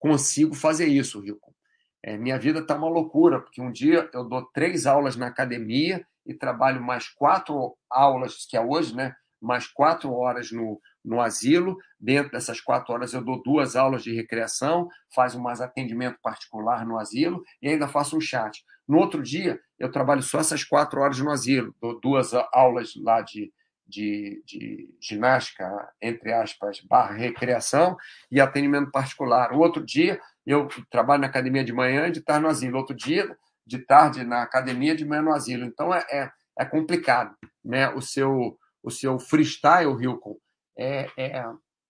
consigo 0.00 0.52
fazer 0.52 0.86
isso, 0.86 1.20
Rico. 1.20 1.54
É, 2.02 2.18
minha 2.18 2.38
vida 2.40 2.58
está 2.58 2.74
uma 2.74 2.88
loucura, 2.88 3.40
porque 3.40 3.62
um 3.62 3.70
dia 3.70 4.10
eu 4.12 4.24
dou 4.24 4.44
três 4.52 4.84
aulas 4.84 5.14
na 5.14 5.28
academia 5.28 6.04
e 6.26 6.34
trabalho 6.34 6.82
mais 6.82 7.08
quatro 7.08 7.76
aulas, 7.88 8.46
que 8.50 8.56
é 8.56 8.60
hoje, 8.60 8.96
né? 8.96 9.14
Mais 9.40 9.68
quatro 9.68 10.12
horas 10.12 10.50
no, 10.50 10.80
no 11.04 11.20
asilo. 11.20 11.76
Dentro 12.00 12.32
dessas 12.32 12.60
quatro 12.60 12.94
horas, 12.94 13.12
eu 13.12 13.22
dou 13.22 13.42
duas 13.42 13.76
aulas 13.76 14.02
de 14.02 14.14
recreação, 14.14 14.88
faço 15.14 15.40
mais 15.40 15.60
atendimento 15.60 16.18
particular 16.22 16.86
no 16.86 16.98
asilo 16.98 17.42
e 17.60 17.68
ainda 17.68 17.86
faço 17.88 18.16
um 18.16 18.20
chat. 18.20 18.64
No 18.86 18.98
outro 18.98 19.22
dia, 19.22 19.60
eu 19.78 19.90
trabalho 19.90 20.22
só 20.22 20.40
essas 20.40 20.62
quatro 20.62 21.00
horas 21.00 21.18
no 21.18 21.30
asilo, 21.30 21.74
dou 21.80 21.98
duas 22.00 22.32
aulas 22.52 22.92
lá 22.96 23.22
de, 23.22 23.52
de, 23.86 24.42
de 24.46 24.88
ginástica, 25.00 25.64
entre 26.00 26.32
aspas, 26.32 26.80
barra 26.80 27.14
recreação 27.14 27.96
e 28.30 28.40
atendimento 28.40 28.90
particular. 28.90 29.52
O 29.52 29.58
outro 29.58 29.84
dia, 29.84 30.20
eu 30.46 30.68
trabalho 30.90 31.22
na 31.22 31.28
academia 31.28 31.64
de 31.64 31.72
manhã 31.72 32.08
e 32.08 32.12
de 32.12 32.20
tarde 32.20 32.42
no 32.42 32.48
asilo. 32.48 32.78
Outro 32.78 32.94
dia, 32.94 33.36
de 33.66 33.78
tarde 33.78 34.24
na 34.24 34.42
academia, 34.42 34.94
de 34.94 35.04
manhã 35.04 35.22
no 35.22 35.32
asilo. 35.32 35.64
Então, 35.64 35.92
é, 35.92 36.04
é, 36.10 36.30
é 36.58 36.64
complicado. 36.64 37.34
Né? 37.64 37.88
O, 37.90 38.02
seu, 38.02 38.58
o 38.82 38.90
seu 38.90 39.18
freestyle, 39.18 40.02
Hilcon, 40.02 40.36
é, 40.76 41.08
é, 41.16 41.44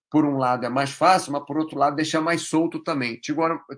por 0.09 0.25
um 0.25 0.37
lado 0.37 0.65
é 0.65 0.69
mais 0.69 0.91
fácil, 0.91 1.31
mas 1.31 1.45
por 1.45 1.57
outro 1.57 1.77
lado 1.77 1.95
deixa 1.95 2.21
mais 2.21 2.43
solto 2.43 2.83
também. 2.83 3.19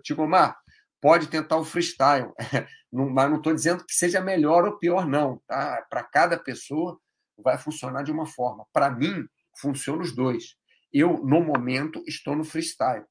Tigomar, 0.04 0.58
pode 1.02 1.28
tentar 1.28 1.58
o 1.58 1.66
freestyle, 1.66 2.32
mas 2.92 3.30
não 3.30 3.38
estou 3.38 3.54
dizendo 3.54 3.86
que 3.86 3.94
seja 3.94 4.22
melhor 4.22 4.66
ou 4.66 4.78
pior, 4.78 5.08
não. 5.08 5.42
Tá? 5.48 5.86
Para 5.90 6.04
cada 6.04 6.38
pessoa 6.38 7.00
vai 7.38 7.58
funcionar 7.58 8.04
de 8.04 8.12
uma 8.12 8.26
forma. 8.26 8.66
Para 8.74 8.90
mim, 8.90 9.26
funciona 9.60 10.02
os 10.02 10.14
dois. 10.14 10.56
Eu, 10.92 11.24
no 11.24 11.42
momento, 11.42 12.04
estou 12.08 12.36
no 12.36 12.44
freestyle. 12.44 13.06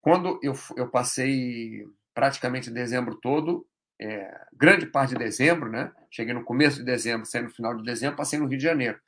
Quando 0.00 0.38
eu, 0.42 0.54
eu 0.76 0.88
passei 0.88 1.84
praticamente 2.14 2.70
dezembro 2.70 3.18
todo, 3.20 3.66
é, 4.00 4.46
grande 4.52 4.86
parte 4.86 5.10
de 5.10 5.18
dezembro, 5.18 5.70
né? 5.70 5.92
Cheguei 6.10 6.34
no 6.34 6.44
começo 6.44 6.78
de 6.78 6.84
dezembro, 6.84 7.26
saí 7.26 7.42
no 7.42 7.50
final 7.50 7.76
de 7.76 7.82
dezembro, 7.82 8.16
passei 8.16 8.38
no 8.38 8.46
Rio 8.46 8.58
de 8.58 8.64
Janeiro. 8.64 8.98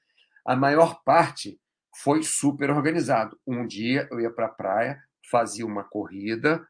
A 0.44 0.56
maior 0.56 1.02
parte 1.04 1.59
foi 1.97 2.22
super 2.22 2.70
organizado. 2.70 3.39
Um 3.47 3.66
dia 3.66 4.09
eu 4.11 4.20
ia 4.20 4.30
para 4.30 4.47
a 4.47 4.51
praia, 4.51 5.01
fazia 5.30 5.66
uma 5.66 5.84
corrida, 5.84 6.66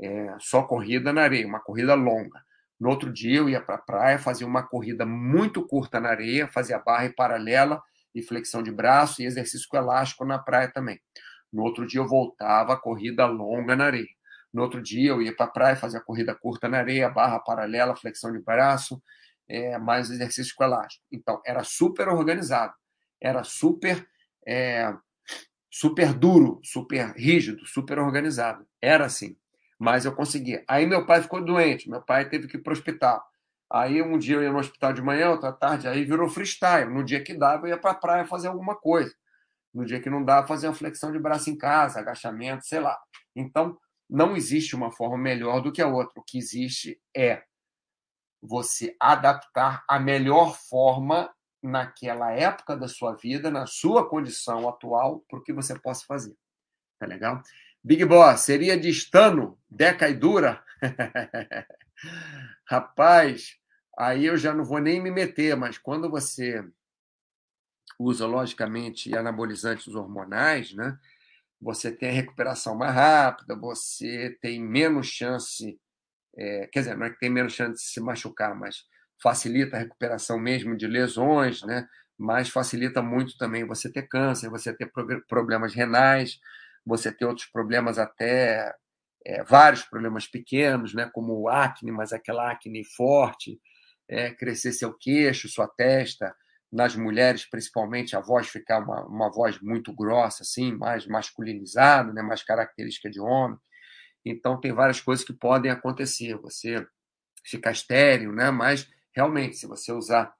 é, 0.00 0.36
só 0.38 0.62
corrida 0.62 1.12
na 1.12 1.22
areia, 1.22 1.46
uma 1.46 1.60
corrida 1.60 1.94
longa. 1.94 2.44
No 2.78 2.90
outro 2.90 3.12
dia 3.12 3.38
eu 3.38 3.48
ia 3.48 3.60
para 3.60 3.76
a 3.76 3.78
praia, 3.78 4.18
fazia 4.18 4.46
uma 4.46 4.62
corrida 4.62 5.06
muito 5.06 5.66
curta 5.66 5.98
na 5.98 6.10
areia, 6.10 6.46
fazia 6.46 6.78
barra 6.78 7.06
e 7.06 7.14
paralela 7.14 7.82
e 8.14 8.22
flexão 8.22 8.62
de 8.62 8.70
braço 8.70 9.22
e 9.22 9.24
exercício 9.24 9.66
com 9.68 9.76
elástico 9.76 10.24
na 10.24 10.38
praia 10.38 10.70
também. 10.70 11.00
No 11.52 11.62
outro 11.62 11.86
dia 11.86 12.00
eu 12.00 12.06
voltava 12.06 12.74
a 12.74 12.76
corrida 12.76 13.24
longa 13.26 13.74
na 13.74 13.86
areia. 13.86 14.16
No 14.52 14.62
outro 14.62 14.82
dia 14.82 15.10
eu 15.10 15.22
ia 15.22 15.34
para 15.34 15.46
a 15.46 15.50
praia, 15.50 15.76
fazia 15.76 16.00
corrida 16.00 16.34
curta 16.34 16.68
na 16.68 16.78
areia, 16.78 17.08
barra 17.08 17.38
paralela, 17.38 17.96
flexão 17.96 18.32
de 18.32 18.38
braço, 18.38 19.02
é, 19.48 19.78
mais 19.78 20.10
exercício 20.10 20.54
com 20.56 20.64
elástico. 20.64 21.04
Então, 21.10 21.40
era 21.44 21.62
super 21.62 22.08
organizado, 22.08 22.74
era 23.20 23.44
super, 23.44 24.06
é, 24.46 24.94
super 25.70 26.14
duro, 26.14 26.60
super 26.64 27.12
rígido, 27.16 27.66
super 27.66 27.98
organizado. 27.98 28.66
Era 28.80 29.06
assim, 29.06 29.36
mas 29.78 30.04
eu 30.04 30.14
conseguia. 30.14 30.64
Aí 30.68 30.86
meu 30.86 31.04
pai 31.04 31.22
ficou 31.22 31.44
doente, 31.44 31.90
meu 31.90 32.02
pai 32.02 32.28
teve 32.28 32.48
que 32.48 32.56
ir 32.56 32.62
para 32.62 32.70
o 32.70 32.74
hospital. 32.74 33.22
Aí 33.70 34.00
um 34.00 34.16
dia 34.16 34.36
eu 34.36 34.42
ia 34.42 34.52
no 34.52 34.58
hospital 34.58 34.92
de 34.92 35.02
manhã, 35.02 35.30
outra 35.30 35.52
tarde, 35.52 35.88
aí 35.88 36.04
virou 36.04 36.28
freestyle. 36.28 36.92
No 36.92 37.04
dia 37.04 37.22
que 37.22 37.34
dava, 37.34 37.66
eu 37.66 37.70
ia 37.70 37.78
para 37.78 37.90
a 37.90 37.94
praia 37.94 38.24
fazer 38.24 38.48
alguma 38.48 38.76
coisa. 38.76 39.12
No 39.74 39.84
dia 39.84 40.00
que 40.00 40.08
não 40.08 40.24
dava, 40.24 40.46
fazer 40.46 40.68
uma 40.68 40.74
flexão 40.74 41.12
de 41.12 41.18
braço 41.18 41.50
em 41.50 41.58
casa, 41.58 41.98
agachamento, 41.98 42.64
sei 42.64 42.80
lá. 42.80 42.96
Então, 43.34 43.76
não 44.08 44.36
existe 44.36 44.74
uma 44.76 44.90
forma 44.90 45.18
melhor 45.18 45.60
do 45.60 45.72
que 45.72 45.82
a 45.82 45.88
outra. 45.88 46.20
O 46.20 46.22
que 46.22 46.38
existe 46.38 46.98
é 47.14 47.42
você 48.40 48.96
adaptar 49.00 49.84
a 49.88 49.98
melhor 49.98 50.56
forma 50.56 51.28
naquela 51.66 52.32
época 52.32 52.76
da 52.76 52.88
sua 52.88 53.14
vida, 53.14 53.50
na 53.50 53.66
sua 53.66 54.08
condição 54.08 54.68
atual, 54.68 55.20
para 55.28 55.38
o 55.38 55.42
que 55.42 55.52
você 55.52 55.78
possa 55.78 56.04
fazer. 56.06 56.36
Tá 56.98 57.06
legal? 57.06 57.42
Big 57.82 58.04
Boss, 58.04 58.40
seria 58.40 58.78
de 58.78 58.88
estano, 58.88 59.58
deca 59.68 60.08
e 60.08 60.14
dura? 60.14 60.64
Rapaz, 62.68 63.56
aí 63.96 64.26
eu 64.26 64.36
já 64.36 64.54
não 64.54 64.64
vou 64.64 64.80
nem 64.80 65.00
me 65.00 65.10
meter, 65.10 65.56
mas 65.56 65.78
quando 65.78 66.10
você 66.10 66.64
usa, 67.98 68.26
logicamente, 68.26 69.16
anabolizantes 69.16 69.94
hormonais, 69.94 70.74
né? 70.74 70.98
Você 71.60 71.90
tem 71.90 72.10
a 72.10 72.12
recuperação 72.12 72.76
mais 72.76 72.94
rápida, 72.94 73.56
você 73.56 74.36
tem 74.42 74.62
menos 74.62 75.06
chance, 75.06 75.80
é, 76.36 76.66
quer 76.66 76.80
dizer, 76.80 76.96
não 76.96 77.06
é 77.06 77.10
que 77.10 77.18
tem 77.18 77.30
menos 77.30 77.54
chance 77.54 77.82
de 77.82 77.88
se 77.88 78.00
machucar, 78.00 78.54
mas 78.54 78.84
facilita 79.22 79.76
a 79.76 79.80
recuperação 79.80 80.38
mesmo 80.38 80.76
de 80.76 80.86
lesões, 80.86 81.62
né? 81.62 81.88
Mas 82.18 82.48
facilita 82.48 83.02
muito 83.02 83.36
também 83.36 83.66
você 83.66 83.90
ter 83.92 84.08
câncer, 84.08 84.48
você 84.48 84.74
ter 84.74 84.90
problemas 85.28 85.74
renais, 85.74 86.38
você 86.84 87.12
ter 87.12 87.26
outros 87.26 87.46
problemas 87.46 87.98
até 87.98 88.74
é, 89.26 89.44
vários 89.44 89.82
problemas 89.82 90.26
pequenos, 90.26 90.94
né, 90.94 91.10
como 91.12 91.34
o 91.34 91.48
acne, 91.48 91.90
mas 91.90 92.12
aquela 92.12 92.50
acne 92.50 92.84
forte, 92.84 93.60
é, 94.08 94.30
crescer 94.30 94.72
seu 94.72 94.94
queixo, 94.94 95.48
sua 95.48 95.66
testa, 95.68 96.34
nas 96.72 96.96
mulheres, 96.96 97.44
principalmente, 97.44 98.16
a 98.16 98.20
voz 98.20 98.48
ficar 98.48 98.78
uma, 98.78 99.04
uma 99.06 99.30
voz 99.30 99.60
muito 99.60 99.92
grossa, 99.92 100.42
assim, 100.42 100.72
mais 100.72 101.06
masculinizada, 101.06 102.12
né, 102.12 102.22
mais 102.22 102.42
característica 102.42 103.10
de 103.10 103.20
homem. 103.20 103.58
Então, 104.24 104.60
tem 104.60 104.72
várias 104.72 105.00
coisas 105.00 105.24
que 105.24 105.32
podem 105.32 105.70
acontecer. 105.70 106.36
Você 106.38 106.84
ficar 107.44 107.70
estéreo, 107.70 108.32
né? 108.32 108.50
mas 108.50 108.88
realmente, 109.16 109.56
se 109.56 109.66
você 109.66 109.90
usar 109.90 110.34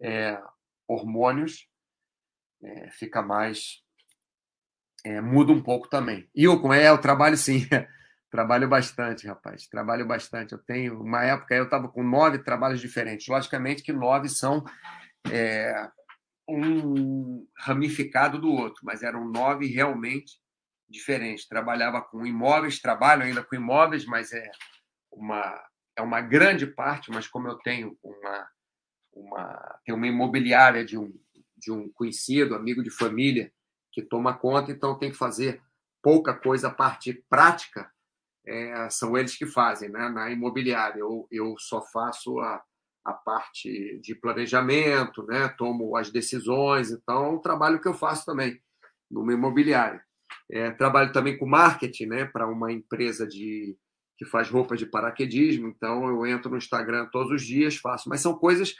é, 0.00 0.40
hormônios, 0.88 1.68
é, 2.62 2.90
fica 2.90 3.20
mais. 3.20 3.82
É, 5.04 5.20
muda 5.20 5.52
um 5.52 5.62
pouco 5.62 5.88
também. 5.88 6.28
E 6.34 6.48
o 6.48 6.72
é, 6.72 6.88
eu 6.88 6.98
trabalho 6.98 7.36
sim. 7.36 7.66
Trabalho 8.30 8.66
bastante, 8.66 9.26
rapaz. 9.26 9.66
Trabalho 9.66 10.06
bastante. 10.06 10.52
Eu 10.52 10.58
tenho. 10.58 11.02
Uma 11.02 11.22
época 11.22 11.54
eu 11.54 11.64
estava 11.64 11.86
com 11.86 12.02
nove 12.02 12.38
trabalhos 12.38 12.80
diferentes. 12.80 13.28
Logicamente 13.28 13.82
que 13.82 13.92
nove 13.92 14.30
são 14.30 14.64
é, 15.30 15.90
um 16.48 17.46
ramificado 17.54 18.40
do 18.40 18.50
outro, 18.50 18.80
mas 18.84 19.02
eram 19.02 19.28
nove 19.28 19.66
realmente 19.66 20.40
diferentes. 20.88 21.46
Trabalhava 21.46 22.00
com 22.00 22.24
imóveis, 22.24 22.80
trabalho 22.80 23.22
ainda 23.22 23.44
com 23.44 23.54
imóveis, 23.54 24.06
mas 24.06 24.32
é 24.32 24.50
uma, 25.10 25.62
é 25.96 26.02
uma 26.02 26.20
grande 26.20 26.66
parte. 26.66 27.10
Mas 27.10 27.26
como 27.26 27.48
eu 27.48 27.56
tenho 27.58 27.96
uma, 28.02 28.48
uma, 29.12 29.80
tenho 29.84 29.96
uma 29.96 30.06
imobiliária 30.06 30.84
de 30.84 30.98
um, 30.98 31.12
de 31.56 31.70
um 31.70 31.90
conhecido, 31.92 32.54
amigo 32.54 32.82
de 32.82 32.90
família, 32.90 33.52
que 33.92 34.02
toma 34.02 34.36
conta, 34.36 34.72
então 34.72 34.98
tem 34.98 35.10
que 35.10 35.16
fazer 35.16 35.60
pouca 36.02 36.34
coisa 36.34 36.68
a 36.68 36.74
parte 36.74 37.24
prática 37.28 37.90
é, 38.46 38.90
são 38.90 39.16
eles 39.16 39.36
que 39.36 39.46
fazem, 39.46 39.88
né? 39.88 40.08
Na 40.08 40.30
imobiliária 40.30 40.98
eu, 40.98 41.26
eu 41.30 41.54
só 41.58 41.80
faço 41.80 42.40
a, 42.40 42.62
a 43.04 43.12
parte 43.12 44.00
de 44.02 44.14
planejamento, 44.14 45.24
né? 45.24 45.48
Tomo 45.56 45.96
as 45.96 46.10
decisões, 46.10 46.90
então 46.90 47.24
é 47.24 47.28
um 47.30 47.38
trabalho 47.38 47.80
que 47.80 47.88
eu 47.88 47.94
faço 47.94 48.24
também 48.24 48.60
numa 49.10 49.32
imobiliária. 49.32 50.02
É, 50.50 50.70
trabalho 50.70 51.12
também 51.12 51.38
com 51.38 51.46
marketing, 51.46 52.06
né? 52.06 52.24
Para 52.24 52.48
uma 52.48 52.72
empresa 52.72 53.26
de 53.26 53.76
que 54.16 54.24
faz 54.24 54.48
roupas 54.48 54.78
de 54.78 54.86
paraquedismo, 54.86 55.68
então 55.68 56.06
eu 56.08 56.26
entro 56.26 56.50
no 56.50 56.56
Instagram 56.56 57.08
todos 57.10 57.32
os 57.32 57.46
dias, 57.46 57.76
faço, 57.76 58.08
mas 58.08 58.20
são 58.20 58.34
coisas 58.34 58.74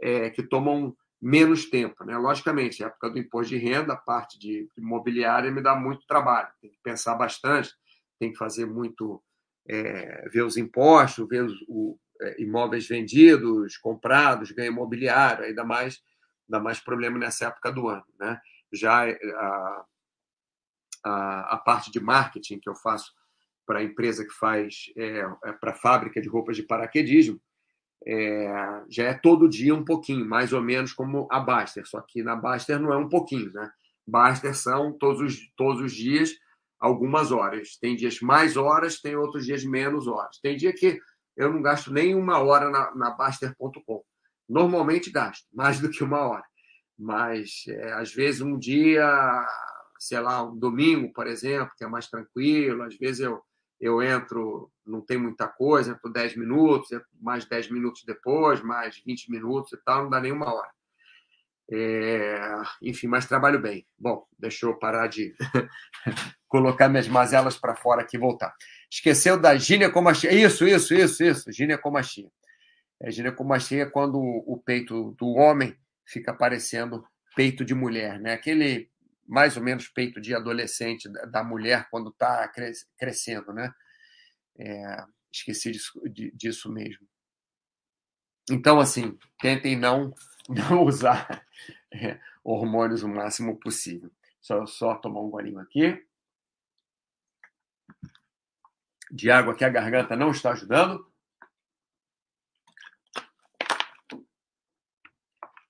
é, 0.00 0.30
que 0.30 0.42
tomam 0.42 0.96
menos 1.20 1.70
tempo, 1.70 2.04
né? 2.04 2.18
Logicamente, 2.18 2.84
a 2.84 2.88
época 2.88 3.10
do 3.10 3.18
imposto 3.18 3.50
de 3.50 3.56
renda, 3.56 3.94
a 3.94 3.96
parte 3.96 4.38
de 4.38 4.68
imobiliária 4.76 5.50
me 5.50 5.62
dá 5.62 5.74
muito 5.74 6.06
trabalho, 6.06 6.48
tem 6.60 6.70
que 6.70 6.78
pensar 6.82 7.14
bastante 7.14 7.72
tem 8.18 8.32
que 8.32 8.38
fazer 8.38 8.66
muito, 8.66 9.22
é, 9.68 10.28
ver 10.28 10.42
os 10.42 10.56
impostos, 10.56 11.28
ver 11.28 11.44
os 11.44 11.54
o, 11.68 11.98
é, 12.20 12.42
imóveis 12.42 12.86
vendidos, 12.86 13.76
comprados, 13.76 14.50
ganho 14.52 14.72
imobiliário, 14.72 15.44
ainda 15.44 15.64
mais, 15.64 16.00
dá 16.48 16.60
mais 16.60 16.80
problema 16.80 17.18
nessa 17.18 17.46
época 17.46 17.72
do 17.72 17.88
ano. 17.88 18.06
Né? 18.18 18.40
Já 18.72 19.08
é, 19.08 19.18
a, 19.36 19.84
a, 21.04 21.54
a 21.54 21.58
parte 21.58 21.90
de 21.90 22.00
marketing 22.00 22.58
que 22.60 22.68
eu 22.68 22.74
faço 22.74 23.12
para 23.66 23.80
a 23.80 23.82
empresa 23.82 24.24
que 24.24 24.32
faz, 24.32 24.86
é, 24.96 25.26
é 25.44 25.52
para 25.52 25.72
a 25.72 25.76
fábrica 25.76 26.20
de 26.20 26.28
roupas 26.28 26.56
de 26.56 26.62
paraquedismo, 26.62 27.40
é, 28.06 28.82
já 28.88 29.04
é 29.04 29.14
todo 29.14 29.48
dia 29.48 29.74
um 29.74 29.84
pouquinho, 29.84 30.28
mais 30.28 30.52
ou 30.52 30.60
menos 30.60 30.92
como 30.92 31.26
a 31.30 31.40
Baster, 31.40 31.86
só 31.86 32.00
que 32.00 32.22
na 32.22 32.36
Baster 32.36 32.78
não 32.78 32.92
é 32.92 32.96
um 32.96 33.08
pouquinho, 33.08 33.50
né? 33.52 33.70
Baster 34.06 34.54
são 34.54 34.92
todos 34.92 35.20
os, 35.20 35.50
todos 35.56 35.80
os 35.80 35.94
dias 35.94 36.34
algumas 36.84 37.32
horas. 37.32 37.78
Tem 37.80 37.96
dias 37.96 38.20
mais 38.20 38.56
horas, 38.58 39.00
tem 39.00 39.16
outros 39.16 39.46
dias 39.46 39.64
menos 39.64 40.06
horas. 40.06 40.38
Tem 40.42 40.54
dia 40.54 40.72
que 40.72 41.00
eu 41.34 41.50
não 41.50 41.62
gasto 41.62 41.90
nem 41.90 42.14
uma 42.14 42.38
hora 42.38 42.70
na, 42.70 42.94
na 42.94 43.10
Baster.com. 43.10 44.04
Normalmente 44.46 45.10
gasto 45.10 45.46
mais 45.52 45.80
do 45.80 45.88
que 45.88 46.04
uma 46.04 46.20
hora. 46.20 46.44
Mas, 46.96 47.64
é, 47.68 47.92
às 47.94 48.12
vezes, 48.12 48.40
um 48.40 48.58
dia, 48.58 49.08
sei 49.98 50.20
lá, 50.20 50.44
um 50.44 50.56
domingo, 50.56 51.12
por 51.12 51.26
exemplo, 51.26 51.72
que 51.76 51.84
é 51.84 51.88
mais 51.88 52.06
tranquilo, 52.08 52.82
às 52.82 52.96
vezes 52.96 53.20
eu, 53.20 53.42
eu 53.84 54.02
entro, 54.02 54.72
não 54.86 55.02
tem 55.02 55.18
muita 55.18 55.46
coisa, 55.46 55.92
entro 55.92 56.10
10 56.10 56.36
minutos, 56.38 56.88
mais 57.20 57.44
10 57.44 57.70
minutos 57.70 58.02
depois, 58.06 58.62
mais 58.62 58.96
20 59.04 59.30
minutos 59.30 59.74
e 59.74 59.76
tal, 59.84 60.04
não 60.04 60.10
dá 60.10 60.18
nem 60.22 60.32
uma 60.32 60.50
hora. 60.50 60.70
É, 61.70 62.62
enfim, 62.80 63.06
mas 63.08 63.26
trabalho 63.26 63.60
bem. 63.60 63.86
Bom, 63.98 64.26
deixa 64.38 64.64
eu 64.64 64.78
parar 64.78 65.06
de 65.08 65.34
colocar 66.48 66.88
minhas 66.88 67.08
mazelas 67.08 67.58
para 67.58 67.76
fora 67.76 68.00
aqui 68.00 68.16
e 68.16 68.20
voltar. 68.20 68.54
Esqueceu 68.90 69.38
da 69.38 69.54
ginecomastia. 69.54 70.32
Isso, 70.32 70.66
isso, 70.66 70.94
isso, 70.94 71.22
isso. 71.22 71.52
Ginecomastia. 71.52 72.30
É, 73.02 73.10
ginecomastia 73.10 73.82
é 73.82 73.86
quando 73.86 74.18
o 74.18 74.62
peito 74.64 75.12
do 75.18 75.28
homem 75.34 75.76
fica 76.06 76.32
parecendo 76.32 77.04
peito 77.36 77.62
de 77.62 77.74
mulher, 77.74 78.18
né? 78.18 78.32
Aquele 78.32 78.88
mais 79.26 79.56
ou 79.56 79.62
menos 79.62 79.88
peito 79.88 80.20
de 80.20 80.34
adolescente 80.34 81.08
da 81.30 81.42
mulher 81.42 81.88
quando 81.90 82.10
está 82.10 82.50
crescendo, 82.96 83.52
né? 83.52 83.72
É, 84.58 85.04
esqueci 85.32 85.72
disso, 86.34 86.72
mesmo. 86.72 87.06
Então, 88.50 88.78
assim, 88.78 89.18
tentem 89.40 89.76
não 89.76 90.14
não 90.48 90.84
usar 90.84 91.44
é, 91.92 92.20
hormônios 92.42 93.02
o 93.02 93.08
máximo 93.08 93.58
possível. 93.58 94.10
Só, 94.40 94.66
só 94.66 94.94
tomar 94.96 95.20
um 95.20 95.30
golinho 95.30 95.58
aqui. 95.58 96.06
De 99.10 99.30
água 99.30 99.54
que 99.54 99.64
a 99.64 99.70
garganta 99.70 100.14
não 100.16 100.30
está 100.30 100.52
ajudando. 100.52 101.10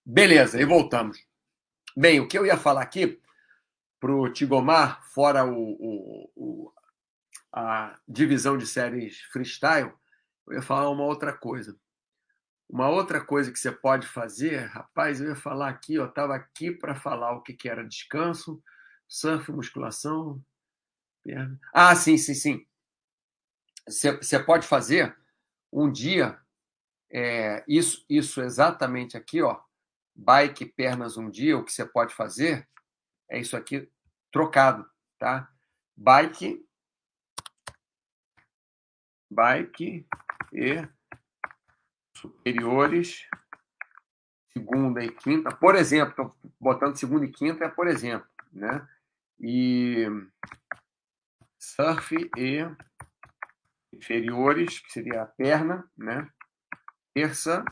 Beleza, 0.04 0.60
e 0.60 0.64
voltamos. 0.64 1.24
Bem, 1.96 2.20
o 2.20 2.28
que 2.28 2.36
eu 2.36 2.44
ia 2.44 2.56
falar 2.56 2.82
aqui 2.82 3.22
para 4.04 4.14
o 4.14 4.30
Tigomar, 4.30 5.02
fora 5.02 5.46
o, 5.46 5.70
o, 5.80 6.30
o, 6.36 6.72
a 7.50 7.98
divisão 8.06 8.58
de 8.58 8.66
séries 8.66 9.18
freestyle, 9.32 9.94
eu 10.46 10.56
ia 10.56 10.60
falar 10.60 10.90
uma 10.90 11.04
outra 11.04 11.32
coisa. 11.32 11.74
Uma 12.68 12.90
outra 12.90 13.24
coisa 13.24 13.50
que 13.50 13.58
você 13.58 13.72
pode 13.72 14.06
fazer, 14.06 14.66
rapaz, 14.66 15.22
eu 15.22 15.28
ia 15.28 15.34
falar 15.34 15.70
aqui, 15.70 15.94
eu 15.94 16.04
estava 16.04 16.34
aqui 16.34 16.70
para 16.70 16.94
falar 16.94 17.32
o 17.32 17.40
que, 17.40 17.54
que 17.54 17.66
era 17.66 17.82
descanso, 17.82 18.62
surf, 19.08 19.50
musculação. 19.50 20.38
Perna. 21.22 21.58
Ah, 21.72 21.96
sim, 21.96 22.18
sim, 22.18 22.34
sim. 22.34 22.66
Você, 23.88 24.38
pode 24.38 24.66
fazer 24.66 25.16
um 25.72 25.90
dia, 25.90 26.38
é, 27.10 27.64
isso, 27.66 28.04
isso 28.06 28.42
exatamente 28.42 29.16
aqui, 29.16 29.40
ó, 29.40 29.58
bike 30.14 30.66
pernas 30.66 31.16
um 31.16 31.30
dia, 31.30 31.56
o 31.56 31.64
que 31.64 31.72
você 31.72 31.86
pode 31.86 32.14
fazer 32.14 32.68
é 33.30 33.40
isso 33.40 33.56
aqui 33.56 33.90
trocado, 34.34 34.84
tá? 35.16 35.48
bike, 35.96 36.68
bike 39.30 40.04
e 40.52 40.88
superiores, 42.16 43.28
segunda 44.52 45.04
e 45.04 45.12
quinta, 45.12 45.54
por 45.54 45.76
exemplo, 45.76 46.10
estou 46.10 46.36
botando 46.58 46.96
segunda 46.96 47.24
e 47.24 47.30
quinta 47.30 47.64
é 47.64 47.68
por 47.68 47.86
exemplo, 47.86 48.28
né? 48.52 48.84
E 49.38 50.06
surf 51.56 52.16
e 52.36 52.58
inferiores, 53.92 54.80
que 54.80 54.90
seria 54.90 55.22
a 55.22 55.26
perna, 55.26 55.88
né? 55.96 56.28
Terça, 57.14 57.64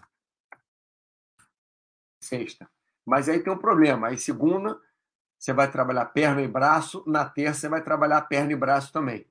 sexta. 2.23 2.71
Mas 3.05 3.29
aí 3.29 3.43
tem 3.43 3.53
um 3.53 3.59
problema. 3.59 4.07
Aí 4.07 4.17
segunda 4.17 4.81
você 5.43 5.53
vai 5.53 5.68
trabalhar 5.68 6.07
perna 6.07 6.40
e 6.40 6.47
braço, 6.47 7.03
na 7.05 7.28
terça 7.28 7.62
você 7.62 7.68
vai 7.68 7.82
trabalhar 7.82 8.22
perna 8.22 8.53
e 8.53 8.57
braço 8.57 8.93
também. 8.93 9.26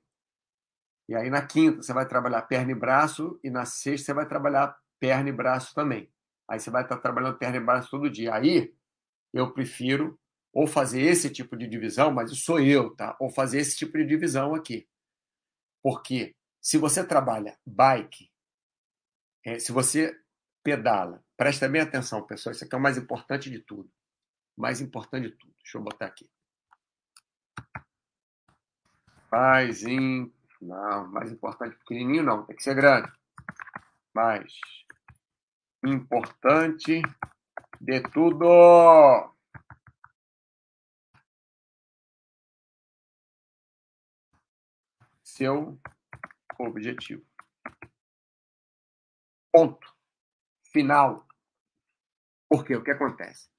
E 1.08 1.14
aí 1.14 1.30
na 1.30 1.40
quinta 1.40 1.80
você 1.82 1.94
vai 1.94 2.06
trabalhar 2.06 2.42
perna 2.42 2.70
e 2.70 2.74
braço 2.74 3.40
e 3.42 3.48
na 3.48 3.64
sexta 3.64 4.04
você 4.04 4.12
vai 4.12 4.28
trabalhar 4.28 4.78
perna 5.00 5.30
e 5.30 5.32
braço 5.32 5.74
também. 5.74 6.12
Aí 6.46 6.60
você 6.60 6.70
vai 6.70 6.82
estar 6.82 6.98
trabalhando 6.98 7.38
perna 7.38 7.56
e 7.56 7.60
braço 7.60 7.90
todo 7.90 8.10
dia. 8.10 8.34
Aí 8.34 8.74
eu 9.32 9.54
prefiro 9.54 10.20
ou 10.52 10.66
fazer 10.66 11.00
esse 11.00 11.30
tipo 11.30 11.56
de 11.56 11.66
divisão, 11.66 12.12
mas 12.12 12.30
sou 12.44 12.60
eu, 12.60 12.94
tá? 12.94 13.16
Ou 13.18 13.30
fazer 13.30 13.60
esse 13.60 13.74
tipo 13.74 13.96
de 13.96 14.04
divisão 14.04 14.54
aqui. 14.54 14.86
Porque 15.82 16.36
se 16.60 16.76
você 16.76 17.02
trabalha 17.02 17.58
bike, 17.64 18.30
é, 19.46 19.58
se 19.58 19.72
você 19.72 20.14
pedala, 20.62 21.24
presta 21.38 21.66
bem 21.70 21.80
atenção, 21.80 22.22
pessoal, 22.26 22.52
isso 22.52 22.64
aqui 22.64 22.74
é 22.74 22.78
o 22.78 22.82
mais 22.82 22.98
importante 22.98 23.48
de 23.48 23.60
tudo. 23.60 23.90
Mais 24.56 24.80
importante 24.80 25.30
de 25.30 25.36
tudo. 25.36 25.54
Deixa 25.62 25.78
eu 25.78 25.82
botar 25.82 26.06
aqui. 26.06 26.28
Em. 29.86 30.32
Não, 30.60 31.08
mais 31.08 31.32
importante 31.32 31.76
pequenininho 31.78 32.22
não, 32.22 32.44
tem 32.44 32.54
que 32.54 32.62
ser 32.62 32.74
grande. 32.74 33.10
Mais 34.14 34.52
importante 35.84 37.02
de 37.80 38.00
tudo. 38.10 39.34
Seu 45.24 45.80
objetivo. 46.58 47.24
Ponto. 49.50 49.92
Final. 50.72 51.26
Por 52.48 52.64
quê? 52.64 52.76
O 52.76 52.84
que 52.84 52.90
acontece? 52.90 53.50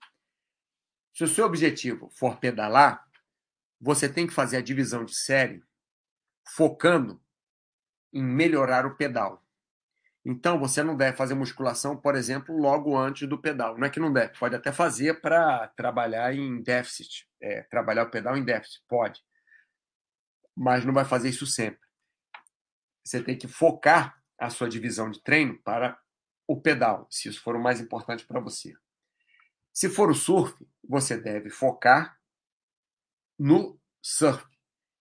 Se 1.14 1.24
o 1.24 1.28
seu 1.28 1.46
objetivo 1.46 2.10
for 2.10 2.40
pedalar, 2.40 3.08
você 3.80 4.10
tem 4.10 4.26
que 4.26 4.34
fazer 4.34 4.58
a 4.58 4.62
divisão 4.62 5.06
de 5.06 5.16
série 5.16 5.64
focando 6.48 7.22
em 8.12 8.24
melhorar 8.24 8.86
o 8.86 8.96
pedal. 8.96 9.44
Então, 10.26 10.58
você 10.58 10.82
não 10.82 10.96
deve 10.96 11.18
fazer 11.18 11.34
musculação, 11.34 11.98
por 11.98 12.16
exemplo, 12.16 12.58
logo 12.58 12.98
antes 12.98 13.28
do 13.28 13.38
pedal. 13.38 13.78
Não 13.78 13.86
é 13.86 13.90
que 13.90 14.00
não 14.00 14.12
deve, 14.12 14.38
pode 14.40 14.56
até 14.56 14.72
fazer 14.72 15.20
para 15.20 15.68
trabalhar 15.70 16.34
em 16.34 16.62
déficit, 16.62 17.28
é, 17.42 17.62
trabalhar 17.64 18.04
o 18.04 18.10
pedal 18.10 18.38
em 18.38 18.44
déficit, 18.44 18.82
pode. 18.88 19.22
Mas 20.56 20.86
não 20.86 20.94
vai 20.94 21.04
fazer 21.04 21.30
isso 21.30 21.46
sempre. 21.46 21.82
Você 23.04 23.22
tem 23.22 23.38
que 23.38 23.48
focar 23.48 24.18
a 24.40 24.50
sua 24.50 24.70
divisão 24.70 25.12
de 25.12 25.22
treino 25.22 25.62
para 25.62 26.00
o 26.48 26.60
pedal, 26.60 27.06
se 27.10 27.28
isso 27.28 27.42
for 27.42 27.56
o 27.56 27.62
mais 27.62 27.82
importante 27.82 28.26
para 28.26 28.40
você. 28.40 28.74
Se 29.74 29.90
for 29.90 30.12
o 30.12 30.16
surf, 30.16 30.56
você 30.88 31.18
deve 31.18 31.50
focar 31.50 32.18
no 33.40 33.80
surf. 34.02 34.46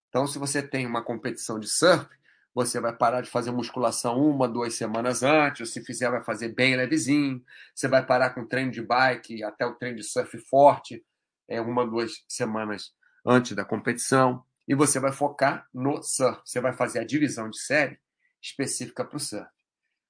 Então, 0.08 0.26
se 0.26 0.38
você 0.38 0.62
tem 0.62 0.86
uma 0.86 1.04
competição 1.04 1.60
de 1.60 1.68
surf, 1.68 2.08
você 2.54 2.80
vai 2.80 2.94
parar 2.94 3.20
de 3.20 3.30
fazer 3.30 3.50
musculação 3.50 4.18
uma, 4.18 4.48
duas 4.48 4.74
semanas 4.74 5.22
antes, 5.22 5.72
se 5.72 5.84
fizer, 5.84 6.10
vai 6.10 6.22
fazer 6.22 6.48
bem 6.54 6.76
levezinho. 6.76 7.42
Você 7.74 7.88
vai 7.88 8.04
parar 8.04 8.30
com 8.30 8.46
treino 8.46 8.70
de 8.70 8.82
bike 8.82 9.42
até 9.42 9.64
o 9.64 9.74
treino 9.74 9.96
de 9.96 10.04
surf 10.04 10.38
forte, 10.38 11.04
é, 11.48 11.60
uma, 11.60 11.86
duas 11.86 12.24
semanas 12.28 12.94
antes 13.26 13.54
da 13.54 13.64
competição. 13.64 14.44
E 14.66 14.74
você 14.74 14.98
vai 15.00 15.12
focar 15.12 15.66
no 15.72 16.02
surf. 16.02 16.40
Você 16.44 16.60
vai 16.60 16.72
fazer 16.72 17.00
a 17.00 17.04
divisão 17.04 17.48
de 17.48 17.58
série 17.58 17.98
específica 18.40 19.04
para 19.04 19.16
o 19.16 19.20
surf. 19.20 19.50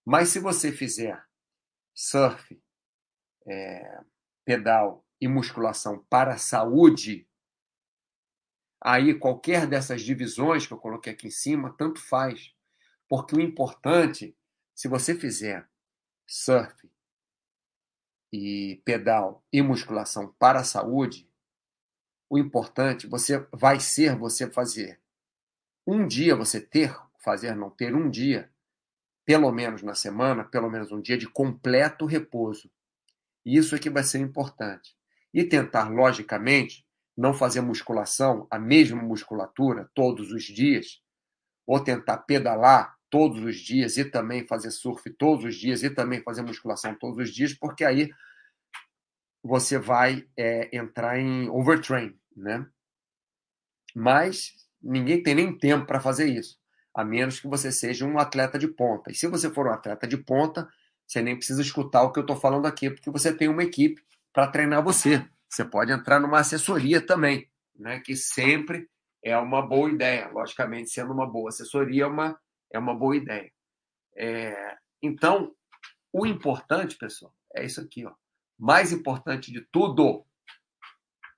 Mas 0.05 0.29
se 0.29 0.41
você 0.41 0.73
fizer 0.73 1.21
surf, 1.95 2.61
é, 3.47 4.01
pedal 4.45 5.05
e 5.20 5.28
musculação 5.28 6.05
para 6.11 6.34
a 6.34 6.38
saúde, 6.38 7.28
aí 8.80 9.14
qualquer 9.14 9.66
dessas 9.66 10.03
divisões 10.03 10.66
que 10.66 10.72
eu 10.72 10.78
coloquei 10.78 11.12
aqui 11.12 11.28
em 11.28 11.30
cima, 11.30 11.74
tanto 11.76 12.01
faz. 12.01 12.55
Porque 13.09 13.36
o 13.36 13.40
importante, 13.40 14.36
se 14.74 14.88
você 14.88 15.14
fizer 15.14 15.68
surf 16.26 16.90
e 18.32 18.80
pedal 18.84 19.45
e 19.53 19.62
musculação 19.62 20.34
para 20.38 20.61
a 20.61 20.64
saúde, 20.64 21.28
o 22.28 22.38
importante 22.38 23.07
você 23.07 23.47
vai 23.53 23.78
ser 23.78 24.16
você 24.16 24.51
fazer 24.51 25.03
um 25.86 26.07
dia 26.07 26.36
você 26.36 26.61
ter, 26.61 26.97
fazer 27.18 27.55
não 27.57 27.70
ter 27.70 27.95
um 27.95 28.09
dia, 28.09 28.51
pelo 29.24 29.51
menos 29.51 29.82
na 29.82 29.95
semana, 29.95 30.45
pelo 30.45 30.70
menos 30.70 30.93
um 30.93 31.01
dia 31.01 31.18
de 31.18 31.28
completo 31.28 32.07
repouso. 32.07 32.70
Isso 33.45 33.74
é 33.74 33.78
que 33.78 33.90
vai 33.90 34.05
ser 34.05 34.18
importante. 34.18 34.95
E 35.32 35.45
tentar, 35.45 35.88
logicamente, 35.88 36.84
não 37.16 37.34
fazer 37.34 37.61
musculação, 37.61 38.47
a 38.51 38.59
mesma 38.59 39.03
musculatura, 39.03 39.90
todos 39.95 40.32
os 40.32 40.45
dias, 40.45 41.01
ou 41.66 41.82
tentar 41.82 42.18
pedalar 42.18 42.97
todos 43.11 43.43
os 43.43 43.57
dias 43.57 43.99
e 43.99 44.05
também 44.05 44.47
fazer 44.47 44.70
surf 44.70 45.11
todos 45.11 45.45
os 45.45 45.55
dias 45.55 45.82
e 45.82 45.90
também 45.90 46.22
fazer 46.22 46.43
musculação 46.43 46.95
todos 46.95 47.18
os 47.18 47.34
dias, 47.34 47.53
porque 47.53 47.84
aí 47.84 48.11
você 49.43 49.78
vai 49.78 50.26
é, 50.36 50.74
entrar 50.74 51.18
em 51.18 51.49
overtrain, 51.51 52.16
né? 52.34 52.66
Mas 53.95 54.55
ninguém 54.80 55.22
tem 55.22 55.34
nem 55.34 55.57
tempo 55.59 55.86
para 55.86 56.01
fazer 56.01 56.26
isso, 56.26 56.59
a 56.95 57.05
menos 57.05 57.38
que 57.38 57.49
você 57.49 57.70
seja 57.70 58.07
um 58.07 58.18
atleta 58.18 58.59
de 58.59 58.68
ponta. 58.68 59.11
E 59.11 59.14
se 59.14 59.26
você 59.26 59.51
for 59.51 59.66
um 59.66 59.72
atleta 59.72 60.07
de 60.07 60.16
ponta, 60.16 60.66
você 61.13 61.21
nem 61.21 61.37
precisa 61.37 61.61
escutar 61.61 62.03
o 62.03 62.11
que 62.11 62.19
eu 62.19 62.23
estou 62.23 62.37
falando 62.37 62.67
aqui, 62.67 62.89
porque 62.89 63.11
você 63.11 63.37
tem 63.37 63.47
uma 63.47 63.63
equipe 63.63 64.03
para 64.33 64.51
treinar 64.51 64.83
você. 64.83 65.29
Você 65.47 65.63
pode 65.63 65.93
entrar 65.93 66.19
numa 66.19 66.41
assessoria 66.41 67.05
também, 67.05 67.51
né? 67.75 68.01
que 68.01 68.17
sempre 68.17 68.89
é 69.23 69.37
uma 69.37 69.61
boa 69.61 69.91
ideia. 69.91 70.31
Logicamente, 70.31 70.89
sendo 70.89 71.13
uma 71.13 71.31
boa 71.31 71.51
assessoria, 71.51 72.05
é 72.05 72.07
uma, 72.07 72.41
é 72.73 72.79
uma 72.79 72.95
boa 72.95 73.15
ideia. 73.15 73.53
É, 74.17 74.79
então, 75.03 75.55
o 76.11 76.27
importante, 76.27 76.97
pessoal, 76.97 77.35
é 77.55 77.63
isso 77.63 77.83
aqui. 77.83 78.07
Ó. 78.07 78.15
Mais 78.59 78.91
importante 78.91 79.53
de 79.53 79.61
tudo 79.61 80.25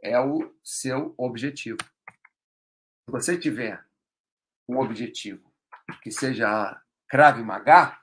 é 0.01 0.21
o 0.21 0.55
seu 0.63 1.13
objetivo. 1.19 1.79
Se 1.81 3.11
você 3.11 3.37
tiver 3.37 3.85
um 4.69 4.79
objetivo 4.79 5.53
que 6.01 6.13
seja 6.13 6.81
Krav 7.09 7.43
Maga, 7.43 7.99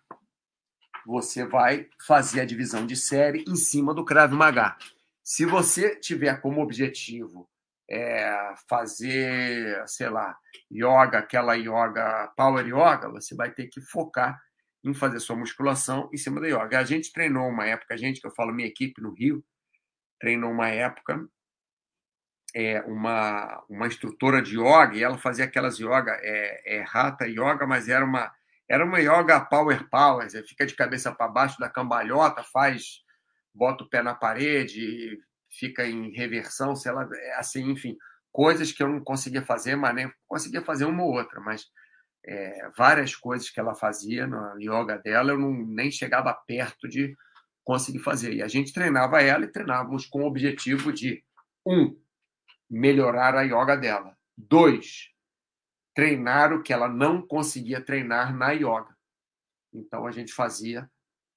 você 1.05 1.45
vai 1.45 1.87
fazer 2.05 2.41
a 2.41 2.45
divisão 2.45 2.85
de 2.85 2.95
série 2.95 3.43
em 3.47 3.55
cima 3.55 3.93
do 3.93 4.05
Krav 4.05 4.33
Maga. 4.33 4.75
Se 5.23 5.45
você 5.45 5.95
tiver 5.95 6.41
como 6.41 6.61
objetivo 6.61 7.49
é, 7.89 8.53
fazer, 8.69 9.83
sei 9.87 10.09
lá, 10.09 10.37
yoga, 10.71 11.19
aquela 11.19 11.55
yoga, 11.55 12.31
power 12.35 12.65
yoga, 12.65 13.09
você 13.09 13.35
vai 13.35 13.51
ter 13.51 13.67
que 13.67 13.81
focar 13.81 14.41
em 14.83 14.93
fazer 14.93 15.19
sua 15.19 15.35
musculação 15.35 16.09
em 16.13 16.17
cima 16.17 16.41
da 16.41 16.47
yoga. 16.47 16.79
A 16.79 16.83
gente 16.83 17.11
treinou 17.11 17.47
uma 17.47 17.65
época, 17.65 17.93
a 17.93 17.97
gente, 17.97 18.19
que 18.19 18.27
eu 18.27 18.33
falo 18.33 18.53
minha 18.53 18.67
equipe 18.67 19.01
no 19.01 19.13
Rio, 19.13 19.43
treinou 20.19 20.51
uma 20.51 20.69
época 20.69 21.27
é, 22.53 22.81
uma, 22.81 23.63
uma 23.69 23.87
instrutora 23.87 24.41
de 24.41 24.57
yoga 24.59 24.95
e 24.95 25.03
ela 25.03 25.17
fazia 25.17 25.45
aquelas 25.45 25.79
yoga, 25.79 26.17
é, 26.21 26.77
é 26.77 26.81
rata 26.81 27.27
yoga, 27.27 27.65
mas 27.65 27.87
era 27.87 28.03
uma 28.03 28.31
era 28.71 28.85
uma 28.85 28.99
yoga 28.99 29.37
power 29.41 29.89
power, 29.89 30.29
você 30.29 30.41
fica 30.43 30.65
de 30.65 30.73
cabeça 30.73 31.11
para 31.13 31.27
baixo 31.27 31.59
da 31.59 31.69
cambalhota, 31.69 32.41
faz, 32.41 33.03
bota 33.53 33.83
o 33.83 33.89
pé 33.89 34.01
na 34.01 34.15
parede, 34.15 35.19
fica 35.49 35.85
em 35.85 36.09
reversão, 36.11 36.73
sei 36.73 36.93
lá, 36.93 37.05
é 37.13 37.35
assim, 37.35 37.69
enfim, 37.69 37.97
coisas 38.31 38.71
que 38.71 38.81
eu 38.81 38.87
não 38.87 39.03
conseguia 39.03 39.41
fazer, 39.41 39.75
mas 39.75 39.93
nem 39.93 40.09
conseguia 40.25 40.61
fazer 40.61 40.85
uma 40.85 41.03
ou 41.03 41.11
outra, 41.11 41.41
mas 41.41 41.65
é, 42.25 42.69
várias 42.77 43.13
coisas 43.13 43.49
que 43.49 43.59
ela 43.59 43.75
fazia 43.75 44.25
na 44.25 44.55
yoga 44.57 44.97
dela, 44.97 45.31
eu 45.31 45.37
não, 45.37 45.51
nem 45.51 45.91
chegava 45.91 46.33
perto 46.33 46.87
de 46.87 47.13
conseguir 47.65 47.99
fazer. 47.99 48.33
E 48.33 48.41
a 48.41 48.47
gente 48.47 48.71
treinava 48.71 49.21
ela 49.21 49.43
e 49.43 49.51
treinávamos 49.51 50.05
com 50.05 50.21
o 50.21 50.27
objetivo 50.27 50.93
de, 50.93 51.21
um, 51.65 51.99
melhorar 52.69 53.35
a 53.35 53.41
yoga 53.41 53.75
dela. 53.75 54.15
Dois, 54.37 55.10
treinar 56.01 56.51
o 56.51 56.63
que 56.63 56.73
ela 56.73 56.89
não 56.89 57.21
conseguia 57.21 57.79
treinar 57.79 58.35
na 58.35 58.49
yoga. 58.53 58.97
Então 59.71 60.07
a 60.07 60.11
gente 60.11 60.33
fazia, 60.33 60.89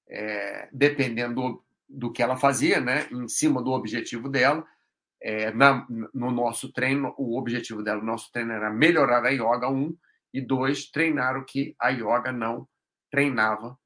é, 0.09 0.67
dependendo 0.73 1.63
do, 1.87 2.11
que 2.11 2.23
ela 2.23 2.35
fazia, 2.35 2.81
né, 2.81 3.07
em 3.11 3.27
cima 3.27 3.61
do 3.61 3.69
objetivo 3.69 4.27
dela, 4.27 4.65
é, 5.21 5.51
na, 5.51 5.85
no 6.11 6.31
nosso 6.31 6.73
treino, 6.73 7.13
o 7.15 7.37
objetivo 7.37 7.83
dela, 7.83 8.01
o 8.01 8.05
nosso 8.05 8.31
treino 8.31 8.53
era 8.53 8.71
melhorar 8.71 9.23
a 9.23 9.29
yoga, 9.29 9.69
um, 9.69 9.95
e 10.33 10.41
dois, 10.41 10.89
treinar 10.89 11.37
o 11.37 11.45
que 11.45 11.75
a 11.79 11.89
yoga 11.89 12.31
não 12.31 12.67
treinava 13.11 13.77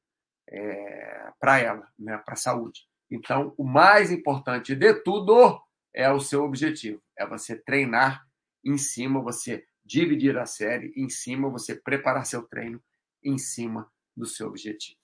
é, 0.50 1.30
para 1.42 1.60
ela, 1.60 1.86
né, 2.00 2.18
para 2.20 2.36
a 2.36 2.38
saúde. 2.38 2.88
Então, 3.12 3.54
o 3.58 3.66
mais 3.66 4.12
importante 4.14 4.74
de 4.78 4.94
tudo 4.94 5.62
é 5.94 6.10
o 6.10 6.22
seu 6.22 6.46
objetivo, 6.46 7.02
é 7.18 7.28
você 7.28 7.58
treinar 7.58 8.26
em 8.64 8.78
cima, 8.78 9.22
você 9.22 9.68
dividir 9.90 10.38
a 10.38 10.46
série 10.46 10.94
em 10.96 11.10
cima, 11.10 11.50
você 11.50 11.76
preparar 11.76 12.24
seu 12.24 12.44
treino 12.44 12.80
em 13.24 13.40
cima 13.40 13.92
do 14.16 14.28
seu 14.28 14.48
objetivo. 14.48 15.00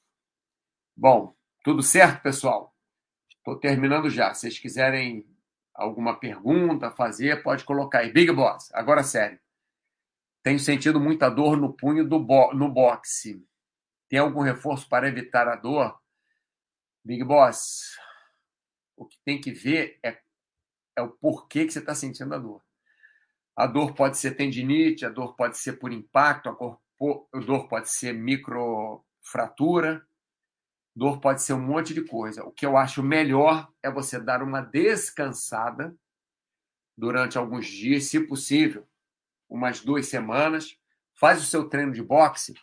Bom, 0.96 1.36
tudo 1.64 1.82
certo, 1.82 2.22
pessoal? 2.22 2.74
Estou 3.30 3.60
terminando 3.60 4.12
já. 4.12 4.32
Se 4.34 4.42
vocês 4.42 4.60
quiserem 4.60 5.28
alguma 5.74 6.20
pergunta 6.20 6.92
fazer, 6.92 7.42
pode 7.42 7.66
colocar 7.66 8.00
aí. 8.00 8.14
Big 8.14 8.32
Boss, 8.32 8.72
agora 8.74 9.04
sério. 9.04 9.40
Tenho 10.44 10.60
sentido 10.60 11.00
muita 11.00 11.30
dor 11.30 11.58
no 11.58 11.74
punho 11.74 12.08
do 12.08 12.20
bo 12.20 12.54
no 12.54 12.72
boxe. 12.72 13.44
Tem 14.08 14.20
algum 14.20 14.42
reforço 14.42 14.88
para 14.88 15.08
evitar 15.08 15.48
a 15.48 15.56
dor? 15.56 16.00
Big 17.04 17.24
Boss, 17.24 17.98
o 18.96 19.08
que 19.08 19.18
tem 19.26 19.42
que 19.42 19.52
ver 19.52 20.00
é, 20.04 20.22
é 20.96 21.02
o 21.02 21.10
porquê 21.10 21.66
que 21.66 21.74
você 21.74 21.80
está 21.80 21.96
sentindo 21.96 22.34
a 22.36 22.38
dor. 22.38 22.65
A 23.56 23.66
dor 23.66 23.94
pode 23.94 24.18
ser 24.18 24.32
tendinite, 24.32 25.06
a 25.06 25.10
dor 25.10 25.36
pode 25.36 25.58
ser 25.58 25.74
por 25.74 25.92
impacto, 25.92 26.50
a, 26.50 27.40
dor 27.40 27.68
pode 27.68 27.90
ser 27.90 28.14
microfratura, 28.14 30.06
dor 30.96 31.20
pode 31.22 31.42
ser 31.42 31.54
um 31.54 31.62
monte 31.62 31.94
de 31.94 32.02
coisa. 32.02 32.44
O 32.44 32.52
que 32.52 32.66
eu 32.66 32.76
acho 32.76 33.02
melhor 33.02 33.72
é 33.82 33.90
você 33.90 34.20
dar 34.20 34.44
uma 34.44 34.62
descansada 34.62 35.96
durante 36.98 37.38
alguns 37.38 37.66
dias, 37.68 38.06
se 38.06 38.20
possível, 38.20 38.88
umas 39.50 39.80
duas 39.82 40.08
semanas. 40.08 40.78
Faz 41.18 41.42
o 41.42 41.46
seu 41.46 41.70
treino 41.70 41.94
de 41.94 42.04
boxe 42.04 42.54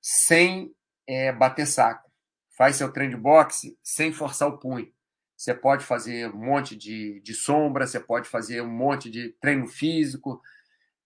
sem 0.00 0.74
é, 1.06 1.30
bater 1.30 1.66
saco. 1.66 2.10
Faz 2.56 2.76
seu 2.76 2.90
treino 2.90 3.16
de 3.16 3.20
boxe 3.20 3.78
sem 3.82 4.12
forçar 4.12 4.48
o 4.48 4.58
punho. 4.58 4.90
Você 5.36 5.52
pode 5.52 5.84
fazer 5.84 6.32
um 6.32 6.38
monte 6.38 6.74
de, 6.74 7.20
de 7.20 7.34
sombra, 7.34 7.86
você 7.86 8.00
pode 8.00 8.26
fazer 8.26 8.62
um 8.62 8.70
monte 8.70 9.10
de 9.10 9.28
treino 9.38 9.66
físico, 9.66 10.40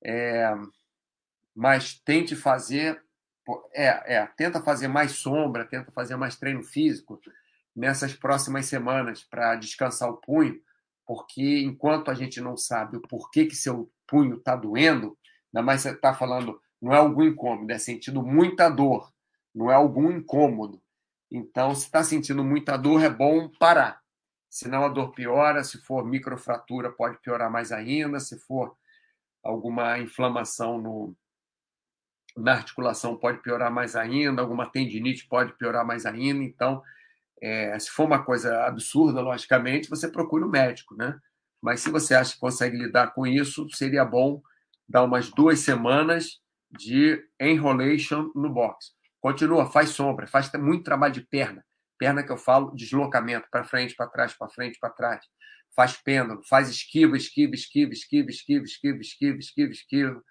é, 0.02 0.54
mas 1.54 1.94
tente 1.94 2.36
fazer, 2.36 3.02
é, 3.74 4.14
é, 4.14 4.26
tenta 4.36 4.62
fazer 4.62 4.86
mais 4.86 5.12
sombra, 5.12 5.64
tenta 5.64 5.90
fazer 5.90 6.14
mais 6.14 6.36
treino 6.36 6.62
físico 6.62 7.20
nessas 7.74 8.14
próximas 8.14 8.66
semanas 8.66 9.24
para 9.24 9.56
descansar 9.56 10.08
o 10.08 10.18
punho, 10.18 10.60
porque 11.04 11.62
enquanto 11.64 12.08
a 12.08 12.14
gente 12.14 12.40
não 12.40 12.56
sabe 12.56 12.98
o 12.98 13.02
porquê 13.02 13.46
que 13.46 13.56
seu 13.56 13.90
punho 14.06 14.36
está 14.36 14.54
doendo, 14.54 15.18
ainda 15.52 15.64
mais 15.66 15.80
você 15.80 15.90
está 15.90 16.14
falando, 16.14 16.60
não 16.80 16.94
é 16.94 16.98
algum 16.98 17.24
incômodo, 17.24 17.72
é 17.72 17.78
sentindo 17.78 18.22
muita 18.22 18.68
dor, 18.68 19.12
não 19.52 19.68
é 19.72 19.74
algum 19.74 20.08
incômodo. 20.08 20.80
Então, 21.28 21.74
se 21.74 21.86
está 21.86 22.02
sentindo 22.04 22.44
muita 22.44 22.76
dor, 22.76 23.02
é 23.02 23.10
bom 23.10 23.48
parar 23.58 23.99
senão 24.50 24.84
a 24.84 24.88
dor 24.88 25.12
piora. 25.12 25.62
Se 25.62 25.78
for 25.78 26.04
microfratura, 26.04 26.90
pode 26.90 27.18
piorar 27.18 27.50
mais 27.50 27.70
ainda. 27.70 28.18
Se 28.18 28.38
for 28.40 28.76
alguma 29.42 29.98
inflamação 29.98 30.78
no, 30.78 31.16
na 32.36 32.54
articulação, 32.54 33.16
pode 33.16 33.38
piorar 33.38 33.70
mais 33.70 33.94
ainda. 33.94 34.42
Alguma 34.42 34.68
tendinite 34.68 35.28
pode 35.28 35.52
piorar 35.52 35.86
mais 35.86 36.04
ainda. 36.04 36.42
Então, 36.42 36.82
é, 37.40 37.78
se 37.78 37.90
for 37.90 38.04
uma 38.04 38.22
coisa 38.22 38.66
absurda, 38.66 39.20
logicamente, 39.20 39.88
você 39.88 40.08
procura 40.08 40.44
o 40.44 40.48
um 40.48 40.50
médico, 40.50 40.96
né? 40.96 41.18
Mas 41.62 41.80
se 41.80 41.90
você 41.90 42.14
acha 42.14 42.34
que 42.34 42.40
consegue 42.40 42.76
lidar 42.76 43.14
com 43.14 43.26
isso, 43.26 43.68
seria 43.70 44.04
bom 44.04 44.42
dar 44.88 45.04
umas 45.04 45.30
duas 45.30 45.60
semanas 45.60 46.40
de 46.70 47.22
enrolation 47.40 48.30
no 48.34 48.50
box. 48.50 48.92
Continua, 49.20 49.70
faz 49.70 49.90
sombra, 49.90 50.26
faz 50.26 50.50
muito 50.54 50.84
trabalho 50.84 51.12
de 51.12 51.20
perna. 51.20 51.64
Perna 52.00 52.22
que 52.22 52.32
eu 52.32 52.38
falo, 52.38 52.74
deslocamento 52.74 53.46
para 53.50 53.62
frente, 53.62 53.94
para 53.94 54.06
trás, 54.06 54.32
para 54.32 54.48
frente, 54.48 54.78
para 54.80 54.88
trás. 54.88 55.22
Faz 55.76 55.98
pêndulo, 55.98 56.40
faz 56.48 56.70
esquiva, 56.70 57.14
esquiva, 57.14 57.52
esquiva, 57.52 57.92
esquiva, 57.92 58.30
esquiva, 58.30 58.64
esquiva, 58.64 58.98
esquiva, 58.98 59.38
esquiva, 59.38 59.70
esquiva. 59.70 60.22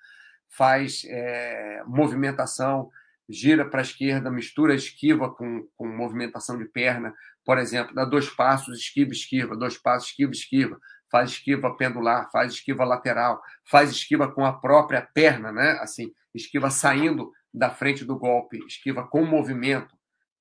Faz 0.49 1.03
é, 1.05 1.83
movimentação, 1.85 2.89
gira 3.29 3.69
para 3.69 3.81
a 3.81 3.83
esquerda, 3.83 4.31
mistura 4.31 4.73
esquiva 4.73 5.31
com, 5.31 5.67
com 5.77 5.87
movimentação 5.87 6.57
de 6.57 6.65
perna. 6.65 7.13
Por 7.45 7.59
exemplo, 7.59 7.93
dá 7.93 8.03
dois 8.03 8.27
passos, 8.31 8.79
esquiva, 8.79 9.11
esquiva, 9.11 9.55
dois 9.55 9.77
passos, 9.77 10.09
esquiva, 10.09 10.31
esquiva. 10.31 10.79
Faz 11.11 11.29
esquiva 11.29 11.77
pendular, 11.77 12.31
faz 12.31 12.53
esquiva 12.53 12.83
lateral, 12.83 13.39
faz 13.63 13.91
esquiva 13.91 14.31
com 14.31 14.43
a 14.43 14.53
própria 14.53 15.07
perna, 15.13 15.51
né? 15.51 15.77
Assim, 15.81 16.11
esquiva 16.33 16.71
saindo 16.71 17.31
da 17.53 17.69
frente 17.69 18.03
do 18.03 18.17
golpe, 18.17 18.57
esquiva 18.65 19.07
com 19.07 19.23
movimento 19.23 19.98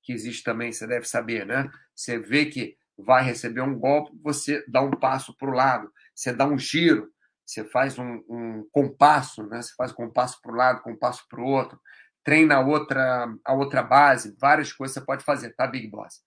que 0.08 0.12
existe 0.14 0.42
também, 0.42 0.72
você 0.72 0.86
deve 0.86 1.06
saber, 1.06 1.44
né? 1.44 1.70
Você 1.94 2.18
vê 2.18 2.46
que 2.46 2.78
vai 2.96 3.22
receber 3.22 3.60
um 3.60 3.78
golpe, 3.78 4.18
você 4.22 4.64
dá 4.66 4.80
um 4.80 4.90
passo 4.90 5.36
para 5.36 5.50
o 5.50 5.52
lado, 5.52 5.92
você 6.14 6.32
dá 6.32 6.46
um 6.46 6.56
giro, 6.56 7.12
você 7.44 7.62
faz 7.62 7.98
um, 7.98 8.24
um 8.26 8.66
compasso, 8.72 9.42
né? 9.42 9.60
Você 9.60 9.74
faz 9.76 9.92
um 9.92 9.96
compasso 9.96 10.40
para 10.40 10.50
o 10.50 10.54
lado, 10.54 10.80
compasso 10.80 11.26
para 11.28 11.42
o 11.42 11.44
outro, 11.44 11.78
treina 12.24 12.54
a 12.54 12.60
outra, 12.60 13.28
a 13.44 13.52
outra 13.52 13.82
base, 13.82 14.34
várias 14.40 14.72
coisas 14.72 14.94
você 14.94 15.02
pode 15.02 15.22
fazer, 15.22 15.54
tá, 15.54 15.66
Big 15.66 15.86
Boss? 15.88 16.22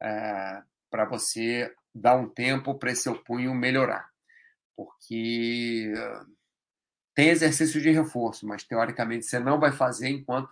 É, 0.00 0.62
para 0.88 1.04
você 1.04 1.74
dar 1.92 2.14
um 2.14 2.28
tempo 2.28 2.78
para 2.78 2.92
esse 2.92 3.02
seu 3.02 3.20
punho 3.24 3.52
melhorar. 3.52 4.08
Porque 4.76 5.92
tem 7.12 7.30
exercício 7.30 7.80
de 7.80 7.90
reforço, 7.90 8.46
mas 8.46 8.62
teoricamente 8.62 9.26
você 9.26 9.40
não 9.40 9.58
vai 9.58 9.72
fazer 9.72 10.10
enquanto 10.10 10.48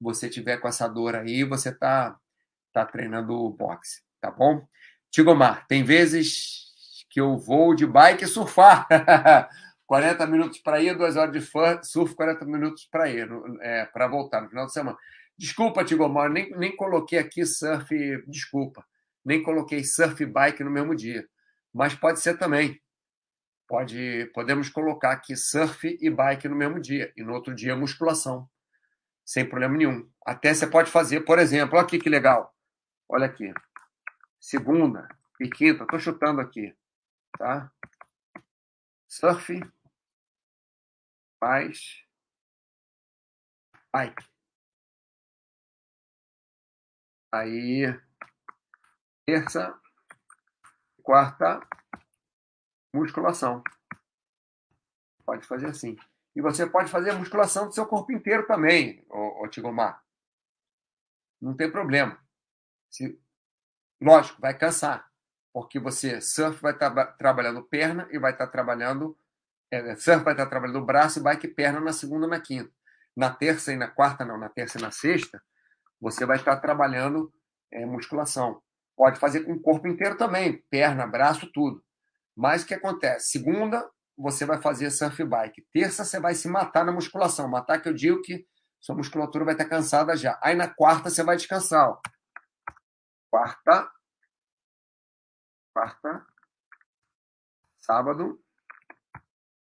você 0.00 0.28
tiver 0.28 0.58
com 0.58 0.68
essa 0.68 0.86
dor 0.88 1.16
aí, 1.16 1.44
você 1.44 1.72
tá, 1.72 2.16
tá 2.72 2.84
treinando 2.84 3.50
boxe, 3.50 4.02
tá 4.20 4.30
bom? 4.30 4.66
Tigomar, 5.10 5.66
tem 5.66 5.82
vezes 5.82 7.04
que 7.10 7.20
eu 7.20 7.36
vou 7.36 7.74
de 7.74 7.86
bike 7.86 8.26
surfar. 8.26 8.86
40 9.86 10.26
minutos 10.26 10.58
para 10.58 10.82
ir, 10.82 10.94
2 10.94 11.16
horas 11.16 11.32
de 11.32 11.40
surf, 11.88 12.14
40 12.14 12.44
minutos 12.44 12.86
para 12.90 13.08
ir, 13.08 13.26
é, 13.62 13.86
para 13.86 14.06
voltar 14.06 14.42
no 14.42 14.50
final 14.50 14.66
de 14.66 14.72
semana. 14.72 14.98
Desculpa, 15.36 15.82
Tigomar, 15.82 16.28
nem, 16.28 16.50
nem 16.50 16.76
coloquei 16.76 17.18
aqui 17.18 17.46
surf, 17.46 17.88
desculpa, 18.26 18.84
nem 19.24 19.42
coloquei 19.42 19.82
surf 19.82 20.26
bike 20.26 20.62
no 20.62 20.70
mesmo 20.70 20.94
dia. 20.94 21.26
Mas 21.72 21.94
pode 21.94 22.20
ser 22.20 22.36
também. 22.36 22.78
Pode, 23.66 24.30
podemos 24.34 24.68
colocar 24.68 25.12
aqui 25.12 25.34
surf 25.34 25.96
e 26.00 26.10
bike 26.10 26.48
no 26.48 26.56
mesmo 26.56 26.78
dia, 26.78 27.10
e 27.16 27.22
no 27.22 27.32
outro 27.32 27.54
dia 27.54 27.74
musculação 27.74 28.46
sem 29.28 29.46
problema 29.46 29.76
nenhum. 29.76 30.10
Até 30.24 30.54
você 30.54 30.66
pode 30.66 30.90
fazer, 30.90 31.20
por 31.20 31.38
exemplo, 31.38 31.76
olha 31.76 31.84
aqui 31.84 31.98
que 31.98 32.08
legal. 32.08 32.56
Olha 33.06 33.26
aqui. 33.26 33.52
Segunda 34.40 35.06
e 35.38 35.50
quinta, 35.50 35.82
estou 35.84 36.00
chutando 36.00 36.40
aqui, 36.40 36.74
tá? 37.36 37.70
Surf 39.06 39.60
mais 41.42 42.02
bike. 43.92 44.26
Aí, 47.30 47.84
terça, 49.26 49.78
quarta, 51.02 51.60
musculação. 52.94 53.62
Pode 55.26 55.46
fazer 55.46 55.66
assim. 55.66 55.98
E 56.34 56.40
você 56.40 56.66
pode 56.66 56.90
fazer 56.90 57.10
a 57.10 57.14
musculação 57.14 57.66
do 57.66 57.74
seu 57.74 57.86
corpo 57.86 58.12
inteiro 58.12 58.46
também, 58.46 59.04
ô 59.08 59.46
Tigomar. 59.48 60.02
Não 61.40 61.54
tem 61.54 61.70
problema. 61.70 62.18
Se, 62.90 63.20
lógico, 64.00 64.40
vai 64.40 64.56
cansar. 64.56 65.08
Porque 65.52 65.78
você, 65.78 66.20
surf, 66.20 66.60
vai 66.60 66.72
estar 66.72 66.90
tá 66.90 67.06
trabalhando 67.06 67.62
perna 67.62 68.08
e 68.10 68.18
vai 68.18 68.32
estar 68.32 68.46
tá 68.46 68.52
trabalhando. 68.52 69.16
É, 69.70 69.96
surf 69.96 70.22
vai 70.24 70.34
estar 70.34 70.44
tá 70.44 70.50
trabalhando 70.50 70.84
braço 70.84 71.18
e 71.18 71.22
bike 71.22 71.48
perna 71.48 71.80
na 71.80 71.92
segunda 71.92 72.26
e 72.26 72.30
na 72.30 72.40
quinta. 72.40 72.72
Na 73.16 73.30
terça 73.30 73.72
e 73.72 73.76
na 73.76 73.88
quarta, 73.88 74.24
não, 74.24 74.38
na 74.38 74.48
terça 74.48 74.78
e 74.78 74.82
na 74.82 74.90
sexta, 74.90 75.42
você 76.00 76.24
vai 76.24 76.36
estar 76.36 76.56
trabalhando 76.58 77.32
é, 77.72 77.84
musculação. 77.84 78.62
Pode 78.96 79.18
fazer 79.18 79.44
com 79.44 79.52
o 79.52 79.60
corpo 79.60 79.88
inteiro 79.88 80.16
também, 80.16 80.62
perna, 80.70 81.06
braço, 81.06 81.50
tudo. 81.52 81.84
Mas 82.36 82.62
o 82.62 82.66
que 82.66 82.74
acontece? 82.74 83.30
Segunda, 83.30 83.88
você 84.18 84.44
vai 84.44 84.60
fazer 84.60 84.90
surf 84.90 85.24
bike. 85.24 85.66
Terça 85.72 86.04
você 86.04 86.18
vai 86.18 86.34
se 86.34 86.48
matar 86.48 86.84
na 86.84 86.90
musculação. 86.90 87.48
Matar 87.48 87.80
que 87.80 87.88
eu 87.88 87.94
digo 87.94 88.20
que 88.20 88.44
sua 88.80 88.96
musculatura 88.96 89.44
vai 89.44 89.54
estar 89.54 89.68
cansada 89.68 90.16
já. 90.16 90.38
Aí 90.42 90.56
na 90.56 90.68
quarta 90.68 91.08
você 91.08 91.22
vai 91.22 91.36
descansar. 91.36 91.88
Ó. 91.88 92.00
Quarta. 93.30 93.92
Quarta. 95.72 96.26
Sábado. 97.80 98.42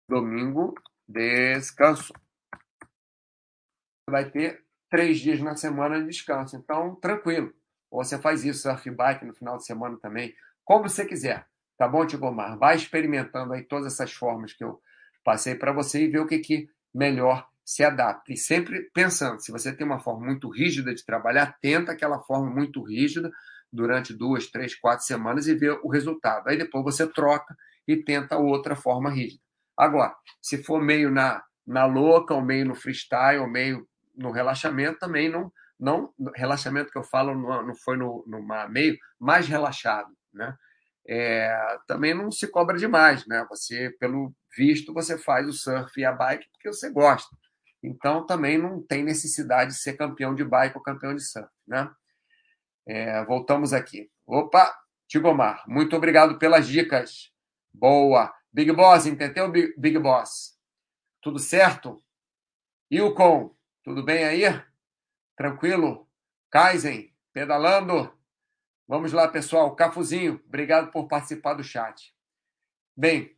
Domingo. 0.10 0.74
Descanso. 1.08 2.14
Vai 4.10 4.32
ter 4.32 4.66
três 4.90 5.20
dias 5.20 5.42
na 5.42 5.58
semana 5.58 6.00
de 6.00 6.08
descanso. 6.08 6.56
Então, 6.56 6.96
tranquilo. 6.96 7.54
Ou 7.92 8.04
você 8.04 8.18
faz 8.18 8.46
isso, 8.46 8.62
surf 8.62 8.90
bike 8.90 9.26
no 9.26 9.34
final 9.34 9.58
de 9.58 9.66
semana 9.66 10.00
também. 10.00 10.34
Como 10.64 10.88
você 10.88 11.06
quiser. 11.06 11.48
Tá 11.78 11.88
bom, 11.88 12.06
Tigomar? 12.06 12.58
Vai 12.58 12.76
experimentando 12.76 13.54
aí 13.54 13.64
todas 13.64 13.94
essas 13.94 14.12
formas 14.14 14.54
que 14.54 14.64
eu 14.64 14.80
passei 15.24 15.56
para 15.56 15.74
você 15.74 16.04
e 16.04 16.08
ver 16.08 16.20
o 16.20 16.28
que, 16.28 16.40
que 16.40 16.70
melhor 16.94 17.46
se 17.66 17.84
adapta. 17.84 18.32
E 18.32 18.38
sempre 18.38 18.90
pensando, 18.94 19.42
se 19.42 19.52
você 19.52 19.76
tem 19.76 19.86
uma 19.86 20.00
forma 20.00 20.26
muito 20.26 20.50
rígida 20.50 20.94
de 20.94 21.04
trabalhar, 21.04 21.58
tenta 21.60 21.92
aquela 21.92 22.20
forma 22.22 22.50
muito 22.50 22.82
rígida 22.82 23.32
durante 23.74 24.14
duas, 24.14 24.48
três, 24.48 24.76
quatro 24.76 25.06
semanas 25.06 25.48
e 25.48 25.56
vê 25.56 25.70
o 25.72 25.90
resultado. 25.90 26.48
Aí 26.48 26.58
depois 26.58 26.84
você 26.84 27.06
troca 27.06 27.56
e 27.88 27.98
tenta 27.98 28.38
outra 28.38 28.76
forma 28.76 29.10
rígida. 29.10 29.42
Agora, 29.78 30.16
se 30.42 30.64
for 30.64 30.82
meio 30.82 31.12
na, 31.12 31.44
na 31.68 31.86
louca, 31.86 32.34
ou 32.34 32.42
meio 32.42 32.66
no 32.66 32.76
freestyle, 32.76 33.40
ou 33.40 33.50
meio 33.50 33.86
no 34.16 34.32
relaxamento, 34.32 35.00
também 35.00 35.28
não. 35.28 35.52
não 35.78 36.14
relaxamento 36.36 36.92
que 36.92 36.98
eu 36.98 37.04
falo 37.04 37.36
não, 37.36 37.68
não 37.68 37.76
foi 37.76 37.98
no, 37.98 38.24
no 38.28 38.42
meio 38.70 38.98
mais 39.20 39.48
relaxado, 39.48 40.10
né? 40.34 40.56
É, 41.08 41.78
também 41.88 42.14
não 42.14 42.32
se 42.32 42.48
cobra 42.48 42.78
demais, 42.78 43.26
né? 43.28 43.46
Você, 43.50 43.92
pelo 44.00 44.34
visto, 44.58 44.94
você 44.94 45.18
faz 45.18 45.48
o 45.48 45.54
surf 45.54 46.00
e 46.00 46.06
a 46.06 46.12
bike 46.12 46.48
porque 46.52 46.70
você 46.70 46.90
gosta. 46.90 47.36
Então, 47.84 48.26
também 48.26 48.58
não 48.58 48.82
tem 48.82 49.04
necessidade 49.04 49.72
de 49.72 49.78
ser 49.78 49.94
campeão 49.94 50.34
de 50.34 50.44
bike 50.44 50.76
ou 50.76 50.84
campeão 50.84 51.14
de 51.16 51.24
surf, 51.24 51.50
né? 51.68 51.92
É, 52.88 53.24
voltamos 53.26 53.74
aqui. 53.74 54.10
Opa, 54.26 54.74
Tigomar, 55.08 55.64
muito 55.68 55.96
obrigado 55.96 56.40
pelas 56.40 56.68
dicas. 56.68 57.32
Boa. 57.74 58.34
Big 58.52 58.72
Boss, 58.72 59.06
entendeu, 59.06 59.52
Big 59.52 60.00
Boss? 60.00 60.58
Tudo 61.22 61.38
certo? 61.40 62.02
Ilcon, 62.90 63.54
tudo 63.84 64.04
bem 64.04 64.24
aí? 64.24 64.44
Tranquilo? 65.36 66.08
Kaizen, 66.50 67.14
pedalando? 67.34 68.18
Vamos 68.88 69.12
lá, 69.12 69.28
pessoal. 69.28 69.76
Cafuzinho, 69.76 70.40
obrigado 70.48 70.92
por 70.92 71.08
participar 71.08 71.56
do 71.56 71.64
chat. 71.64 72.14
Bem, 72.96 73.36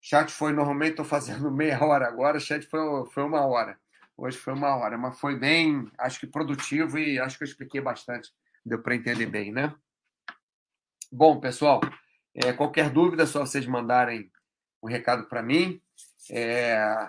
chat 0.00 0.32
foi, 0.32 0.52
normalmente 0.52 0.90
estou 0.90 1.04
fazendo 1.04 1.50
meia 1.54 1.80
hora 1.84 2.08
agora, 2.08 2.40
chat 2.40 2.66
foi, 2.66 2.80
foi 3.10 3.22
uma 3.22 3.46
hora. 3.46 3.78
Hoje 4.16 4.36
foi 4.36 4.54
uma 4.54 4.74
hora, 4.74 4.98
mas 4.98 5.20
foi 5.20 5.38
bem, 5.38 5.88
acho 5.96 6.18
que 6.18 6.26
produtivo 6.26 6.98
e 6.98 7.16
acho 7.16 7.38
que 7.38 7.44
eu 7.44 7.48
expliquei 7.48 7.80
bastante. 7.80 8.32
Deu 8.64 8.82
para 8.82 8.96
entender 8.96 9.26
bem, 9.26 9.52
né? 9.52 9.72
Bom, 11.12 11.38
pessoal, 11.38 11.80
é, 12.34 12.52
qualquer 12.52 12.90
dúvida, 12.90 13.22
é 13.22 13.26
só 13.26 13.46
vocês 13.46 13.66
mandarem 13.66 14.32
um 14.82 14.88
recado 14.88 15.28
para 15.28 15.44
mim. 15.44 15.80
É, 16.28 17.08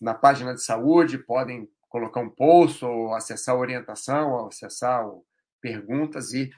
na 0.00 0.14
página 0.14 0.54
de 0.54 0.62
saúde, 0.62 1.18
podem 1.18 1.68
colocar 1.88 2.20
um 2.20 2.30
post 2.30 2.84
ou 2.84 3.12
acessar 3.12 3.56
a 3.56 3.58
orientação, 3.58 4.30
ou 4.30 4.46
acessar 4.46 5.04
o, 5.04 5.26
perguntas 5.64 6.34
e, 6.34 6.50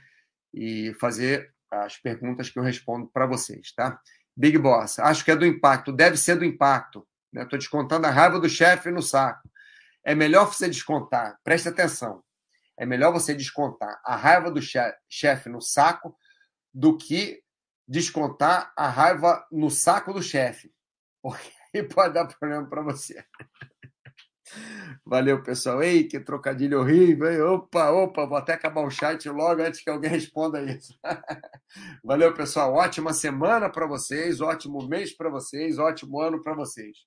e 0.52 0.92
fazer 0.94 1.54
as 1.70 1.96
perguntas 1.96 2.50
que 2.50 2.58
eu 2.58 2.62
respondo 2.64 3.06
para 3.06 3.24
vocês, 3.24 3.72
tá? 3.72 4.00
Big 4.36 4.58
Boss, 4.58 4.98
acho 4.98 5.24
que 5.24 5.30
é 5.30 5.36
do 5.36 5.46
impacto, 5.46 5.92
deve 5.92 6.16
ser 6.16 6.34
do 6.34 6.44
impacto. 6.44 7.06
Estou 7.32 7.52
né? 7.52 7.58
descontando 7.58 8.06
a 8.08 8.10
raiva 8.10 8.40
do 8.40 8.48
chefe 8.48 8.90
no 8.90 9.00
saco. 9.00 9.48
É 10.04 10.12
melhor 10.12 10.46
você 10.46 10.68
descontar, 10.68 11.38
preste 11.44 11.68
atenção, 11.68 12.22
é 12.76 12.84
melhor 12.84 13.12
você 13.12 13.32
descontar 13.32 14.00
a 14.04 14.16
raiva 14.16 14.50
do 14.50 14.60
chefe 14.60 15.48
no 15.48 15.60
saco 15.60 16.16
do 16.74 16.96
que 16.96 17.40
descontar 17.88 18.72
a 18.76 18.88
raiva 18.88 19.46
no 19.52 19.70
saco 19.70 20.12
do 20.12 20.22
chefe, 20.22 20.72
porque 21.22 21.52
aí 21.74 21.82
pode 21.84 22.14
dar 22.14 22.26
problema 22.26 22.68
para 22.68 22.82
você. 22.82 23.24
Valeu, 25.04 25.42
pessoal. 25.42 25.82
Ei, 25.82 26.04
que 26.04 26.20
trocadilho 26.20 26.80
horrível. 26.80 27.26
Ei, 27.28 27.40
opa, 27.40 27.90
opa, 27.90 28.26
vou 28.26 28.36
até 28.36 28.54
acabar 28.54 28.82
o 28.82 28.90
chat 28.90 29.28
logo 29.28 29.62
antes 29.62 29.82
que 29.82 29.90
alguém 29.90 30.10
responda 30.12 30.62
isso. 30.62 30.94
Valeu, 32.04 32.32
pessoal. 32.34 32.74
Ótima 32.74 33.12
semana 33.12 33.70
para 33.70 33.86
vocês, 33.86 34.40
ótimo 34.40 34.86
mês 34.88 35.16
para 35.16 35.30
vocês, 35.30 35.78
ótimo 35.78 36.20
ano 36.20 36.42
para 36.42 36.54
vocês. 36.54 36.98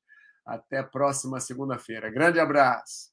Até 0.45 0.83
próxima 0.83 1.39
segunda-feira. 1.39 2.09
Grande 2.11 2.39
abraço. 2.39 3.08